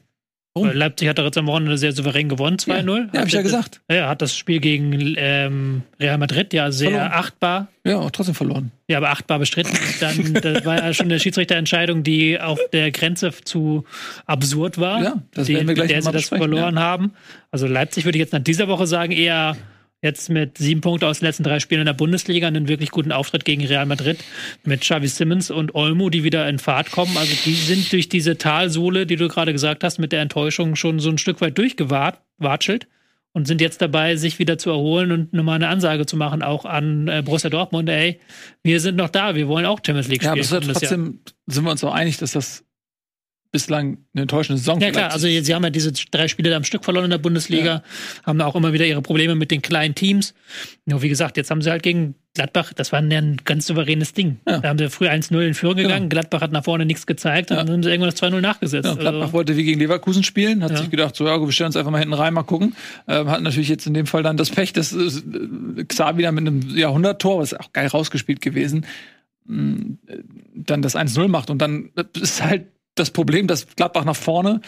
[0.57, 0.69] Warum?
[0.69, 3.09] Weil Leipzig hat doch jetzt am Wochenende sehr souverän gewonnen, 2-0.
[3.13, 3.81] Ja, hab ich ja gesagt.
[3.91, 7.11] Ja, hat das Spiel gegen ähm, Real Madrid ja sehr Verloren.
[7.11, 8.71] achtbar, Ja, auch trotzdem verloren.
[8.87, 9.77] ja, aber achtbar bestritten.
[9.99, 13.83] Dann, das war ja schon eine Schiedsrichterentscheidung, die auf der Grenze zu
[14.25, 17.11] absurd war, Ja, das die, werden wir gleich mit der sie das verloren haben.
[17.51, 19.57] Also Leipzig würde ich jetzt nach dieser Woche sagen, eher
[20.05, 23.11] jetzt mit sieben Punkten aus den letzten drei Spielen in der Bundesliga einen wirklich guten
[23.11, 24.23] Auftritt gegen Real Madrid
[24.63, 27.17] mit Xavi Simmons und Olmo, die wieder in Fahrt kommen.
[27.17, 30.99] Also die sind durch diese Talsohle, die du gerade gesagt hast, mit der Enttäuschung schon
[30.99, 32.87] so ein Stück weit durchgewatschelt
[33.33, 36.63] und sind jetzt dabei, sich wieder zu erholen und nochmal eine Ansage zu machen, auch
[36.63, 38.19] an äh, Borussia Dortmund, ey,
[38.63, 40.61] wir sind noch da, wir wollen auch Champions League aber spielen.
[40.61, 42.64] ja das trotzdem sind wir uns auch einig, dass das
[43.55, 46.83] bislang eine enttäuschende Saison Ja klar, also sie haben ja diese drei Spiele am Stück
[46.83, 47.83] verloren in der Bundesliga,
[48.25, 50.33] haben auch immer wieder ihre Probleme mit den kleinen Teams.
[50.85, 54.11] Nur wie gesagt, jetzt haben sie halt gegen Gladbach, das war ja ein ganz souveränes
[54.11, 54.39] Ding.
[54.45, 54.59] Ja.
[54.59, 57.55] Da haben sie früh 1-0 in Führung gegangen, Gladbach hat nach vorne nichts gezeigt und
[57.57, 57.63] Ja.
[57.63, 58.85] dann haben sie irgendwann das 2-0 nachgesetzt.
[58.85, 60.77] Ja, Gladbach also, wollte wie gegen Leverkusen spielen, hat Ja.
[60.77, 62.75] sich gedacht, so ja, wir stellen uns einfach mal hinten rein, mal gucken.
[63.07, 66.45] Ähm, hat natürlich jetzt in dem Fall dann das Pech, dass äh, Xavi wieder mit
[66.45, 68.85] einem Jahrhunderttor, was auch geil rausgespielt gewesen,
[69.45, 70.17] mh, äh,
[70.55, 71.49] dann das 1-0 macht.
[71.49, 71.91] Und dann
[72.21, 72.65] ist halt
[72.95, 74.61] das Problem, dass Gladbach nach vorne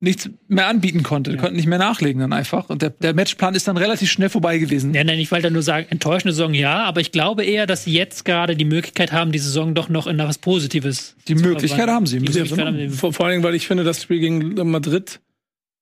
[0.00, 1.32] nichts mehr anbieten konnte.
[1.32, 2.68] Die konnten nicht mehr nachlegen dann einfach.
[2.70, 4.94] Und der, der Matchplan ist dann relativ schnell vorbei gewesen.
[4.94, 7.92] ja, nein, ich wollte nur sagen, enttäuschende Saison ja, aber ich glaube eher, dass sie
[7.92, 11.88] jetzt gerade die Möglichkeit haben, die Saison doch noch in was Positives Die zu Möglichkeit
[11.88, 11.96] verwandeln.
[11.96, 12.18] haben sie.
[12.20, 12.88] Die Möglichkeit haben sie.
[12.90, 15.20] Vor, vor allen Dingen, weil ich finde, das Spiel gegen Madrid,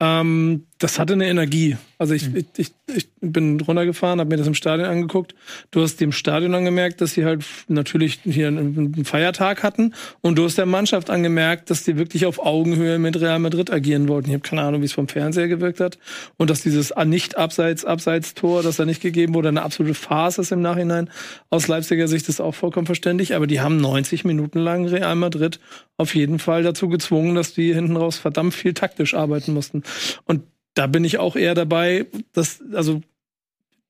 [0.00, 1.76] ähm, das hatte eine Energie.
[1.98, 5.34] Also ich, ich, ich, ich bin runtergefahren, habe mir das im Stadion angeguckt.
[5.70, 9.94] Du hast dem Stadion angemerkt, dass sie halt natürlich hier einen, Feiertag hatten.
[10.20, 14.08] Und du hast der Mannschaft angemerkt, dass die wirklich auf Augenhöhe mit Real Madrid agieren
[14.08, 14.28] wollten.
[14.28, 15.98] Ich habe keine Ahnung, wie es vom Fernseher gewirkt hat.
[16.36, 20.38] Und dass dieses nicht abseits abseits tor das da nicht gegeben wurde, eine absolute Farce
[20.38, 21.08] ist im Nachhinein.
[21.48, 23.34] Aus Leipziger Sicht ist auch vollkommen verständlich.
[23.34, 25.58] Aber die haben 90 Minuten lang Real Madrid
[25.96, 29.82] auf jeden Fall dazu gezwungen, dass die hinten raus verdammt viel taktisch arbeiten mussten.
[30.26, 30.42] Und
[30.76, 33.02] da bin ich auch eher dabei, dass, also,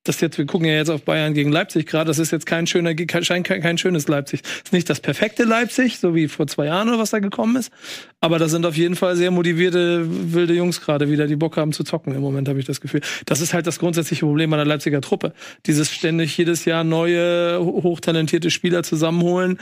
[0.05, 2.69] das jetzt, wir gucken ja jetzt auf Bayern gegen Leipzig gerade, das ist jetzt kein
[2.69, 4.43] schöner, kein, kein, schönes Leipzig.
[4.65, 7.73] ist nicht das perfekte Leipzig, so wie vor zwei Jahren oder was da gekommen ist.
[8.21, 11.73] Aber da sind auf jeden Fall sehr motivierte, wilde Jungs gerade wieder, die Bock haben
[11.73, 12.15] zu zocken.
[12.15, 13.01] Im Moment habe ich das Gefühl.
[13.25, 15.33] Das ist halt das grundsätzliche Problem an der Leipziger Truppe.
[15.67, 19.59] Dieses ständig jedes Jahr neue, ho- hochtalentierte Spieler zusammenholen,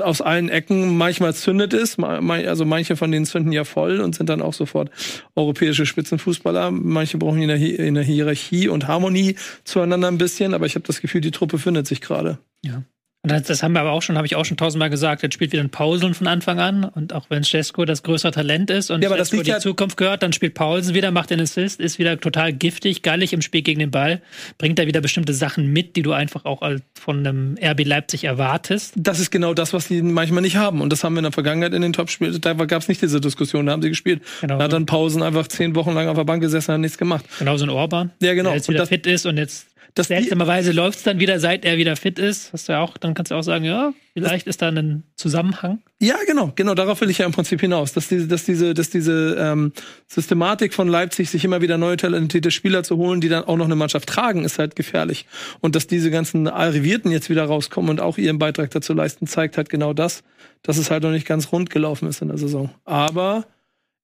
[0.00, 0.96] aus allen Ecken.
[0.96, 4.90] Manchmal zündet ma- also manche von denen zünden ja voll und sind dann auch sofort
[5.34, 6.70] europäische Spitzenfußballer.
[6.70, 10.74] Manche brauchen in der, Hi- in der Hierarchie und Harmonie zueinander ein bisschen, aber ich
[10.74, 12.38] habe das Gefühl, die Truppe findet sich gerade.
[12.74, 12.84] Und
[13.24, 15.52] das, das haben wir aber auch schon, habe ich auch schon tausendmal gesagt, jetzt spielt
[15.52, 16.84] wieder ein Paulsen von Anfang an.
[16.84, 20.22] Und auch wenn Cesco das größere Talent ist und Ja, liegt die ja- Zukunft gehört,
[20.22, 23.80] dann spielt Paulsen wieder, macht den Assist, ist wieder total giftig, gallig im Spiel gegen
[23.80, 24.22] den Ball,
[24.56, 26.62] bringt da wieder bestimmte Sachen mit, die du einfach auch
[26.98, 28.94] von einem RB Leipzig erwartest.
[28.96, 30.80] Das ist genau das, was die manchmal nicht haben.
[30.80, 32.40] Und das haben wir in der Vergangenheit in den Topspielen.
[32.40, 34.22] Da gab es nicht diese Diskussion, da haben sie gespielt.
[34.40, 34.58] Genau.
[34.58, 36.98] Da hat dann Pausen einfach zehn Wochen lang auf der Bank gesessen und hat nichts
[36.98, 37.24] gemacht.
[37.38, 38.50] Genauso ein Orban, Ja, genau.
[38.50, 39.67] der jetzt Und wieder das- fit ist und jetzt
[40.06, 42.52] die, Seltsamerweise läuft es dann wieder, seit er wieder fit ist.
[42.52, 45.80] Hast du ja auch, dann kannst du auch sagen, ja, vielleicht ist da ein Zusammenhang.
[46.00, 48.90] Ja, genau, genau, darauf will ich ja im Prinzip hinaus, dass diese, dass diese, dass
[48.90, 49.72] diese ähm,
[50.06, 53.64] Systematik von Leipzig, sich immer wieder neue talentierte Spieler zu holen, die dann auch noch
[53.64, 55.26] eine Mannschaft tragen, ist halt gefährlich.
[55.60, 59.56] Und dass diese ganzen Arrivierten jetzt wieder rauskommen und auch ihren Beitrag dazu leisten, zeigt
[59.56, 60.22] halt genau das,
[60.62, 62.70] dass es halt noch nicht ganz rund gelaufen ist in der Saison.
[62.84, 63.44] Aber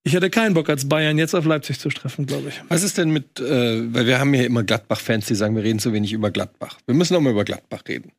[0.04, 2.60] ich hätte keinen Bock als Bayern jetzt auf Leipzig zu treffen, glaube ich.
[2.68, 5.78] Was ist denn mit, äh, weil wir haben hier immer Gladbach-Fans, die sagen, wir reden
[5.78, 6.78] zu wenig über Gladbach.
[6.86, 8.12] Wir müssen auch mal über Gladbach reden.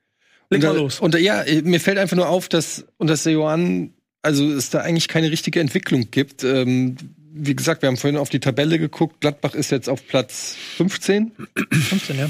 [0.50, 1.00] Leg und mal los.
[1.00, 3.92] Und ja, mir fällt einfach nur auf, dass unter Seoane,
[4.24, 6.44] also es da eigentlich keine richtige Entwicklung gibt.
[6.44, 6.98] Ähm,
[7.38, 9.20] wie gesagt, wir haben vorhin auf die Tabelle geguckt.
[9.20, 11.32] Gladbach ist jetzt auf Platz 15.
[11.72, 12.30] 15, ja.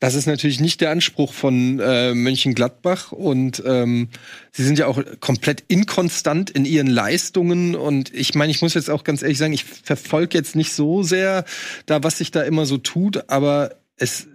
[0.00, 4.08] Das ist natürlich nicht der Anspruch von äh, Mönchengladbach und ähm,
[4.52, 8.90] sie sind ja auch komplett inkonstant in ihren Leistungen und ich meine, ich muss jetzt
[8.90, 11.44] auch ganz ehrlich sagen, ich verfolge jetzt nicht so sehr
[11.86, 14.28] da, was sich da immer so tut, aber es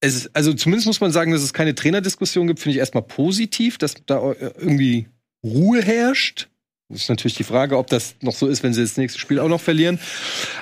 [0.00, 3.04] es ist, also zumindest muss man sagen, dass es keine Trainerdiskussion gibt, finde ich erstmal
[3.04, 5.06] positiv, dass da äh, irgendwie
[5.44, 6.48] Ruhe herrscht.
[6.92, 9.48] Ist natürlich die Frage, ob das noch so ist, wenn sie das nächste Spiel auch
[9.48, 9.98] noch verlieren.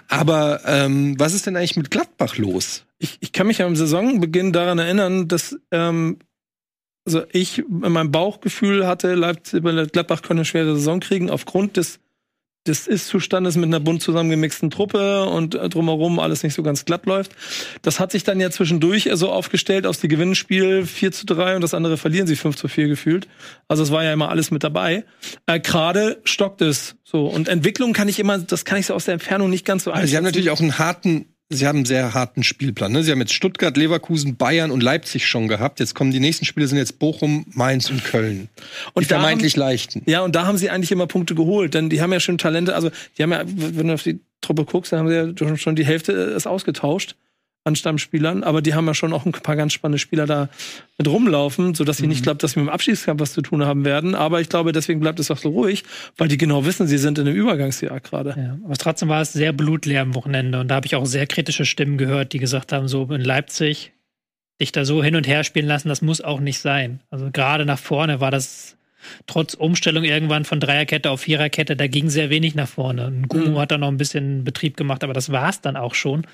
[0.09, 2.85] Aber ähm, was ist denn eigentlich mit Gladbach los?
[2.99, 6.19] Ich, ich kann mich am Saisonbeginn daran erinnern, dass ähm,
[7.07, 11.99] also ich in meinem Bauchgefühl hatte, Leipzig, Gladbach könnte eine schwere Saison kriegen aufgrund des
[12.67, 17.07] des Ist-Zustandes mit einer bunt zusammengemixten Truppe und äh, drumherum alles nicht so ganz glatt
[17.07, 17.33] läuft.
[17.81, 21.63] Das hat sich dann ja zwischendurch so aufgestellt aus die Gewinnspiel 4 zu 3 und
[21.63, 23.29] das andere verlieren sie 5 zu 4 gefühlt.
[23.67, 25.05] Also es war ja immer alles mit dabei.
[25.47, 27.27] Äh, Gerade stockt es so.
[27.27, 29.93] Und Entwicklung kann ich immer, das kann ich so aus der Entfernung nicht ganz so
[29.93, 32.93] Also sie haben natürlich auch einen harten, sie haben einen sehr harten Spielplan.
[32.93, 33.03] Ne?
[33.03, 35.81] Sie haben jetzt Stuttgart, Leverkusen, Bayern und Leipzig schon gehabt.
[35.81, 38.49] Jetzt kommen die nächsten Spiele sind jetzt Bochum, Mainz und Köln.
[38.95, 40.03] Und die da haben- vermeintlich leichten.
[40.07, 42.75] Ja, und da haben sie eigentlich immer Punkte geholt, denn die haben ja schon Talente,
[42.75, 45.77] also die haben ja, wenn du auf die Truppe guckst, dann haben sie ja schon-
[45.77, 47.17] die Hälfte äh, ist ausgetauscht
[47.65, 50.49] an Stammspielern, aber die haben ja schon auch ein paar ganz spannende Spieler da
[50.97, 53.85] mit rumlaufen, sodass ich nicht glaube, dass wir mit dem Abschiedskampf was zu tun haben
[53.85, 55.85] werden, aber ich glaube, deswegen bleibt es auch so ruhig,
[56.17, 58.35] weil die genau wissen, sie sind in einem Übergangsjahr gerade.
[58.37, 61.27] Ja, aber trotzdem war es sehr blutleer am Wochenende und da habe ich auch sehr
[61.27, 63.93] kritische Stimmen gehört, die gesagt haben, so in Leipzig
[64.61, 67.01] dich da so hin und her spielen lassen, das muss auch nicht sein.
[67.11, 68.77] Also gerade nach vorne war das
[69.27, 73.07] trotz Umstellung irgendwann von Dreierkette auf Viererkette, da ging sehr wenig nach vorne.
[73.07, 75.95] Und Gumu hat da noch ein bisschen Betrieb gemacht, aber das war es dann auch
[75.95, 76.27] schon.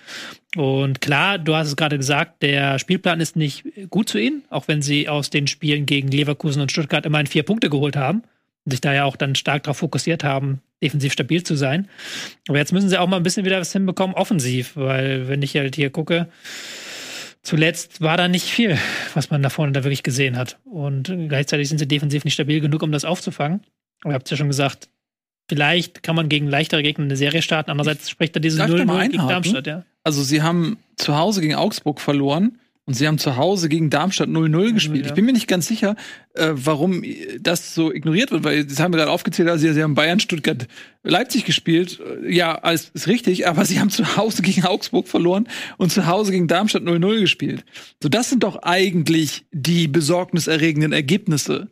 [0.57, 4.69] Und klar, du hast es gerade gesagt, der Spielplan ist nicht gut zu ihnen, auch
[4.69, 8.23] wenn sie aus den Spielen gegen Leverkusen und Stuttgart immerhin vier Punkte geholt haben
[8.65, 11.89] und sich da ja auch dann stark darauf fokussiert haben, defensiv stabil zu sein.
[12.49, 15.57] Aber jetzt müssen sie auch mal ein bisschen wieder was hinbekommen, offensiv, weil wenn ich
[15.57, 16.29] halt hier gucke,
[17.47, 18.77] zuletzt war da nicht viel,
[19.15, 20.59] was man da vorne da wirklich gesehen hat.
[20.65, 23.61] Und gleichzeitig sind sie defensiv nicht stabil genug, um das aufzufangen.
[24.03, 24.89] Aber ihr habt ja schon gesagt,
[25.49, 27.71] vielleicht kann man gegen leichtere Gegner eine Serie starten.
[27.71, 29.29] Andererseits spricht da mal 0-0 gegen?
[29.29, 29.85] Darmstadt, ja.
[30.03, 34.29] Also sie haben zu Hause gegen Augsburg verloren und sie haben zu Hause gegen Darmstadt
[34.29, 35.05] 0-0 gespielt.
[35.05, 35.07] ja.
[35.07, 35.97] Ich bin mir nicht ganz sicher,
[36.35, 37.03] äh, warum
[37.41, 40.69] das so ignoriert wird, weil das haben wir gerade aufgezählt, also sie, haben Bayern, Stuttgart,
[41.03, 42.01] Leipzig gespielt.
[42.23, 45.49] Äh, Ja, alles ist richtig, aber sie haben zu Hause gegen Augsburg verloren
[45.79, 47.65] und zu Hause gegen Darmstadt 0-0 gespielt.
[48.01, 51.69] So, das sind doch eigentlich die besorgniserregenden Ergebnisse.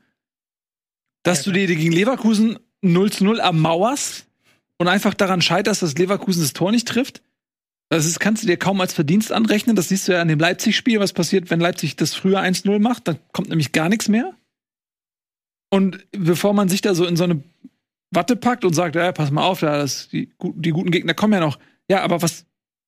[1.23, 4.27] Dass du dir gegen Leverkusen 0 zu 0 ermauerst
[4.79, 7.23] und einfach daran scheiterst, dass Leverkusen das Tor nicht trifft.
[7.95, 9.77] Das ist, kannst du dir kaum als Verdienst anrechnen.
[9.77, 13.07] Das siehst du ja an dem Leipzig-Spiel, was passiert, wenn Leipzig das früher 1-0 macht.
[13.07, 14.35] Dann kommt nämlich gar nichts mehr.
[15.71, 17.45] Und bevor man sich da so in so eine
[18.11, 21.35] Watte packt und sagt, ja, pass mal auf, da, das, die, die guten Gegner kommen
[21.35, 21.61] ja noch.
[21.89, 22.47] Ja, aber was,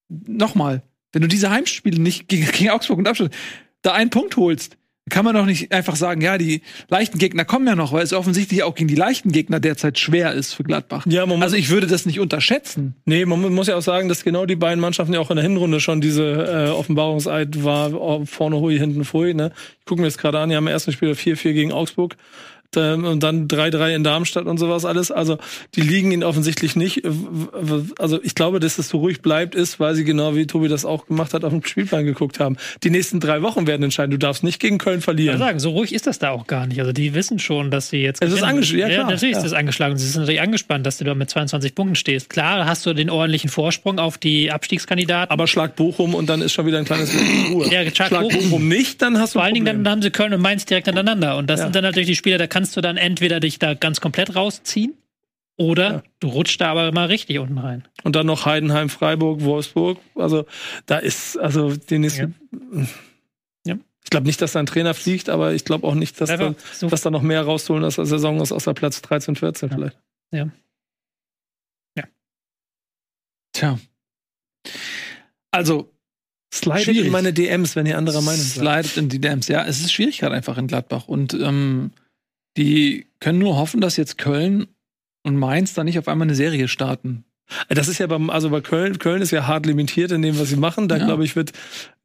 [0.08, 3.32] nochmal, wenn du diese Heimspiele nicht gegen, gegen Augsburg und Darmstadt
[3.82, 4.76] da einen Punkt holst,
[5.08, 8.12] kann man doch nicht einfach sagen, ja, die leichten Gegner kommen ja noch, weil es
[8.12, 11.06] offensichtlich auch gegen die leichten Gegner derzeit schwer ist für Gladbach.
[11.08, 12.96] Ja, man also ich würde das nicht unterschätzen.
[13.04, 15.36] Nee, man mu- muss ja auch sagen, dass genau die beiden Mannschaften ja auch in
[15.36, 19.32] der Hinrunde schon diese äh, Offenbarungseid war, oh, vorne hui, hinten fui.
[19.32, 19.52] Ne?
[19.78, 22.16] Ich gucke mir jetzt gerade an, die haben im ersten Spiel 4-4 gegen Augsburg
[22.76, 25.10] und dann 3-3 in Darmstadt und sowas alles.
[25.10, 25.38] Also
[25.74, 27.02] die liegen ihnen offensichtlich nicht.
[27.98, 30.84] Also ich glaube, dass es so ruhig bleibt, ist, weil sie genau wie Tobi das
[30.84, 32.56] auch gemacht hat, auf den Spielplan geguckt haben.
[32.82, 34.10] Die nächsten drei Wochen werden entscheiden.
[34.10, 35.38] Du darfst nicht gegen Köln Ich verlieren.
[35.38, 36.80] sagen, so ruhig ist das da auch gar nicht.
[36.80, 38.22] Also die wissen schon, dass sie jetzt.
[38.22, 38.62] Es ist gewinnen.
[38.62, 39.38] angesch- ja, klar, natürlich ja.
[39.38, 39.96] ist das angeschlagen.
[39.96, 42.30] Sie sind natürlich angespannt, dass du da mit 22 Punkten stehst.
[42.30, 45.32] Klar hast du den ordentlichen Vorsprung auf die Abstiegskandidaten.
[45.32, 47.66] Aber schlag Bochum und dann ist schon wieder ein kleines bisschen Ruhe.
[47.72, 48.50] Ja, schlag schlag Bochum.
[48.50, 50.88] Bochum nicht, dann hast du Vor allen Dingen dann haben sie Köln und Mainz direkt
[50.88, 51.36] aneinander.
[51.36, 51.66] Und das Ja.
[51.66, 54.94] sind dann natürlich die Spiele, da kannst du dann entweder dich da ganz komplett rausziehen
[55.58, 56.02] oder Ja.
[56.20, 57.86] du rutschst da aber mal richtig unten rein.
[58.02, 59.98] Und dann noch Heidenheim, Freiburg, Wolfsburg.
[60.14, 60.46] Also
[60.86, 62.34] da ist, also die nächsten.
[63.66, 63.76] Ja.
[64.04, 66.54] Ich glaube nicht, dass da ein Trainer fliegt, aber ich glaube auch nicht, dass, Einfach
[66.54, 69.70] da, so- dass da noch mehr rausholen aus der Saison ist, außer Platz 13, 14
[69.70, 69.98] vielleicht.
[73.52, 73.78] Tja.
[75.50, 75.92] Also,
[76.52, 77.06] Slidet Schwierig.
[77.06, 78.84] in meine DMs, wenn ihr anderer Meinung seid.
[78.84, 79.48] Slidet in die Dams.
[79.48, 81.08] Ja, es ist schwierig gerade einfach in Gladbach.
[81.08, 81.90] Und ähm,
[82.56, 84.66] die können nur hoffen, dass jetzt Köln
[85.22, 87.24] und Mainz da nicht auf einmal eine Serie starten.
[87.68, 90.48] Das ist ja beim, also bei Köln, Köln ist ja hart limitiert in dem, was
[90.48, 90.88] sie machen.
[90.88, 91.04] Da Ja.
[91.06, 91.52] glaube ich, wird,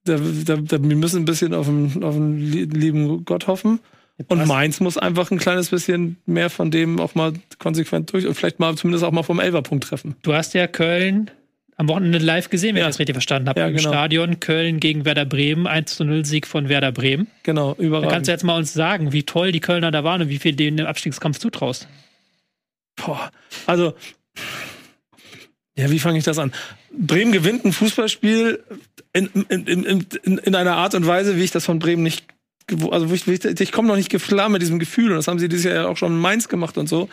[0.05, 3.79] da, da, da, wir müssen ein bisschen auf den, auf den lie- lieben Gott hoffen.
[4.27, 8.35] Und Mainz muss einfach ein kleines bisschen mehr von dem auch mal konsequent durch und
[8.35, 10.15] vielleicht mal zumindest auch mal vom Elferpunkt treffen.
[10.21, 11.31] Du hast ja Köln
[11.81, 12.87] am Wochenende live gesehen, wenn Ja.
[12.87, 13.59] ich das richtig verstanden habe.
[13.59, 13.89] Ja, Im genau.
[13.89, 17.25] Stadion Köln gegen Werder Bremen, 1 zu 0 Sieg von Werder Bremen.
[17.41, 20.29] Genau, Da kannst du jetzt mal uns sagen, wie toll die Kölner da waren und
[20.29, 21.87] wie viel denen im Abstiegskampf zutraust.
[22.97, 23.31] Boah,
[23.65, 23.95] also,
[25.75, 26.51] ja, wie fange ich das an?
[26.91, 28.63] Bremen gewinnt ein Fußballspiel
[29.13, 32.25] in, in, in, in, in einer Art und Weise, wie ich das von Bremen nicht,
[32.91, 35.49] also ich, ich, ich komme noch nicht klar mit diesem Gefühl und das haben sie
[35.49, 37.09] dieses Jahr ja auch schon in Mainz gemacht und so.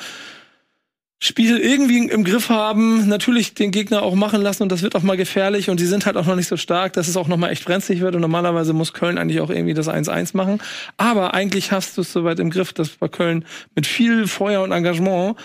[1.20, 5.03] Spiel irgendwie im Griff haben, natürlich den Gegner auch machen lassen und das wird auch
[5.03, 7.36] mal gefährlich und sie sind halt auch noch nicht so stark, dass es auch noch
[7.36, 10.62] mal echt brenzlig wird und normalerweise muss Köln eigentlich auch irgendwie das 1-1 machen.
[10.97, 14.70] Aber eigentlich hast du es soweit im Griff, dass bei Köln mit viel Feuer und
[14.70, 15.36] Engagement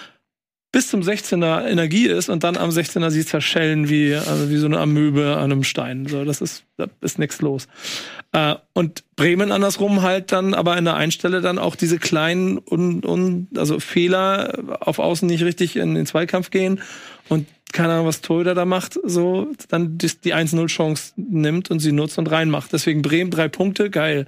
[0.74, 4.66] bis zum 16er Energie ist und dann am 16er sie zerschellen wie, also wie so
[4.66, 6.08] eine Amöbe an einem Stein.
[6.08, 7.68] So, das ist, da ist nichts los.
[8.32, 13.06] Äh, und Bremen andersrum halt dann aber in der Einstelle dann auch diese kleinen und,
[13.06, 16.82] und also Fehler auf Außen nicht richtig in den Zweikampf gehen
[17.30, 21.92] und keine Ahnung, was Torhüter da macht, so dann die, die 1-0-Chance nimmt und sie
[21.92, 22.72] nutzt und reinmacht.
[22.72, 24.28] Deswegen Bremen drei Punkte, geil.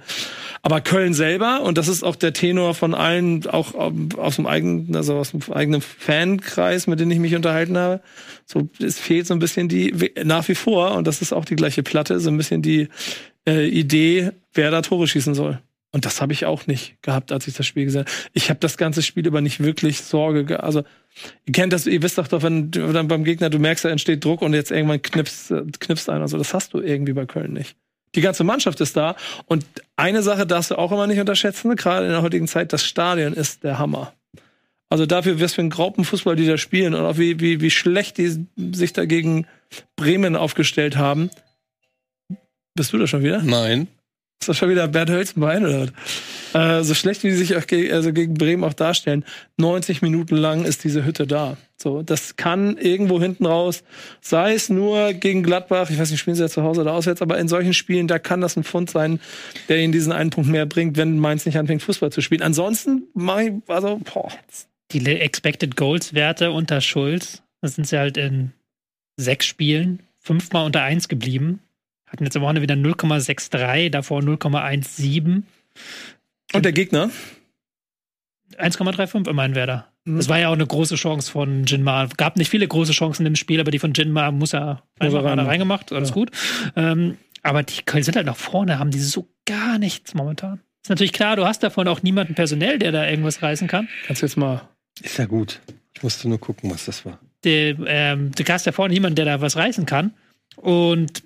[0.62, 4.46] Aber Köln selber, und das ist auch der Tenor von allen, auch ähm, aus dem
[4.46, 8.00] eigenen, also aus dem eigenen Fankreis, mit dem ich mich unterhalten habe,
[8.44, 11.56] so, es fehlt so ein bisschen die, nach wie vor, und das ist auch die
[11.56, 12.88] gleiche Platte, so ein bisschen die
[13.46, 15.60] äh, Idee, wer da Tore schießen soll.
[15.96, 18.10] Und das habe ich auch nicht gehabt, als ich das Spiel gesehen habe.
[18.34, 20.82] Ich habe das ganze Spiel über nicht wirklich Sorge, ge also
[21.46, 24.22] Ihr kennt das, ihr wisst doch, doch wenn dann beim Gegner, du merkst, da entsteht
[24.22, 26.20] Druck und jetzt irgendwann knippst, äh, knippst einer.
[26.20, 27.76] Also das hast du irgendwie bei Köln nicht.
[28.14, 29.16] Die ganze Mannschaft ist da.
[29.46, 29.64] Und
[29.96, 33.32] eine Sache darfst du auch immer nicht unterschätzen, gerade in der heutigen Zeit, das Stadion
[33.32, 34.12] ist der Hammer.
[34.90, 38.18] Also dafür, was für ein Graupenfußball die da spielen und auch wie, wie, wie schlecht
[38.18, 39.46] die sich dagegen
[39.96, 41.30] Bremen aufgestellt haben.
[42.74, 43.40] Bist du da schon wieder?
[43.42, 43.88] Nein.
[44.40, 46.80] Ist das schon wieder Bert Hölzenbein oder was?
[46.80, 49.24] Äh, so schlecht wie die sich auch ge also gegen Bremen auch darstellen.
[49.56, 51.56] 90 Minuten lang ist diese Hütte da.
[51.76, 53.84] So, das kann irgendwo hinten raus,
[54.22, 57.20] sei es nur gegen Gladbach, ich weiß nicht, spielen sie ja zu Hause oder auswärts,
[57.20, 59.20] aber in solchen Spielen, da kann das ein Pfund sein,
[59.68, 62.42] der ihnen diesen einen Punkt mehr bringt, wenn Mainz nicht anfängt, Fußball zu spielen.
[62.42, 64.32] Ansonsten, ich, also, boah.
[64.92, 68.52] Die Expected Goals Werte unter Schulz, das sind sie halt in
[69.16, 71.60] sechs Spielen fünfmal unter eins geblieben.
[72.06, 75.42] Hatten jetzt am Wochenende wieder 0,63, davor 0,17.
[76.52, 77.10] Und der Gegner?
[78.58, 79.88] 1,35 immerhin Werder.
[80.04, 80.16] Mhm.
[80.18, 82.06] Das war ja auch eine große Chance von Jinma.
[82.16, 85.06] Gab nicht viele große Chancen im Spiel, aber die von Jinma muss er Muss er
[85.06, 85.48] einfach reinmachen.
[85.48, 85.92] reingemacht.
[85.92, 86.14] Alles Ja.
[86.14, 86.30] gut.
[86.76, 90.60] Ähm, aber die sind halt nach vorne, haben die so gar nichts momentan.
[90.82, 93.88] Ist natürlich klar, du hast davon auch niemanden personell, der da irgendwas reißen kann.
[94.06, 94.62] Kannst du jetzt mal.
[95.02, 95.60] Ist ja gut.
[95.94, 97.18] Ich musste nur gucken, was das war.
[97.44, 100.14] Der, ähm, du hast da vorne niemanden, der da was reißen kann.
[100.56, 101.22] Und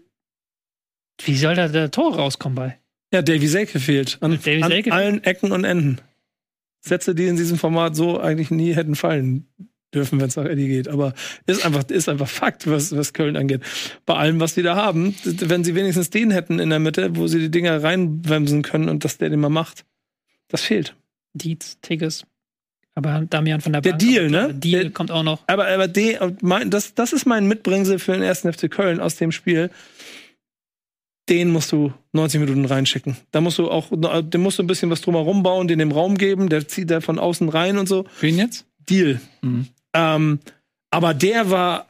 [1.24, 2.78] wie soll da der Tor rauskommen bei?
[3.12, 4.18] Ja, Davy Selke fehlt.
[4.20, 4.92] An, Davy an Selke?
[4.92, 5.98] allen Ecken und Enden.
[6.80, 9.46] Sätze, die in diesem Format so eigentlich nie hätten fallen
[9.92, 10.88] dürfen, wenn es nach Eddie geht.
[10.88, 11.12] Aber
[11.46, 13.62] ist einfach, ist einfach Fakt, was, was Köln angeht.
[14.06, 17.26] Bei allem, was die da haben, wenn sie wenigstens den hätten in der Mitte, wo
[17.26, 19.84] sie die Dinger reinbremsen können und dass der den mal macht,
[20.48, 20.94] das fehlt.
[21.34, 22.24] Dietz, Tigges.
[22.94, 24.46] Aber Damian von der Der Bank Deal, kommt- ne?
[24.48, 25.42] Der Deal Der- kommt auch noch.
[25.48, 29.16] Aber, aber de, mein, das, das ist mein Mitbringsel für den ersten FC Köln aus
[29.16, 29.70] dem Spiel.
[31.30, 33.16] Den musst du 90 Minuten reinschicken.
[33.30, 36.18] Da musst du auch, dem musst du ein bisschen was drumherum bauen, den dem Raum
[36.18, 38.04] geben, der zieht da von außen rein und so.
[38.20, 38.66] Ihn jetzt?
[38.88, 39.20] Deal.
[39.40, 39.68] Mhm.
[39.94, 40.40] Ähm,
[40.90, 41.86] aber der war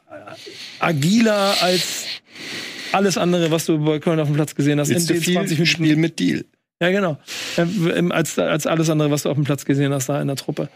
[0.79, 2.05] agiler als
[2.91, 4.89] alles andere, was du bei Köln auf dem Platz gesehen hast.
[4.89, 6.45] Willst du den viel Spiel mit Deal?
[6.81, 7.17] ja, genau.
[7.57, 10.35] Ähm, als, als alles andere, was du auf dem Platz gesehen hast, da in der
[10.35, 10.69] Truppe.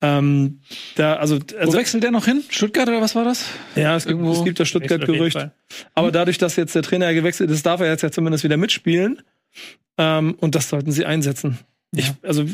[0.00, 0.60] Ähm,
[0.94, 2.42] da, also, Wo also wechselt der noch hin?
[2.48, 3.46] Stuttgart oder was war das?
[3.74, 5.48] ja, es gibt, irgendwo- es gibt das Stuttgart-Gerücht.
[5.94, 8.56] Aber dadurch, dass jetzt der Trainer ja gewechselt ist, darf er jetzt ja zumindest wieder
[8.56, 9.22] mitspielen.
[9.98, 11.58] Ähm, und das sollten sie einsetzen.
[11.96, 12.44] Ich, also,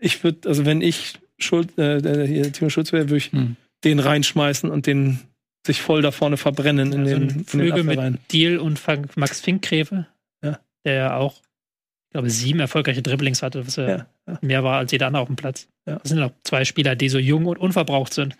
[0.00, 3.54] ich würde, also wenn ich Schuld, äh, hier Timo Schulz wäre, würde ich Hm.
[3.84, 5.20] den reinschmeißen und den
[5.64, 8.00] sich voll da vorne verbrennen in Also den, Flügel mit.
[8.32, 8.80] Deal und
[9.16, 10.06] Max Finkgräfe,
[10.42, 10.58] Ja.
[10.84, 11.40] der ja auch,
[12.18, 15.36] glaube, sieben erfolgreiche Dribblings hatte, was ja, Ja, mehr war als jeder andere auf dem
[15.36, 15.68] Platz.
[15.86, 15.96] Ja.
[15.96, 18.36] Das sind auch zwei Spieler, die so jung und unverbraucht sind.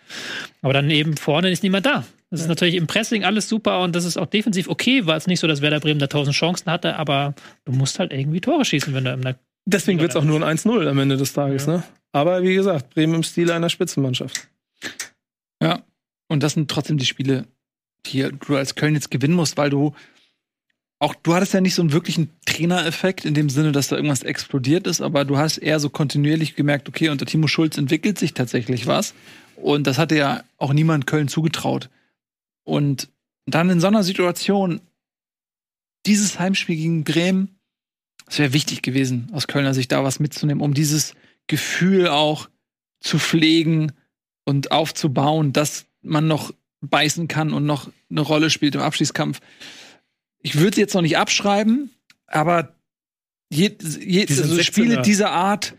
[0.61, 2.05] Aber dann eben vorne ist niemand da.
[2.29, 2.49] Das ist Ja.
[2.49, 5.05] natürlich im Pressing alles super und das ist auch defensiv okay.
[5.05, 7.33] War es nicht so, dass Werder Bremen da tausend Chancen hatte, aber
[7.65, 10.41] du musst halt irgendwie Tore schießen, wenn du in der Deswegen wird es auch nur
[10.41, 11.65] ein 1-0 am Ende des Tages.
[11.65, 11.77] Ja.
[11.77, 11.83] Ne?
[12.11, 14.47] Aber wie gesagt, Bremen im Stil einer Spitzenmannschaft.
[15.61, 15.83] Ja.
[16.27, 17.45] Und das sind trotzdem die Spiele,
[18.05, 19.93] die du als Köln jetzt gewinnen musst, weil du
[20.99, 24.23] auch du hattest ja nicht so einen wirklichen Trainereffekt in dem Sinne, dass da irgendwas
[24.23, 28.33] explodiert ist, aber du hast eher so kontinuierlich gemerkt, okay, unter Timo Schulz entwickelt sich
[28.33, 29.13] tatsächlich was.
[29.55, 31.89] Und das hatte ja auch niemand Köln zugetraut.
[32.65, 33.09] Und
[33.45, 34.81] dann in so einer Situation,
[36.05, 37.59] dieses Heimspiel gegen Bremen,
[38.27, 41.13] es wäre wichtig gewesen, aus Kölner Sicht da was mitzunehmen, um dieses
[41.47, 42.49] Gefühl auch
[42.99, 43.93] zu pflegen
[44.43, 49.39] und aufzubauen, dass man noch beißen kann und noch eine Rolle spielt im Abschließkampf
[50.41, 51.91] ich würde sie jetzt noch nicht abschreiben,
[52.27, 52.75] aber
[53.51, 54.63] je, je, Die also 16er.
[54.63, 55.73] Spiele dieser Art,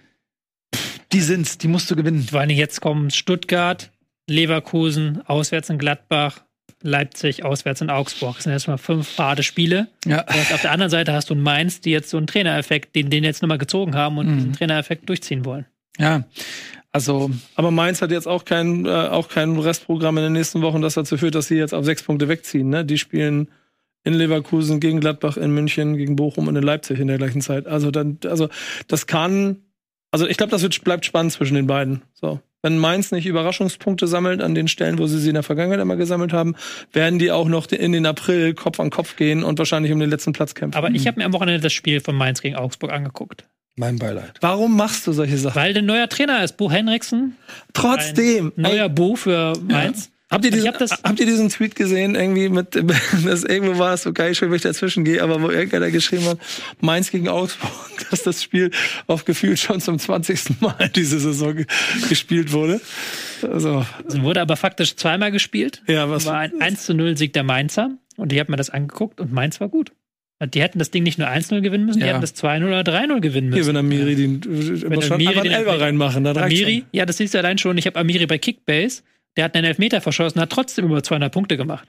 [0.74, 2.22] pff, die sind's, die musst du gewinnen.
[2.30, 3.90] Vor allem jetzt kommen Stuttgart,
[4.28, 6.42] Leverkusen, auswärts in Gladbach,
[6.82, 8.36] Leipzig, auswärts in Augsburg.
[8.36, 9.88] Das sind jetzt mal fünf harte Spiele.
[10.06, 10.22] Ja.
[10.22, 13.10] Und auf der anderen Seite hast du einen Mainz, die jetzt so einen Trainereffekt, den,
[13.10, 14.36] den jetzt nochmal gezogen haben und Mhm.
[14.36, 15.66] diesen Trainereffekt durchziehen wollen.
[15.98, 16.24] Ja.
[16.92, 20.80] Also, Aber Mainz hat jetzt auch kein, äh, auch kein Restprogramm in den nächsten Wochen,
[20.80, 22.68] das dazu führt, dass sie jetzt auf sechs Punkte wegziehen.
[22.70, 22.84] Ne?
[22.84, 23.48] Die spielen
[24.04, 27.66] in Leverkusen, gegen Gladbach, in München, gegen Bochum und in Leipzig in der gleichen Zeit.
[27.66, 28.48] Also dann, also
[28.88, 29.56] das kann,
[30.10, 32.02] also ich glaube, das wird, bleibt spannend zwischen den beiden.
[32.14, 32.40] So.
[32.62, 35.96] Wenn Mainz nicht Überraschungspunkte sammelt an den Stellen, wo sie sie in der Vergangenheit immer
[35.96, 36.56] gesammelt haben,
[36.92, 40.10] werden die auch noch in den April Kopf an Kopf gehen und wahrscheinlich um den
[40.10, 40.76] letzten Platz kämpfen.
[40.76, 43.46] Aber ich habe mir am Wochenende das Spiel von Mainz gegen Augsburg angeguckt.
[43.76, 44.34] Mein Beileid.
[44.42, 45.56] Warum machst du solche Sachen?
[45.56, 47.36] Weil der neuer Trainer ist, Bo Henriksen.
[47.72, 48.52] Trotzdem.
[48.56, 50.10] Ein neuer Bo für Mainz.
[50.30, 52.74] Habt ihr, Ich diesen, hab habt ihr diesen Tweet gesehen, irgendwie mit,
[53.24, 56.24] das irgendwo war es so geil, schön, wenn ich dazwischen gehe, aber wo irgendeiner geschrieben
[56.26, 56.38] hat,
[56.80, 57.72] Mainz gegen Augsburg,
[58.10, 58.70] dass das Spiel
[59.08, 60.60] auf gefühlt schon zum 20.
[60.60, 61.66] Mal diese Saison ge
[62.08, 62.80] gespielt wurde.
[63.42, 65.82] Also, Es wurde aber faktisch zweimal gespielt.
[65.88, 67.90] ja, was, war ein 1 zu 0 Sieg der Mainzer.
[68.16, 69.92] Und ich habe mir das angeguckt und Mainz war gut.
[70.54, 72.12] Die hätten das Ding nicht nur 1-0 gewinnen müssen, die Ja.
[72.12, 73.68] hätten das 2-0 oder 3-0 gewinnen hier, müssen.
[73.68, 76.88] wenn Amiri den, wenn muss schon Amiri einen den Elfmeter- reinmachen, dann Amiri, schon.
[76.92, 77.76] ja, das siehst du allein schon.
[77.76, 79.02] Ich habe Amiri bei Kickbase,
[79.36, 81.88] der hat einen Elfmeter verschossen, hat trotzdem über 200 Punkte gemacht.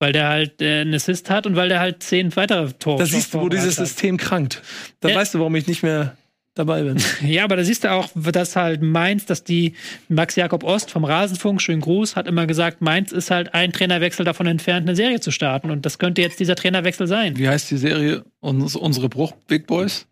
[0.00, 3.06] Weil der halt äh, einen Assist hat und weil der halt zehn weitere Tore Da
[3.06, 3.86] siehst du, wo dieses hat.
[3.86, 4.60] System krankt.
[5.00, 5.14] Da Ja.
[5.16, 6.16] weißt du, warum ich nicht mehr
[6.54, 6.96] dabei bin.
[7.22, 9.74] Ja, aber da siehst du auch, dass halt Mainz, dass die
[10.08, 14.24] Max Jakob Ost vom Rasenfunk, schönen Gruß, hat immer gesagt, Mainz ist halt ein Trainerwechsel
[14.24, 15.70] davon entfernt, eine Serie zu starten.
[15.70, 17.38] Und das könnte jetzt dieser Trainerwechsel sein.
[17.38, 18.24] wie heißt die Serie?
[18.40, 20.06] Uns, unsere Bruch Big Boys?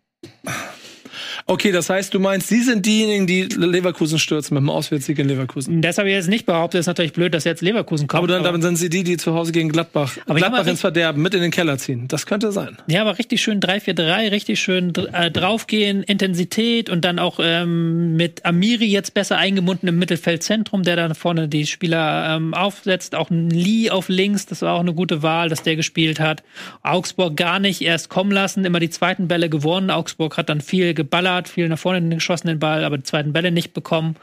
[1.45, 5.27] Okay, das heißt, du meinst, sie sind diejenigen, die Leverkusen stürzen mit dem Auswärtssieg in
[5.27, 5.81] Leverkusen.
[5.81, 6.79] Das habe ich jetzt nicht behauptet.
[6.79, 8.23] Das ist natürlich blöd, dass jetzt Leverkusen kommt.
[8.23, 11.21] Aber dann, dann sind sie die, die zu Hause gegen Gladbach, Aber Gladbach ins Verderben,
[11.21, 12.07] mit in den Keller ziehen.
[12.07, 12.77] Das könnte sein.
[12.87, 18.45] Ja, aber richtig schön 3-4-3, richtig schön äh, draufgehen, Intensität und dann auch ähm, mit
[18.45, 23.15] Amiri jetzt besser eingebunden im Mittelfeldzentrum, der dann vorne die Spieler ähm, aufsetzt.
[23.15, 26.43] Auch Lee auf links, das war auch eine gute Wahl, dass der gespielt hat.
[26.83, 29.89] Augsburg gar nicht erst kommen lassen, immer die zweiten Bälle gewonnen.
[29.89, 33.51] Augsburg hat dann viel geballert, viel nach vorne geschossen den Ball, aber die zweiten Bälle
[33.51, 34.15] nicht bekommen.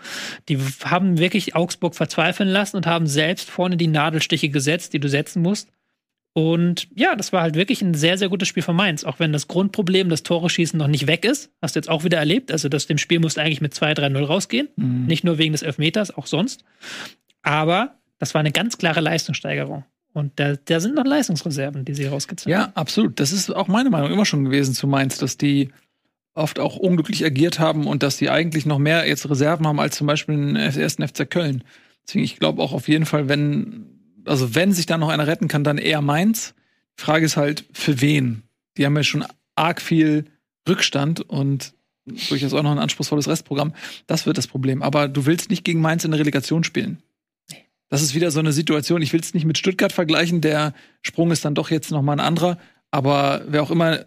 [0.49, 5.09] Die haben wirklich Augsburg verzweifeln lassen und haben selbst vorne die Nadelstiche gesetzt, die du
[5.09, 5.69] setzen musst.
[6.35, 9.03] Und ja, das war halt wirklich ein sehr, sehr gutes Spiel von Mainz.
[9.03, 11.51] Auch wenn das Grundproblem, das Tore schießen, noch nicht weg ist.
[11.61, 12.53] Hast du jetzt auch wieder erlebt.
[12.53, 14.69] Also, das dem Spiel musste eigentlich mit 2-3-0 rausgehen.
[14.77, 16.65] Nicht nur wegen des Elfmeters, auch sonst.
[17.43, 19.85] Aber das war eine ganz klare Leistungssteigerung.
[20.13, 22.71] Und da, da sind noch Leistungsreserven, die sie rausgezogen haben.
[22.71, 23.19] Ja, absolut.
[23.21, 25.71] Das ist auch meine Meinung immer schon gewesen zu Mainz, dass die
[26.39, 29.97] oft auch unglücklich agiert haben und dass die eigentlich noch mehr jetzt Reserven haben als
[29.97, 31.65] zum Beispiel den ersten FC Köln.
[32.07, 33.87] Deswegen, ich glaube auch auf jeden Fall, wenn,
[34.25, 36.55] also wenn sich da noch einer retten kann, dann eher Mainz.
[36.99, 38.45] Die Frage ist halt, für wen?
[38.77, 39.25] Die haben ja schon
[39.57, 40.27] arg viel
[40.69, 41.75] Rückstand und
[42.29, 43.75] durchaus auch noch ein anspruchsvolles Restprogramm.
[44.07, 44.83] Das wird das Problem.
[44.83, 47.03] Aber du willst nicht gegen Mainz in der Relegation spielen.
[47.91, 49.03] Das ist wieder so eine Situation.
[49.03, 50.41] Ich will es nicht mit Stuttgart vergleichen.
[50.41, 52.59] Der Sprung ist dann doch jetzt noch mal ein anderer.
[52.91, 54.05] Aber wer auch immer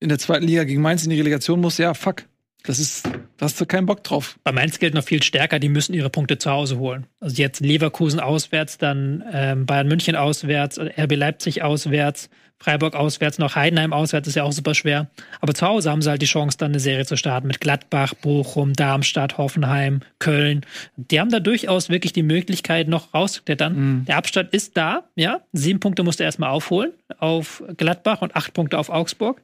[0.00, 2.24] in der zweiten Liga gegen Mainz in die Relegation muss, ja, fuck.
[2.64, 4.38] Das ist, da hast du keinen Bock drauf.
[4.44, 7.06] Bei Mainz gilt noch viel stärker, die müssen ihre Punkte zu Hause holen.
[7.18, 12.28] Also jetzt Leverkusen auswärts, dann ähm, Bayern München auswärts, RB Leipzig auswärts,
[12.62, 15.08] Freiburg auswärts, noch Heidenheim auswärts, ist ja auch super schwer.
[15.40, 18.14] Aber zu Hause haben sie halt die Chance, dann eine Serie zu starten mit Gladbach,
[18.14, 20.66] Bochum, Darmstadt, Hoffenheim, Köln.
[20.96, 24.04] Die haben da durchaus wirklich die Möglichkeit, noch rauszuklettern.
[24.06, 25.40] Der Abstand ist da, ja.
[25.52, 29.40] Sieben Punkte musst du erstmal aufholen auf Gladbach und acht Punkte auf Augsburg.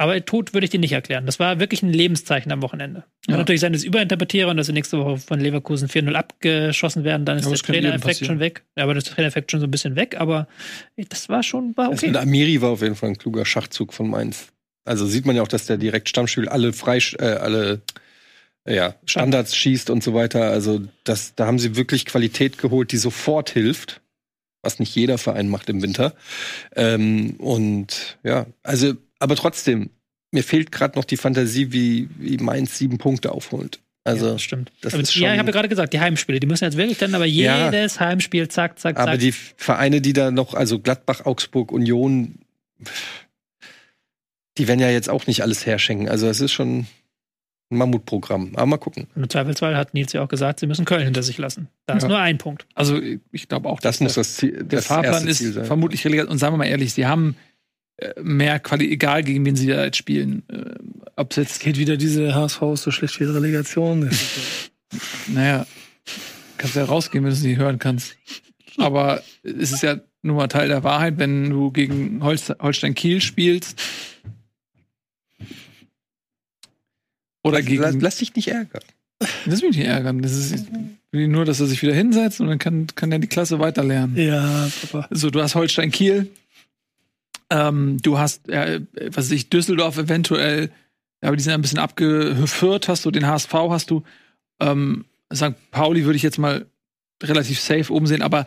[0.00, 1.26] Aber tot würde ich dir nicht erklären.
[1.26, 3.00] Das war wirklich ein Lebenszeichen am Wochenende.
[3.26, 3.36] Kann Ja.
[3.36, 7.26] natürlich sein, dass ich überinterpretiere und dass wir nächste Woche von Leverkusen 4-0 abgeschossen werden,
[7.26, 8.64] dann ist Aber der das Trainereffekt schon weg.
[8.78, 10.48] Ja, aber das Trainereffekt schon so ein bisschen weg, aber
[10.96, 12.06] das war schon, war Das okay.
[12.06, 14.48] mit Amiri war auf jeden Fall ein kluger Schachzug von Mainz.
[14.86, 17.82] Also sieht man ja auch, dass der direkt Stammspiel alle frei, äh, alle
[18.64, 20.50] äh, ja, Standards schießt und so weiter.
[20.50, 24.00] Also das, da haben sie wirklich Qualität geholt, die sofort hilft,
[24.62, 26.14] was nicht jeder Verein macht im Winter.
[26.74, 29.90] Ähm, und ja, also, aber trotzdem,
[30.32, 33.80] mir fehlt gerade noch die Fantasie, wie, wie Mainz sieben Punkte aufholt.
[34.02, 34.72] Also, ja, das stimmt.
[34.80, 36.76] das aber ist ja, schon- ich habe ja gerade gesagt, die Heimspiele, die müssen jetzt
[36.76, 37.66] wirklich dann aber Ja.
[37.70, 39.20] jedes Heimspiel zack, zack, aber zack.
[39.20, 42.36] die Vereine, die da noch, also Gladbach, Augsburg, Union,
[44.58, 46.08] die werden ja jetzt auch nicht alles herschenken.
[46.08, 46.80] Also es ist schon
[47.70, 48.52] ein Mammutprogramm.
[48.56, 49.06] Aber mal gucken.
[49.14, 51.68] Und im Zweifelsfall hat Nils ja auch gesagt, sie müssen Köln hinter sich lassen.
[51.86, 52.08] Da ist Ja.
[52.08, 52.66] nur ein Punkt.
[52.74, 53.00] Also
[53.32, 55.52] ich glaube auch, Das dass muss der, das Ziel, der das Fahrplan erste ist Ziel
[55.52, 55.64] sein.
[55.66, 56.28] vermutlich relegiert.
[56.28, 57.36] Und sagen wir mal ehrlich, sie haben
[58.22, 60.42] mehr Qualität, egal gegen wen sie da jetzt spielen.
[60.48, 60.74] Äh,
[61.16, 64.10] Ob jetzt, Geht wieder diese HSV so schlecht wie die Relegation.
[65.28, 65.66] Naja,
[66.58, 68.16] kannst ja rausgehen, wenn du es nicht hören kannst.
[68.76, 73.20] Aber es ist ja nun mal Teil der Wahrheit, wenn du gegen Holst Holstein Kiel
[73.20, 73.80] spielst.
[77.44, 77.82] Oder lass, gegen.
[77.82, 78.82] lass, lass dich nicht ärgern.
[79.44, 80.22] Will mich nicht ärgern.
[80.22, 80.66] Das ist
[81.12, 84.16] nur, dass er sich wieder hinsetzt und dann kann, kann er die Klasse weiter lernen.
[84.16, 85.08] Ja, Papa.
[85.10, 86.30] So, du hast Holstein Kiel.
[87.50, 90.70] Ähm, du hast, äh, was weiß ich, Düsseldorf eventuell.
[91.20, 92.88] Aber die sind ein bisschen abgeführt.
[92.88, 94.02] Hast du den HSV, hast du.
[94.60, 95.04] Ähm,
[95.34, 95.52] St.
[95.70, 96.66] Pauli würde ich jetzt mal
[97.22, 98.46] relativ safe oben sehen, aber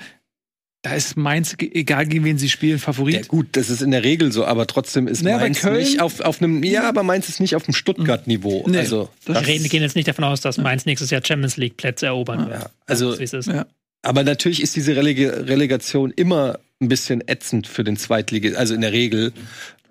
[0.82, 3.16] da ist Mainz, egal gegen wen sie spielen, Favorit.
[3.16, 6.02] Ja, gut, das ist in der Regel so, aber trotzdem ist Naja, Mainz Köln- nicht
[6.02, 8.66] auf, auf einem, ja, aber Mainz ist nicht auf dem Stuttgart-Niveau.
[8.68, 11.56] Nee, also, das Wir reden, gehen jetzt nicht davon aus, dass Mainz nächstes Jahr Champions
[11.56, 12.60] League Plätze erobern wird.
[12.64, 13.48] ja, also, wie es ist.
[13.48, 13.66] Ja.
[14.02, 18.82] aber natürlich ist diese Releg Relegation immer ein bisschen ätzend für den Zweitliga, also in
[18.82, 19.34] der Regel.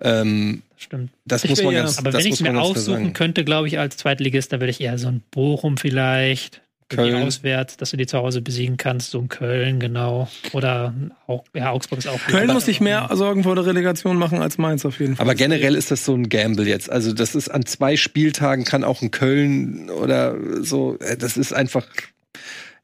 [0.01, 1.11] Ähm, Stimmt.
[1.25, 3.67] das Ich muss man ja- ganz, Aber das wenn ich es mir aussuchen könnte, glaube
[3.67, 6.61] ich, als Zweitligist, da würde ich eher so ein Bochum vielleicht.
[6.89, 7.23] Köln.
[7.23, 10.27] Auswärts, dass du die zu Hause besiegen kannst, so ein Köln, genau.
[10.51, 10.93] Oder
[11.25, 12.19] auch, ja, Augsburg ist auch.
[12.27, 15.25] Köln muss sich mehr Sorgen vor der Relegation machen als Mainz auf jeden Fall.
[15.25, 16.91] Aber generell ist das so ein Gamble jetzt.
[16.91, 20.97] Also das ist an zwei Spieltagen kann auch ein Köln oder so.
[20.99, 21.87] äh, Das ist einfach.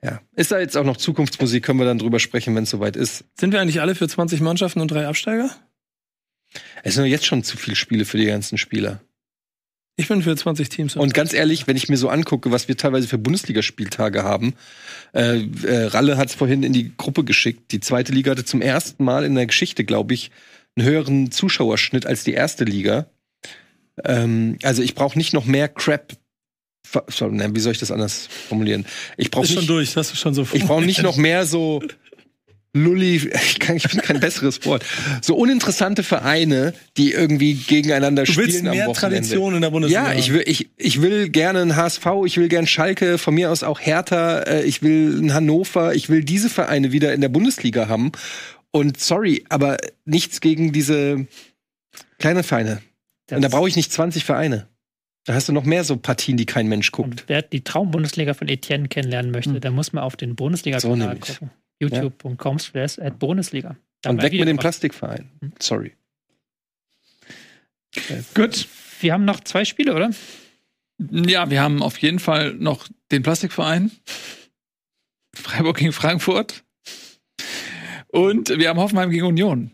[0.04, 1.64] Ja, ist da jetzt auch noch Zukunftsmusik?
[1.64, 3.26] Können wir dann drüber sprechen, wenn es soweit ist.
[3.38, 5.50] Sind wir eigentlich alle für 20 Mannschaften und drei Absteiger?
[6.84, 9.02] Es sind jetzt schon zu viele Spiele für die ganzen Spieler.
[10.00, 10.96] Ich bin für 20 Teams.
[10.96, 14.54] Und ganz ehrlich, wenn ich mir so angucke, was wir teilweise für Bundesligaspieltage haben,
[15.14, 17.74] äh, äh, Ralle hat es vorhin in die Gruppe geschickt.
[17.74, 20.32] Die zweite Liga hatte zum ersten Mal in der Geschichte, glaube ich,
[20.78, 23.08] einen höheren Zuschauerschnitt als die erste Liga.
[24.06, 26.14] Ähm, also ich brauche nicht noch mehr Crap.
[27.32, 28.86] Nein, wie soll ich das anders formulieren?
[29.18, 30.48] Ich brauche schon nicht, durch, das ist schon so.
[30.54, 31.82] ich brauche nicht noch mehr so
[32.74, 34.86] Lulli, ich, kann, ich finde kein besseres Wort.
[35.22, 39.18] So uninteressante Vereine, die irgendwie gegeneinander Du spielen willst mehr am Wochenende.
[39.18, 40.14] Tradition in der Bundesliga.
[40.14, 43.52] Ja, ich will, ich, ich will gerne einen HSV, ich will gerne Schalke, von mir
[43.52, 47.30] aus auch Hertha, äh, ich will einen Hannover, ich will diese Vereine wieder in der
[47.30, 48.12] Bundesliga haben.
[48.72, 51.26] Und sorry, aber nichts gegen diese
[52.20, 52.84] kleinen Vereine.
[53.32, 54.68] Und da brauche ich nicht 20 Vereine.
[55.30, 57.08] Da hast du noch mehr so Partien, die kein Mensch guckt.
[57.12, 59.62] Und wer die Traumbundesliga von Etienne kennenlernen möchte, Hm.
[59.62, 61.38] der muss mal auf den So Bundesliga-Kanal nämlich.
[61.38, 61.52] gucken.
[61.80, 63.76] youtube.com slash at Bundesliga.
[64.02, 64.62] Da Und weg mit dem gemacht.
[64.62, 65.30] Plastikverein.
[65.60, 65.94] Sorry.
[68.34, 68.68] Gut.
[69.02, 70.10] Wir haben noch zwei Spiele, oder?
[70.98, 73.92] Ja, wir haben auf jeden Fall noch den Plastikverein.
[75.36, 76.64] Freiburg gegen Frankfurt.
[78.08, 79.70] Und wir haben Hoffenheim gegen Union.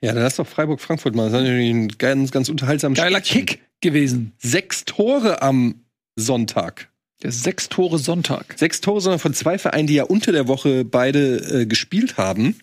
[0.00, 1.24] Ja, dann lass doch Freiburg-Frankfurt mal.
[1.24, 3.46] Das ist natürlich ein ganz, ganz unterhaltsames Geiler Spielchen.
[3.46, 4.32] Kick gewesen.
[4.38, 5.84] Sechs Tore am
[6.16, 6.90] Sonntag.
[7.22, 8.54] Der sechs Tore Sonntag.
[8.56, 12.58] Sechs Tore, sondern von zwei Vereinen, die ja unter der Woche beide äh, gespielt haben.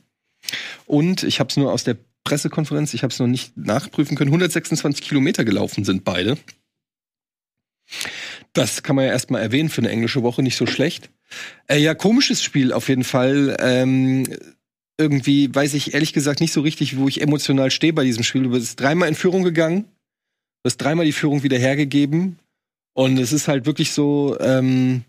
[0.85, 4.29] Und ich habe es nur aus der Pressekonferenz, ich habe es noch nicht nachprüfen können,
[4.29, 6.37] 126 Kilometer gelaufen sind beide.
[8.53, 11.09] Das kann man ja erstmal erwähnen für eine englische Woche, nicht so schlecht.
[11.67, 13.55] Äh, ja, komisches Spiel auf jeden Fall.
[13.59, 14.25] Ähm,
[14.97, 18.43] irgendwie weiß ich ehrlich gesagt nicht so richtig, wo ich emotional stehe bei diesem Spiel.
[18.43, 22.39] Du bist dreimal in Führung gegangen, du hast dreimal die Führung wieder hergegeben.
[22.93, 25.03] Und es ist halt wirklich so, ähm,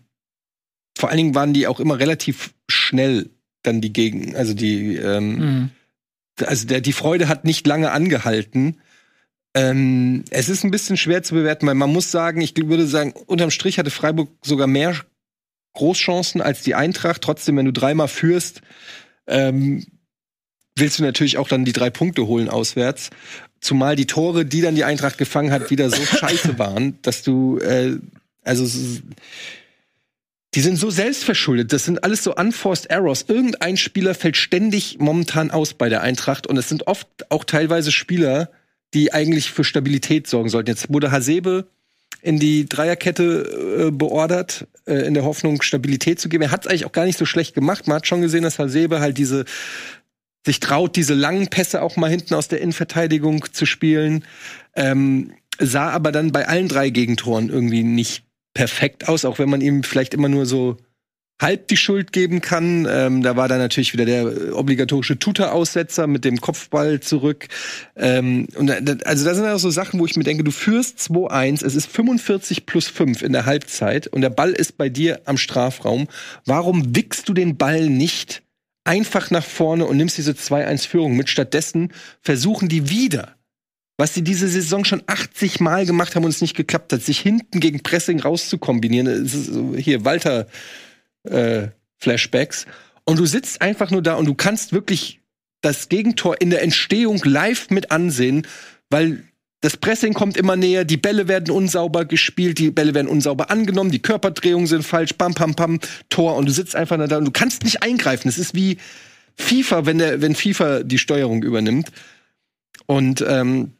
[0.95, 3.29] vor allen Dingen waren die auch immer relativ schnell
[3.63, 5.69] dann die Gegen, also die, ähm, Mhm.
[6.45, 8.77] also der, die Freude hat nicht lange angehalten.
[9.55, 13.13] Ähm, es ist ein bisschen schwer zu bewerten, weil man muss sagen, ich würde sagen,
[13.25, 14.95] unterm Strich hatte Freiburg sogar mehr
[15.73, 17.23] Großchancen als die Eintracht.
[17.23, 18.61] Trotzdem, wenn du dreimal führst,
[19.29, 19.85] ähm,
[20.75, 23.09] willst du natürlich auch dann die drei Punkte holen auswärts.
[23.61, 27.59] Zumal die Tore, die dann die Eintracht gefangen hat, wieder so scheiße waren, dass du,
[27.59, 27.97] äh,
[28.43, 28.65] also
[30.55, 31.73] die sind so selbstverschuldet.
[31.73, 33.25] Das sind alles so unforced errors.
[33.27, 37.91] Irgendein Spieler fällt ständig momentan aus bei der Eintracht und es sind oft auch teilweise
[37.91, 38.49] Spieler,
[38.93, 40.71] die eigentlich für Stabilität sorgen sollten.
[40.71, 41.67] Jetzt wurde Hasebe
[42.21, 46.43] in die Dreierkette äh, beordert, äh, in der Hoffnung, Stabilität zu geben.
[46.43, 47.87] Er hat es eigentlich auch gar nicht so schlecht gemacht.
[47.87, 49.45] Man hat schon gesehen, dass Hasebe halt diese
[50.45, 54.23] sich traut, diese langen Pässe auch mal hinten aus der Innenverteidigung zu spielen.
[54.75, 58.23] Ähm, sah aber dann bei allen drei Gegentoren irgendwie nicht
[58.53, 60.77] perfekt aus, auch wenn man ihm vielleicht immer nur so
[61.39, 62.87] halb die Schuld geben kann.
[62.89, 67.47] Ähm, da war dann natürlich wieder der obligatorische Tuta-Aussetzer mit dem Kopfball zurück.
[67.95, 68.69] Ähm, und
[69.05, 71.87] also da sind auch so Sachen, wo ich mir denke, du führst 2-1, es ist
[71.87, 76.07] 45 plus 5 in der Halbzeit und der Ball ist bei dir am Strafraum.
[76.45, 78.43] Warum wickst du den Ball nicht
[78.83, 81.29] einfach nach vorne und nimmst diese 2-1-Führung mit?
[81.29, 83.35] Stattdessen versuchen die wieder
[83.99, 87.19] was sie diese Saison schon 80 Mal gemacht haben und es nicht geklappt hat, sich
[87.19, 89.75] hinten gegen Pressing rauszukombinieren.
[89.75, 90.47] Hier Walter
[91.23, 91.67] äh,
[91.97, 92.65] Flashbacks.
[93.05, 95.19] Und du sitzt einfach nur da und du kannst wirklich
[95.61, 98.47] das Gegentor in der Entstehung live mit ansehen,
[98.89, 99.23] weil
[99.61, 103.91] das Pressing kommt immer näher, die Bälle werden unsauber gespielt, die Bälle werden unsauber angenommen,
[103.91, 105.79] die Körperdrehungen sind falsch, pam, pam, pam,
[106.09, 108.29] Tor und du sitzt einfach nur da und du kannst nicht eingreifen.
[108.29, 108.77] Es ist wie
[109.35, 111.91] FIFA, wenn der, wenn FIFA die Steuerung übernimmt.
[112.85, 113.73] Und ähm,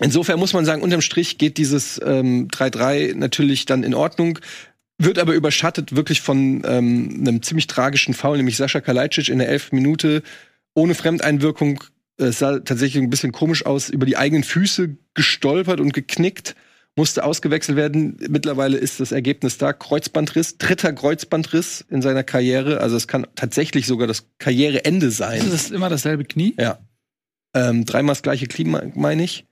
[0.00, 4.38] insofern muss man sagen, unterm Strich geht dieses ähm, 3-3 natürlich dann in Ordnung.
[4.98, 9.48] Wird aber überschattet wirklich von ähm, einem ziemlich tragischen Foul, nämlich Sascha Kalajdzic in der
[9.48, 10.22] elften Minute
[10.74, 11.82] ohne Fremdeinwirkung
[12.16, 16.54] es sah tatsächlich ein bisschen komisch aus, über die eigenen Füße gestolpert und geknickt,
[16.96, 18.16] musste ausgewechselt werden.
[18.28, 19.72] Mittlerweile ist das Ergebnis da.
[19.72, 22.80] Kreuzbandriss, dritter Kreuzbandriss in seiner Karriere.
[22.80, 25.40] Also es kann tatsächlich sogar das Karriereende sein.
[25.40, 26.54] Ist das immer dasselbe Knie?
[26.58, 26.78] Ja.
[27.52, 29.46] Ähm, dreimal das gleiche Klima, meine ich.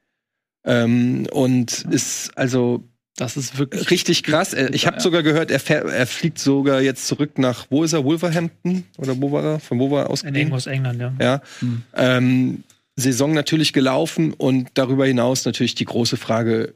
[0.64, 3.90] Ähm, und ist also Das ist wirklich.
[3.90, 4.54] richtig krass.
[4.54, 8.04] Äh, Ich habe sogar gehört, er, er fliegt sogar jetzt zurück nach, wo ist er?
[8.04, 8.84] Wolverhampton?
[8.96, 9.60] Oder wo war er?
[9.60, 10.36] Von wo war er In ausgeliehen?
[10.36, 11.12] irgendwo aus England, ja.
[11.20, 11.42] Ja.
[11.60, 11.82] Hm.
[11.94, 12.64] Ähm,
[12.96, 16.74] Saison natürlich gelaufen und darüber hinaus natürlich die große Frage,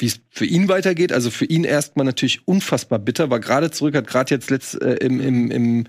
[0.00, 1.12] wie es für ihn weitergeht.
[1.12, 4.94] Also für ihn erstmal natürlich unfassbar bitter, war gerade zurück, hat gerade jetzt letzt, äh,
[4.94, 5.84] im, im, im,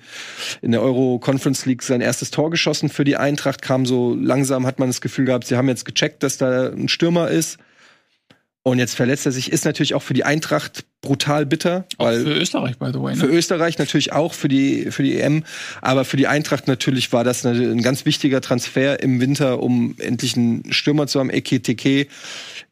[0.63, 4.65] in der Euro Conference League sein erstes Tor geschossen für die Eintracht, kam so langsam,
[4.65, 7.57] hat man das Gefühl gehabt, sie haben jetzt gecheckt, dass da ein Stürmer ist.
[8.69, 12.37] Und jetzt verletzt er sich, ist natürlich auch für die Eintracht brutal bitter, Auch für
[12.37, 13.15] Österreich, by the way.
[13.15, 13.31] für Ne?
[13.33, 15.43] Österreich natürlich auch, für die, für die EM.
[15.81, 19.95] Aber für die Eintracht natürlich war das eine, ein ganz wichtiger Transfer im Winter, um
[19.97, 21.31] endlich einen Stürmer zu haben.
[21.31, 22.05] Ekiteke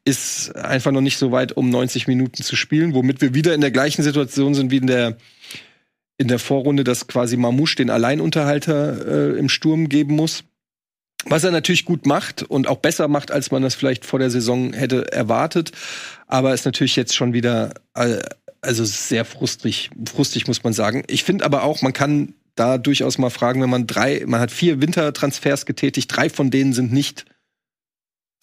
[0.06, 3.61] ist einfach noch nicht so weit, um 90 Minuten zu spielen, womit wir wieder in
[3.61, 5.18] der gleichen Situation sind wie in der,
[6.19, 10.44] in der Vorrunde, dass quasi Mamouche den Alleinunterhalter äh, im Sturm geben muss.
[11.26, 14.30] Was er natürlich gut macht und auch besser macht, als man das vielleicht vor der
[14.30, 15.72] Saison hätte erwartet.
[16.27, 18.19] Aber ist natürlich jetzt schon wieder, äh,
[18.61, 21.03] also sehr frustig, frustig muss man sagen.
[21.07, 24.52] Ich finde aber auch, man kann da durchaus mal fragen, wenn man drei, man hat
[24.52, 27.26] vier Wintertransfers getätigt, drei von denen sind nicht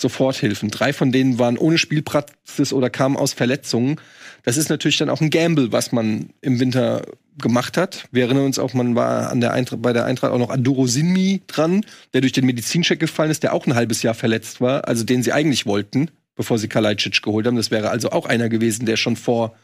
[0.01, 0.71] Soforthilfen.
[0.71, 4.01] Drei von denen waren ohne Spielpraxis oder kamen aus Verletzungen.
[4.43, 7.03] Das ist natürlich dann auch ein Gamble, was man im Winter
[7.41, 8.07] gemacht hat.
[8.13, 10.63] Wir erinnern uns auch, man war an der Eintracht, bei der Eintracht auch noch an
[10.63, 14.61] Duro Sinmi dran, der durch den Medizincheck gefallen ist, der auch ein halbes Jahr verletzt
[14.61, 17.57] war, also den sie eigentlich wollten, bevor sie Kalajdzic geholt haben.
[17.57, 19.57] Das wäre also auch einer gewesen, der schon vor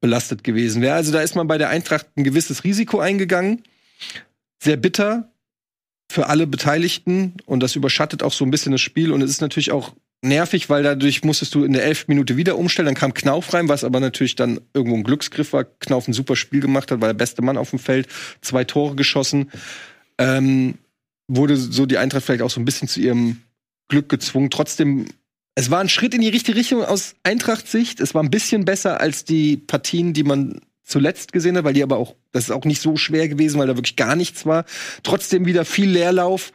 [0.00, 0.94] belastet gewesen wäre.
[0.94, 3.64] Also da ist man bei der Eintracht ein gewisses Risiko eingegangen.
[4.60, 5.30] Sehr bitter
[6.10, 9.40] für alle Beteiligten und das überschattet auch so ein bisschen das Spiel und es ist
[9.40, 12.86] natürlich auch nervig, weil dadurch musstest du in der elften Minute wieder umstellen.
[12.86, 15.64] Dann kam Knauf rein, was aber natürlich dann irgendwo ein Glücksgriff war.
[15.64, 18.08] Knauf ein super Spiel gemacht hat, war der beste Mann auf dem Feld,
[18.40, 19.50] zwei Tore geschossen.
[20.18, 20.74] Ähm,
[21.28, 23.42] wurde so die Eintracht vielleicht auch so ein bisschen zu ihrem
[23.88, 24.50] Glück gezwungen.
[24.50, 25.06] Trotzdem,
[25.54, 28.00] es war ein Schritt in die richtige Richtung aus Eintracht-Sicht.
[28.00, 31.82] Es war ein bisschen besser als die Partien, die man zuletzt gesehen hat, weil die
[31.82, 34.64] aber auch, das ist auch nicht so schwer gewesen, weil da wirklich gar nichts war.
[35.02, 36.52] Trotzdem wieder viel Leerlauf.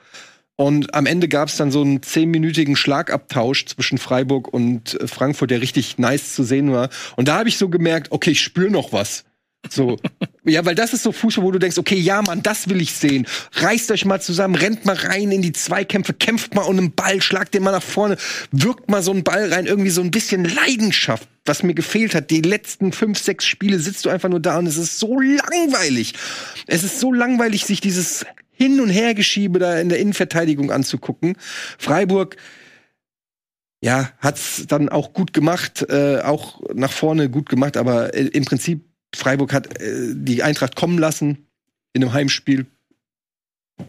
[0.56, 5.52] Und am Ende gab es dann so einen zehnminütigen Schlagabtausch zwischen Freiburg und äh, Frankfurt,
[5.52, 6.90] der richtig nice zu sehen war.
[7.16, 9.26] Und da habe ich so gemerkt, okay, ich spüre noch was.
[9.70, 9.98] So.
[10.44, 12.94] ja, weil das ist so Fußball, wo du denkst, okay, ja, Mann, das will ich
[12.94, 13.26] sehen.
[13.54, 17.22] Reißt euch mal zusammen, rennt mal rein in die Zweikämpfe, kämpft mal um einen Ball,
[17.22, 18.18] schlagt den mal nach vorne,
[18.52, 22.30] wirkt mal so einen Ball rein, irgendwie so ein bisschen Leidenschaft, was mir gefehlt hat.
[22.30, 26.14] Die letzten fünf, sechs Spiele sitzt du einfach nur da und es ist so langweilig.
[26.68, 31.36] Es ist so langweilig, sich dieses Hin- und Hergeschiebe da in der Innenverteidigung anzugucken.
[31.78, 32.38] Freiburg
[33.82, 38.46] ja, hat's dann auch gut gemacht, äh, auch nach vorne gut gemacht, aber äh, im
[38.46, 38.86] Prinzip
[39.16, 41.48] Freiburg hat äh, die Eintracht kommen lassen
[41.94, 42.66] in einem Heimspiel.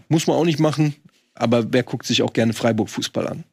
[0.09, 0.95] Muss man auch nicht machen,
[1.35, 3.45] aber wer guckt sich auch gerne Freiburg Fußball an?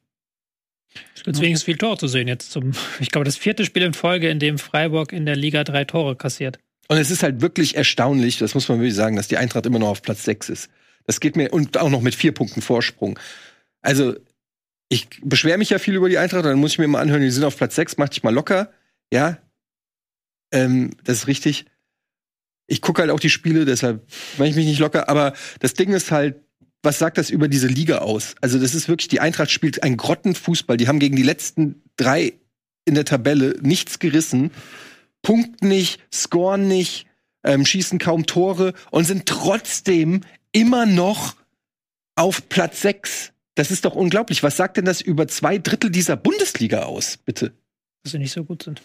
[1.16, 3.94] Es gibt wenigstens viel Tor zu sehen jetzt zum, ich glaube, das vierte Spiel in
[3.94, 6.60] Folge, in dem Freiburg in der Liga drei Tore kassiert.
[6.88, 9.80] Und es ist halt wirklich erstaunlich, das muss man wirklich sagen, dass die Eintracht immer
[9.80, 10.70] noch auf Platz 6 ist.
[11.06, 13.18] Das geht mir, und auch noch mit vier Punkten Vorsprung.
[13.82, 14.16] Also,
[14.90, 17.32] ich beschwere mich ja viel über die Eintracht, dann muss ich mir immer anhören, die
[17.32, 18.72] sind auf Platz 6, mach dich mal locker.
[19.14, 19.38] Ja,
[20.52, 21.66] ähm, das ist richtig.
[22.68, 24.08] Ich gucke halt auch die Spiele, deshalb
[24.38, 25.10] mache ich mich nicht locker.
[25.10, 26.42] Aber das Ding ist halt,
[26.84, 28.36] was sagt das über diese Liga aus?
[28.42, 30.78] Also, das ist wirklich, die Eintracht spielt einen Grottenfußball.
[30.78, 32.34] Die haben gegen die letzten drei
[32.86, 34.52] in der Tabelle nichts gerissen,
[35.22, 37.06] punkten nicht, scoren nicht,
[37.44, 40.22] ähm, schießen kaum Tore und sind trotzdem
[40.52, 41.36] immer noch
[42.16, 43.34] auf Platz 6.
[43.56, 44.44] Das ist doch unglaublich.
[44.44, 47.54] Was sagt denn das über zwei Drittel dieser Bundesliga aus, bitte?
[48.04, 48.82] Dass sie nicht so gut sind.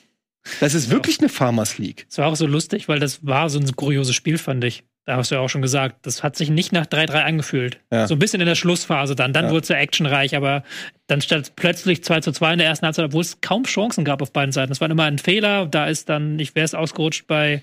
[0.61, 2.07] Das ist wirklich eine Farmers League.
[2.09, 4.85] Es war auch so lustig, weil das war so ein kurioses Spiel, fand ich.
[5.05, 7.79] Da hast du ja auch schon gesagt, das hat sich nicht nach 3-3 angefühlt.
[7.93, 8.09] Ja.
[8.09, 9.33] So ein bisschen in der Schlussphase dann.
[9.33, 9.51] Dann Ja.
[9.53, 10.65] wurde es ja actionreich, aber
[11.07, 14.21] dann stand plötzlich 2 zu 2 in der ersten Halbzeit, obwohl es kaum Chancen gab
[14.21, 14.71] auf beiden Seiten.
[14.71, 15.67] Das war immer ein Fehler.
[15.67, 17.63] Da ist dann, ich wäre es ausgerutscht bei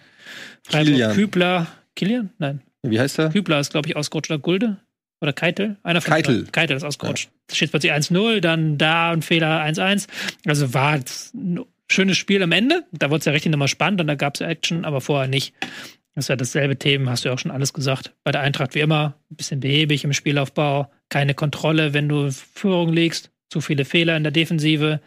[0.64, 1.14] Freiburg Kilian.
[1.14, 1.68] Kübler.
[1.98, 2.30] Kilian?
[2.38, 2.62] Nein.
[2.82, 3.30] Wie heißt er?
[3.30, 4.32] Kübler ist, glaube ich, ausgerutscht.
[4.32, 4.78] Oder Gulde?
[5.22, 5.78] Oder Keitel?
[5.84, 6.48] Einer von Keitel.
[6.52, 7.30] Keitel ist ausgerutscht.
[7.48, 10.08] Da steht plötzlich 1-0, dann da ein Fehler 1-1.
[10.46, 11.60] Also war es ein
[11.94, 12.84] schönes Spiel am Ende.
[12.92, 15.54] Da wurde es ja richtig nochmal spannend und da gab es Action, aber vorher nicht.
[16.16, 18.14] Das ist ja dasselbe Thema, hast du ja auch schon alles gesagt.
[18.24, 22.94] Bei der Eintracht wie immer, ein bisschen behäbig im Spielaufbau, keine Kontrolle, wenn du Führung
[22.94, 25.00] liegst, zu viele Fehler in der Defensive.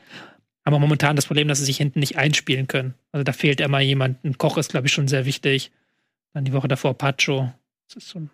[0.65, 2.95] Aber momentan das Problem, dass sie sich hinten nicht einspielen können.
[3.13, 4.25] Also da fehlt immer jemand.
[4.25, 5.71] Ein Koch ist, glaube ich, schon sehr wichtig.
[6.33, 7.53] Dann die Woche davor Pacho.
[7.87, 8.31] Das ist find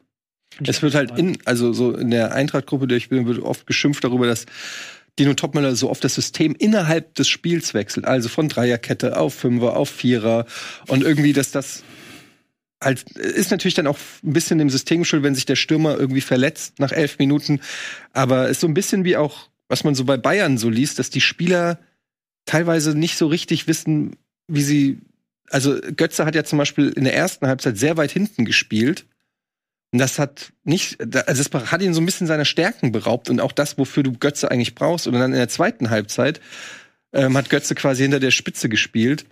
[0.60, 3.66] ich Es wird halt in, also so in der Eintracht-Gruppe, der ich bin, wird oft
[3.66, 4.46] geschimpft darüber, dass
[5.18, 8.06] Dino Topmüller so oft das System innerhalb des Spiels wechselt.
[8.06, 10.46] Also von Dreierkette auf Fünfer, auf Vierer.
[10.88, 11.84] Und irgendwie, dass das
[12.82, 16.20] halt, ist natürlich dann auch ein bisschen dem System schuld, wenn sich der Stürmer irgendwie
[16.20, 17.60] verletzt nach elf Minuten.
[18.12, 21.10] Aber ist so ein bisschen wie auch, was man so bei Bayern so liest, dass
[21.10, 21.78] die Spieler
[22.46, 24.16] teilweise nicht so richtig wissen,
[24.48, 24.98] wie sie,
[25.50, 29.06] also Götze hat ja zum Beispiel in der ersten Halbzeit sehr weit hinten gespielt.
[29.92, 33.40] Und das hat nicht, also das hat ihn so ein bisschen seiner Stärken beraubt und
[33.40, 35.06] auch das, wofür du Götze eigentlich brauchst.
[35.06, 36.40] Und dann in der zweiten Halbzeit
[37.12, 39.26] ähm, hat Götze quasi hinter der Spitze gespielt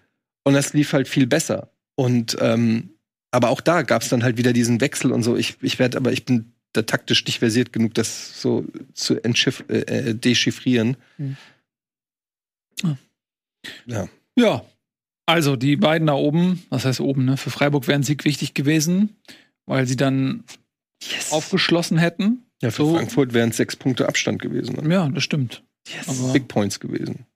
[0.45, 1.71] und das lief halt viel besser.
[1.97, 2.91] Und ähm,
[3.31, 5.37] aber auch da gab es dann halt wieder diesen Wechsel und so.
[5.37, 9.29] Ich, ich werde, aber ich bin da taktisch nicht versiert genug, das so zu äh,
[9.69, 10.97] äh, dechiffrieren.
[11.17, 11.37] Hm.
[12.83, 12.97] Ah.
[13.87, 14.09] Ja.
[14.37, 14.65] Ja.
[15.27, 17.37] Also, die beiden da oben, was heißt oben, ne?
[17.37, 19.17] Für Freiburg wäre ein Sieg wichtig gewesen,
[19.67, 20.45] weil sie dann
[21.31, 22.45] aufgeschlossen hätten.
[22.63, 22.95] Ja, für So.
[22.95, 24.77] Frankfurt wären es sechs Punkte Abstand gewesen.
[24.83, 24.93] Ne?
[24.95, 25.63] Ja, das stimmt.
[26.07, 27.27] Aber Big Points gewesen.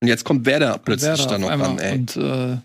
[0.00, 1.92] Und jetzt kommt Werder plötzlich Werder da noch ran, ey.
[1.98, 2.56] Und äh,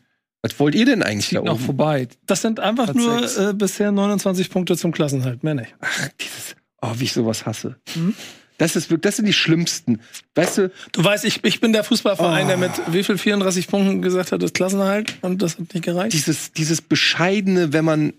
[0.42, 1.66] Was wollt ihr denn eigentlich da zieht noch oben?
[1.66, 2.08] vorbei.
[2.26, 5.76] Das sind einfach Platz nur äh, bisher 29 Punkte zum Klassenhalt, mehr nicht.
[5.82, 7.76] Ach, dieses, oh, wie ich sowas hasse.
[7.94, 8.16] Hm?
[8.58, 10.00] Das ist wirklich, das sind die schlimmsten.
[10.36, 12.48] Weißt du, Du weißt, ich, ich bin der Fußballverein, Oh.
[12.48, 16.14] der mit wie viel 34 Punkten gesagt hat, das Klassenhalt und das hat nicht gereicht.
[16.14, 18.14] dieses, dieses bescheidene, wenn man,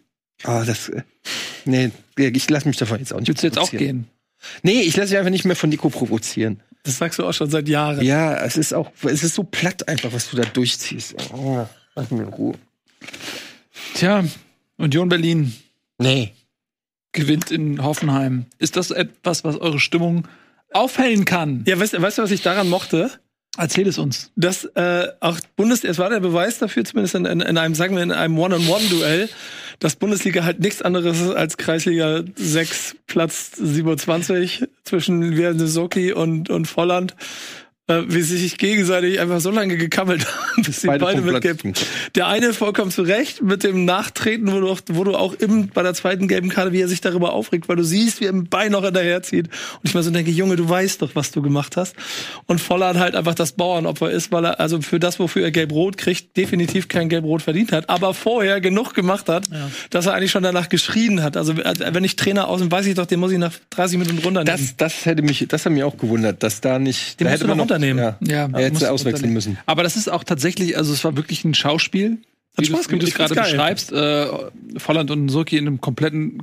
[0.45, 1.03] ah, das, äh,
[1.65, 3.97] nee, ich lasse mich davon jetzt auch nicht Willst du jetzt auch provozieren.
[4.03, 4.11] gehen?
[4.63, 6.61] Nee, ich lasse mich einfach nicht mehr von Nico provozieren.
[6.85, 8.05] Das sagst du auch schon seit Jahren.
[8.05, 11.17] Ja, es ist auch, es ist so platt einfach, was du da durchziehst.
[11.33, 12.55] Oh, lass mich in Ruhe.
[13.95, 14.25] Tja,
[14.77, 15.53] Union Berlin
[15.99, 16.33] Nee.
[17.13, 18.47] gewinnt in Hoffenheim.
[18.59, 20.29] Ist das etwas, was eure Stimmung
[20.73, 21.65] aufhellen kann?
[21.67, 23.11] Ja, weißt, weißt du, was ich daran mochte?
[23.57, 24.31] Erzähl es uns.
[24.37, 27.97] dass äh, auch Bundes, es war der Beweis dafür, zumindest in, in, in einem, sagen
[27.97, 29.29] wir, in einem One-on-One-Duell,
[29.79, 36.67] dass Bundesliga halt nichts anderes ist als Kreisliga 6, Platz 27 zwischen Wiernesoki und, und
[36.67, 37.15] Volland,
[37.89, 40.27] wie sie sich gegenseitig einfach so lange gekammelt
[40.57, 41.63] haben, bis sie beide, Beide mit gelb.
[42.17, 45.69] Der eine vollkommen zu Recht mit dem Nachtreten, wo du, auch, wo du auch im,
[45.69, 48.31] bei der zweiten gelben Karte, wie er sich darüber aufregt, weil du siehst, wie er
[48.31, 49.47] im Bein noch hinterherzieht.
[49.47, 51.95] Und ich mal so denke, Junge, du weißt doch, was du gemacht hast.
[52.47, 55.97] Und Volland halt einfach das Bauernopfer ist, weil er also für das, wofür er gelb-rot
[55.97, 59.71] kriegt, definitiv kein gelb-rot verdient hat, aber vorher genug gemacht hat, Ja.
[59.91, 61.37] dass er eigentlich schon danach geschrien hat.
[61.37, 63.99] Also äh, wenn ich Trainer aus dem weiß ich doch, den muss ich nach 30
[63.99, 64.47] Minuten runternehmen.
[64.47, 67.43] Das, das hätte mich, das hat mich auch gewundert, dass da nicht, Den da musst
[67.45, 68.17] du noch runternehmen.
[68.23, 69.59] Ja, Ja, er hätte du auswechseln müssen.
[69.67, 72.19] Aber das ist auch tatsächlich, also es war wirklich ein Schauspiel.
[72.57, 73.93] Hat wie du Spaß es- wie gemacht, du gerade beschreibst.
[73.93, 76.43] Äh, Volland und Surki in einem kompletten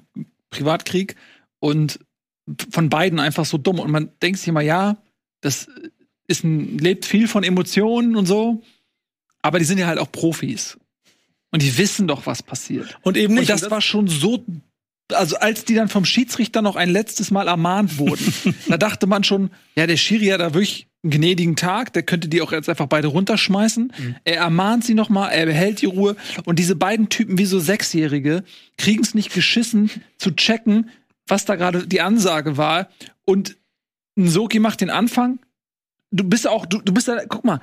[0.49, 1.15] Privatkrieg
[1.60, 1.99] und
[2.72, 3.80] von beiden einfach so dumm.
[3.80, 4.97] Und man denkt sich immer, ja,
[5.41, 5.68] das
[6.27, 8.61] ist ein, lebt viel von Emotionen und so,
[9.41, 10.77] aber die sind ja halt auch Profis.
[11.51, 12.97] Und die wissen doch, was passiert.
[13.03, 13.49] und eben nicht.
[13.51, 14.43] Und das war schon so,
[15.14, 18.34] also als die dann vom Schiedsrichter noch ein letztes Mal ermahnt wurden,
[18.68, 22.30] da dachte man schon, ja, der Schiri hat da wirklich einen gnädigen Tag, der könnte
[22.30, 23.91] die auch jetzt einfach beide runterschmeißen.
[24.23, 26.15] Er ermahnt sie noch mal, er behält die Ruhe
[26.45, 28.44] und diese beiden Typen wie so Sechsjährige
[28.77, 30.90] kriegen es nicht geschissen zu checken,
[31.27, 32.90] was da gerade die Ansage war
[33.26, 33.57] und
[34.18, 35.40] ein Soki macht den Anfang.
[36.11, 37.60] Du bist auch, du, du bist da, guck mal,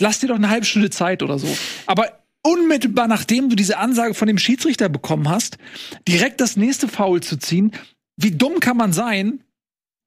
[0.00, 1.46] lass dir doch eine halbe Stunde Zeit oder so.
[1.86, 5.58] Aber unmittelbar nachdem du diese Ansage von dem Schiedsrichter bekommen hast,
[6.06, 7.72] direkt das nächste Foul zu ziehen,
[8.16, 9.42] wie dumm kann man sein?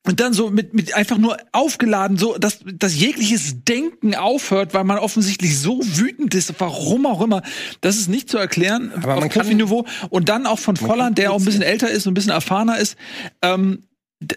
[0.08, 4.84] Und dann so mit, mit einfach nur aufgeladen, so dass, dass jegliches Denken aufhört, weil
[4.84, 7.42] man offensichtlich so wütend ist, warum auch immer.
[7.82, 9.88] Das ist nicht zu erklären Aber auf Profiniveau.
[10.12, 12.78] Und dann auch von Volland, der auch ein bisschen älter ist und ein bisschen erfahrener
[12.78, 12.98] ist.
[13.42, 13.88] Ähm,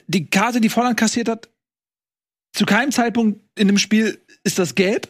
[0.07, 1.51] die Karte, die Volland kassiert hat,
[2.55, 5.09] zu keinem Zeitpunkt in dem Spiel ist das gelb.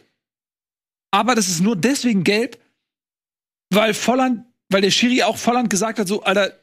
[1.11, 2.59] Aber das ist nur deswegen gelb,
[3.69, 6.53] weil Volland, weil der Schiri auch Volland gesagt hat, so, Alter,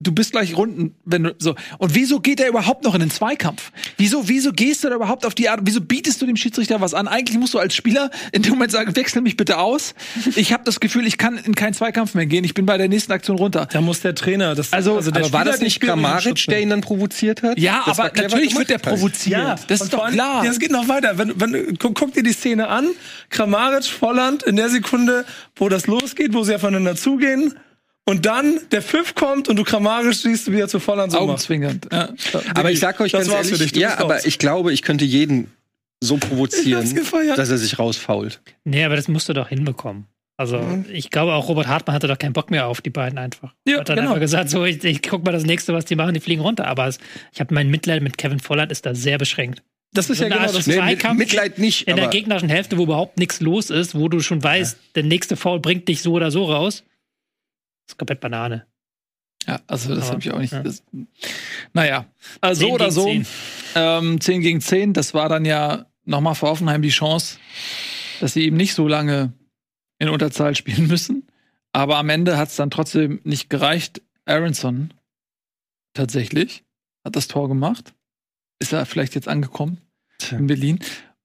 [0.00, 1.54] du bist gleich runden, wenn du so.
[1.78, 3.70] Und wieso geht er überhaupt noch in den Zweikampf?
[3.96, 5.60] Wieso, wieso gehst du da überhaupt auf die Art?
[5.62, 7.08] Wieso bietest du dem Schiedsrichter was an?
[7.08, 9.94] Eigentlich musst du als Spieler in dem Moment sagen, wechsel mich bitte aus.
[10.36, 12.44] Ich habe das Gefühl, ich kann in keinen Zweikampf mehr gehen.
[12.44, 13.66] Ich bin bei der nächsten Aktion runter.
[13.72, 16.60] Da muss der Trainer, das, Also, der Aber war Spieler, das nicht Spieler Grammaric, der
[16.60, 17.58] ihn dann provoziert hat?
[17.58, 19.40] Ja, Das aber natürlich wird der provoziert.
[19.40, 20.44] Ja, das ist doch klar.
[20.44, 21.16] Ja, es geht noch weiter.
[21.18, 22.88] Wenn, wenn, guck, guck dir die Szene an.
[23.30, 25.24] Kramaric, Volland, in der Sekunde,
[25.56, 27.54] wo das losgeht, wo sie aufeinander zugehen.
[28.06, 31.28] Und dann der Pfiff kommt und du Kramaric siehst, wie er zu Volland so macht.
[31.28, 31.88] Augenzwinkernd.
[31.90, 32.10] Ja.
[32.54, 34.26] Aber ich sag euch Das ganz war's ehrlich, für dich, du ja, aber raus.
[34.26, 35.50] ich glaube, ich könnte jeden
[36.02, 36.94] so provozieren,
[37.36, 38.42] dass er sich rausfault.
[38.64, 40.06] Nee, aber das musst du doch hinbekommen.
[40.36, 40.60] Also,
[40.92, 43.54] ich glaube auch Robert Hartmann hatte doch keinen Bock mehr auf die beiden einfach.
[43.66, 44.08] Ja, hat dann genau.
[44.08, 46.66] einfach gesagt, so, ich, ich guck mal das nächste, was die machen, die fliegen runter.
[46.66, 46.98] Aber es,
[47.32, 49.62] ich habe mein Mitleid mit Kevin Volland ist da sehr beschränkt.
[49.92, 50.66] Das ist So ja eine genau das.
[50.66, 54.20] Nee, Zweikampf Mitleid nicht, In der gegnerischen Hälfte, wo überhaupt nichts los ist, wo du
[54.20, 56.82] schon weißt, der nächste Foul bringt dich so oder so raus.
[57.86, 58.66] Das ist komplett Banane.
[59.46, 60.52] Ja, also das habe ich auch nicht.
[60.52, 60.62] ja.
[60.62, 60.82] Das,
[61.74, 62.06] naja,
[62.40, 63.04] also so 10 oder so.
[63.04, 63.26] 10.
[63.74, 67.38] Ähm, 10 gegen 10, das war dann ja nochmal für Hoffenheim die Chance,
[68.20, 69.32] dass sie eben nicht so lange
[69.98, 71.26] in Unterzahl spielen müssen.
[71.72, 74.00] Aber am Ende hat es dann trotzdem nicht gereicht.
[74.26, 74.94] Aronson
[75.92, 76.64] tatsächlich
[77.04, 77.92] hat das Tor gemacht.
[78.60, 79.78] Ist er vielleicht jetzt angekommen
[80.18, 80.38] Tja.
[80.38, 80.78] in Berlin.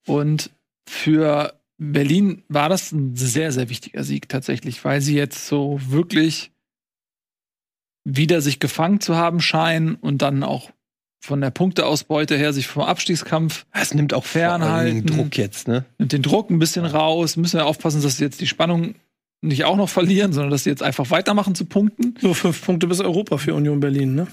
[0.05, 0.49] Und
[0.85, 6.51] für Berlin war das ein sehr, sehr wichtiger Sieg tatsächlich, weil sie jetzt so wirklich
[8.03, 10.71] wieder sich gefangen zu haben scheinen und dann auch
[11.21, 15.05] von der Punkteausbeute her sich vom Abstiegskampf es nimmt auch Fernhalten.
[15.05, 15.85] Dingen Druck jetzt, ne?
[15.97, 17.37] nimmt den Druck ein bisschen raus.
[17.37, 18.95] Müssen wir aufpassen, dass sie jetzt die Spannung
[19.41, 22.15] nicht auch noch verlieren, sondern dass sie jetzt einfach weitermachen zu punkten.
[22.21, 24.27] Nur fünf Punkte bis Europa für Union Berlin, ne?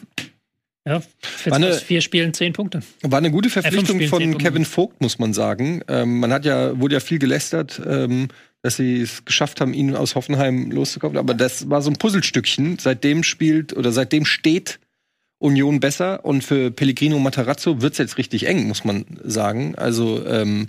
[0.87, 1.03] Ja,
[1.47, 2.81] Wanne- aus vier Spielen zehn Punkte.
[3.03, 4.39] War eine gute Verpflichtung Spielen, zehn von.
[4.39, 5.83] Kevin Vogt, muss man sagen.
[5.89, 8.29] Ähm, man hat ja, wurde ja viel gelästert, ähm,
[8.63, 11.19] dass sie es geschafft haben, ihn aus Hoffenheim loszukaufen.
[11.19, 12.79] Aber das war so ein Puzzlestückchen.
[12.79, 14.79] Seitdem spielt oder seitdem steht
[15.39, 19.75] Union besser und für Pellegrino Matarazzo wird's jetzt richtig eng, muss man sagen.
[19.75, 20.69] Also ähm,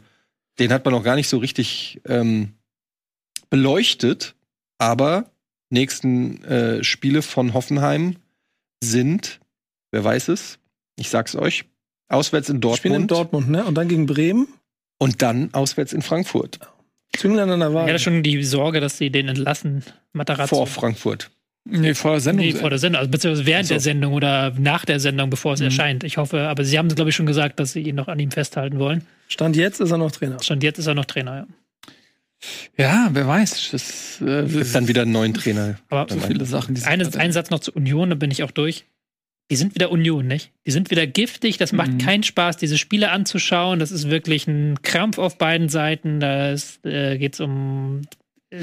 [0.60, 2.54] den hat man noch gar nicht so richtig ähm,
[3.52, 4.34] beleuchtet.
[4.80, 5.30] Aber
[5.70, 8.16] nächsten äh, Spiele von Hoffenheim
[8.84, 9.40] sind,
[9.92, 10.60] wer weiß es,
[10.98, 11.66] ich sag's euch,
[12.10, 13.66] auswärts in Spielen in Dortmund Dortmund, ne?
[13.66, 14.48] Und dann gegen Bremen.
[15.00, 16.60] und dann auswärts in Frankfurt.
[17.16, 17.90] Zünglein an der Ich Waage.
[17.94, 19.84] hatte schon die Sorge, dass sie den entlassen,
[20.14, 20.56] Matarazzo.
[20.56, 21.30] Vor Frankfurt.
[21.70, 22.46] Nee, vor der Sendung.
[22.46, 23.74] Nee, vor der Sendung, also beziehungsweise während so.
[23.74, 25.66] der Sendung oder nach der Sendung, bevor es Mhm.
[25.66, 26.04] erscheint.
[26.06, 28.32] Ich hoffe, aber sie haben, glaube ich, schon gesagt, dass sie ihn noch an ihm
[28.32, 29.06] festhalten wollen.
[29.28, 30.42] Stand jetzt ist er noch Trainer.
[30.42, 31.48] Stand jetzt ist er noch Trainer, ja.
[32.78, 33.70] ja, wer weiß.
[33.72, 35.78] Das äh, Gibt dann wieder einen neuen Trainer.
[35.90, 36.76] Aber so viele Sachen.
[36.76, 38.86] Die Eine, ein Satz noch zur Union, da bin ich auch durch.
[39.50, 40.52] Die sind wieder Union, nicht?
[40.66, 41.58] Die sind wieder giftig.
[41.58, 41.98] Das macht Mhm.
[42.00, 43.80] keinen Spaß, diese Spiele anzuschauen.
[43.80, 46.20] Das ist wirklich ein Krampf auf beiden Seiten.
[46.20, 46.54] Da
[46.84, 48.02] äh, geht es um,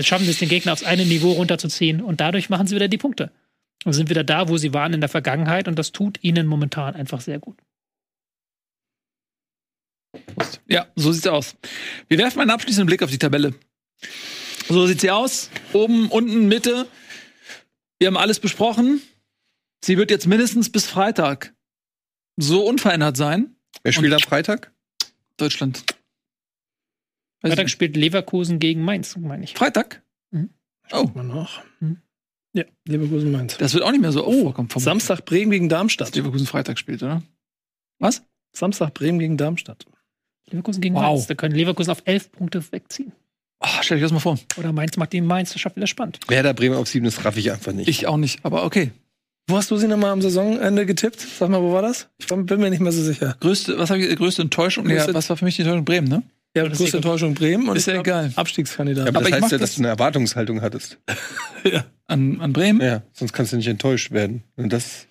[0.00, 2.98] schaffen sie es, den Gegner aufs eine Niveau runterzuziehen und dadurch machen sie wieder die
[2.98, 3.30] Punkte.
[3.86, 6.94] Und sind wieder da, wo sie waren in der Vergangenheit und das tut ihnen momentan
[6.94, 7.56] einfach sehr gut.
[10.68, 11.56] Ja, so sieht's aus.
[12.08, 13.54] Wir werfen einen abschließenden Blick auf die Tabelle.
[14.68, 15.50] So sieht sie aus.
[15.72, 16.86] Oben, unten, Mitte.
[17.98, 19.02] Wir haben alles besprochen.
[19.84, 21.52] Sie wird jetzt mindestens bis Freitag
[22.38, 23.54] so unverändert sein.
[23.82, 24.72] Wer spielt am Freitag?
[25.36, 25.84] Deutschland.
[27.42, 27.72] Weiß Freitag nicht.
[27.72, 29.52] spielt Leverkusen gegen Mainz, meine ich.
[29.54, 30.02] Freitag?
[30.30, 30.48] Mhm.
[30.90, 31.62] Oh, Mal noch.
[31.80, 31.98] Hm.
[32.54, 33.58] Ja, Leverkusen Mainz.
[33.58, 34.70] das wird auch nicht mehr so oft vorkommen.
[34.70, 36.14] vom- Samstag Bremen gegen dass Darmstadt.
[36.16, 37.22] Leverkusen Freitag spielt, oder?
[37.98, 38.22] Was?
[38.52, 39.84] Samstag Bremen gegen Darmstadt.
[40.48, 41.02] Leverkusen gegen Wow.
[41.02, 41.26] Mainz.
[41.26, 43.12] Da können Leverkusen auf elf Punkte wegziehen.
[43.60, 44.38] Oh, stell dich das mal vor.
[44.56, 46.20] Oder Mainz macht die Mainz, das schafft wieder spannend.
[46.28, 47.88] Werder Bremen auf sieben, das raff ich einfach nicht.
[47.88, 48.92] Ich auch nicht, aber okay.
[49.48, 51.20] Wo hast du sie nochmal am Saisonende getippt?
[51.20, 52.08] Sag mal, wo war das?
[52.18, 53.36] Ich bin mir nicht mehr so sicher.
[53.40, 54.86] Größte, was habe ich, größte Enttäuschung?
[54.86, 55.84] Größte- ja, was war für mich die Enttäuschung?
[55.84, 56.22] Bremen, ne?
[56.56, 56.94] Ja, größte ja.
[56.94, 58.32] Enttäuschung Bremen und Ist ja egal.
[58.36, 59.04] Abstiegskandidat.
[59.04, 60.98] Ja, aber, Aber das ich heißt ja, das- dass du eine Erwartungshaltung hattest.
[62.06, 62.80] An, an Bremen.
[62.80, 64.42] Ja, sonst kannst du nicht enttäuscht werden.
[64.56, 65.06] Und das,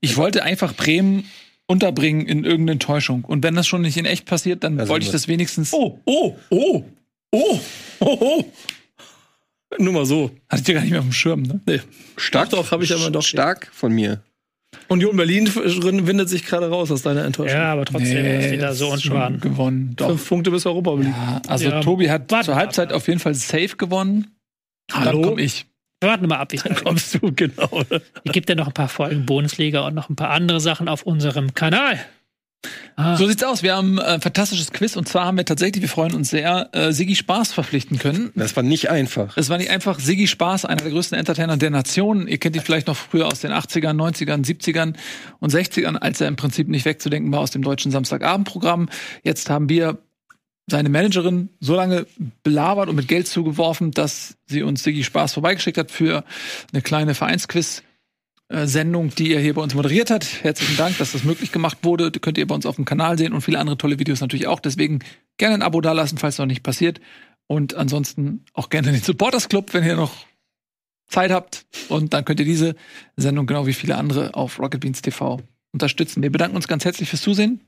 [0.00, 1.24] Ich wollte einfach Bremen
[1.66, 3.24] unterbringen in irgendeine Enttäuschung.
[3.24, 5.72] Und wenn das schon nicht in echt passiert, dann Also wollte ich das wenigstens.
[5.72, 6.84] Oh, oh, oh,
[7.32, 7.60] oh,
[8.00, 8.44] oh, oh.
[9.78, 10.30] Nur mal so.
[10.48, 11.60] Hatte ich ja gar nicht mehr auf dem Schirm, ne?
[11.66, 11.80] Nee.
[12.16, 13.22] stark, Doch, doch, hab ich aber doch.
[13.22, 14.22] stark von mir.
[14.88, 17.56] Union Berlin windet sich gerade raus aus deiner Enttäuschung.
[17.58, 19.40] Ja, aber trotzdem, dass die da so ist unten schon waren.
[19.40, 19.92] gewonnen.
[19.96, 20.08] Doch.
[20.08, 21.06] Fünf Punkte bis Europa League.
[21.06, 22.96] Ja, also Ja, Tobi hat warten zur Halbzeit ab.
[22.96, 24.36] auf jeden Fall safe gewonnen.
[24.92, 25.20] Hallo?
[25.22, 25.66] Dann komm ich.
[26.00, 26.84] Wir warten mal ab, wie es weitergeht.
[26.84, 27.82] Kommst du, genau.
[28.24, 31.04] Es gibt ja noch ein paar Folgen Bundesliga und noch ein paar andere Sachen auf
[31.04, 31.98] unserem Kanal.
[32.96, 33.62] Ah, So sieht's aus.
[33.62, 36.92] Wir haben ein fantastisches Quiz und zwar haben wir tatsächlich, wir freuen uns sehr, äh,
[36.92, 38.30] Siggi Spaß verpflichten können.
[38.34, 39.36] Das war nicht einfach.
[39.36, 42.28] Es war nicht einfach Siggi Spaß, einer der größten Entertainer der Nation.
[42.28, 44.94] Ihr kennt ihn vielleicht noch früher aus den 80ern, 90ern, 70ern
[45.40, 48.88] und 60ern, als er im Prinzip nicht wegzudenken war aus dem deutschen Samstagabendprogramm.
[49.22, 49.98] Jetzt haben wir
[50.66, 52.06] seine Managerin so lange
[52.42, 56.24] belabert und mit Geld zugeworfen, dass sie uns Siggi Spaß vorbeigeschickt hat für
[56.72, 57.82] eine kleine Vereinsquiz äh,
[58.48, 60.42] Sendung, die er hier bei uns moderiert hat.
[60.42, 62.10] Herzlichen Dank, dass das möglich gemacht wurde.
[62.10, 64.46] Die könnt ihr bei uns auf dem Kanal sehen und viele andere tolle Videos natürlich
[64.46, 64.60] auch.
[64.60, 65.00] Deswegen
[65.38, 67.00] gerne ein Abo dalassen, falls noch nicht passiert.
[67.46, 70.26] Und ansonsten auch gerne den Supporters Club, wenn ihr noch
[71.08, 71.66] Zeit habt.
[71.88, 72.74] Und dann könnt ihr diese
[73.16, 75.40] Sendung genau wie viele andere auf Rocket Beans TV
[75.72, 76.22] unterstützen.
[76.22, 77.60] Wir bedanken uns ganz herzlich fürs Zusehen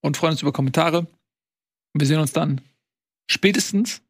[0.00, 1.00] und freuen uns über Kommentare.
[1.00, 2.60] Und wir sehen uns dann
[3.30, 4.02] spätestens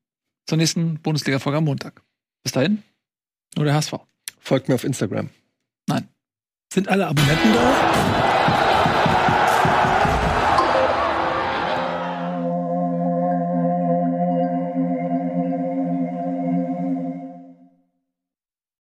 [0.47, 2.03] zur nächsten Bundesliga-Folge am Montag.
[2.43, 2.83] Bis dahin,
[3.55, 3.95] nur der HSV.
[4.39, 5.31] Folgt mir auf Instagram.
[6.77, 8.36] Sind alle Abonnenten da?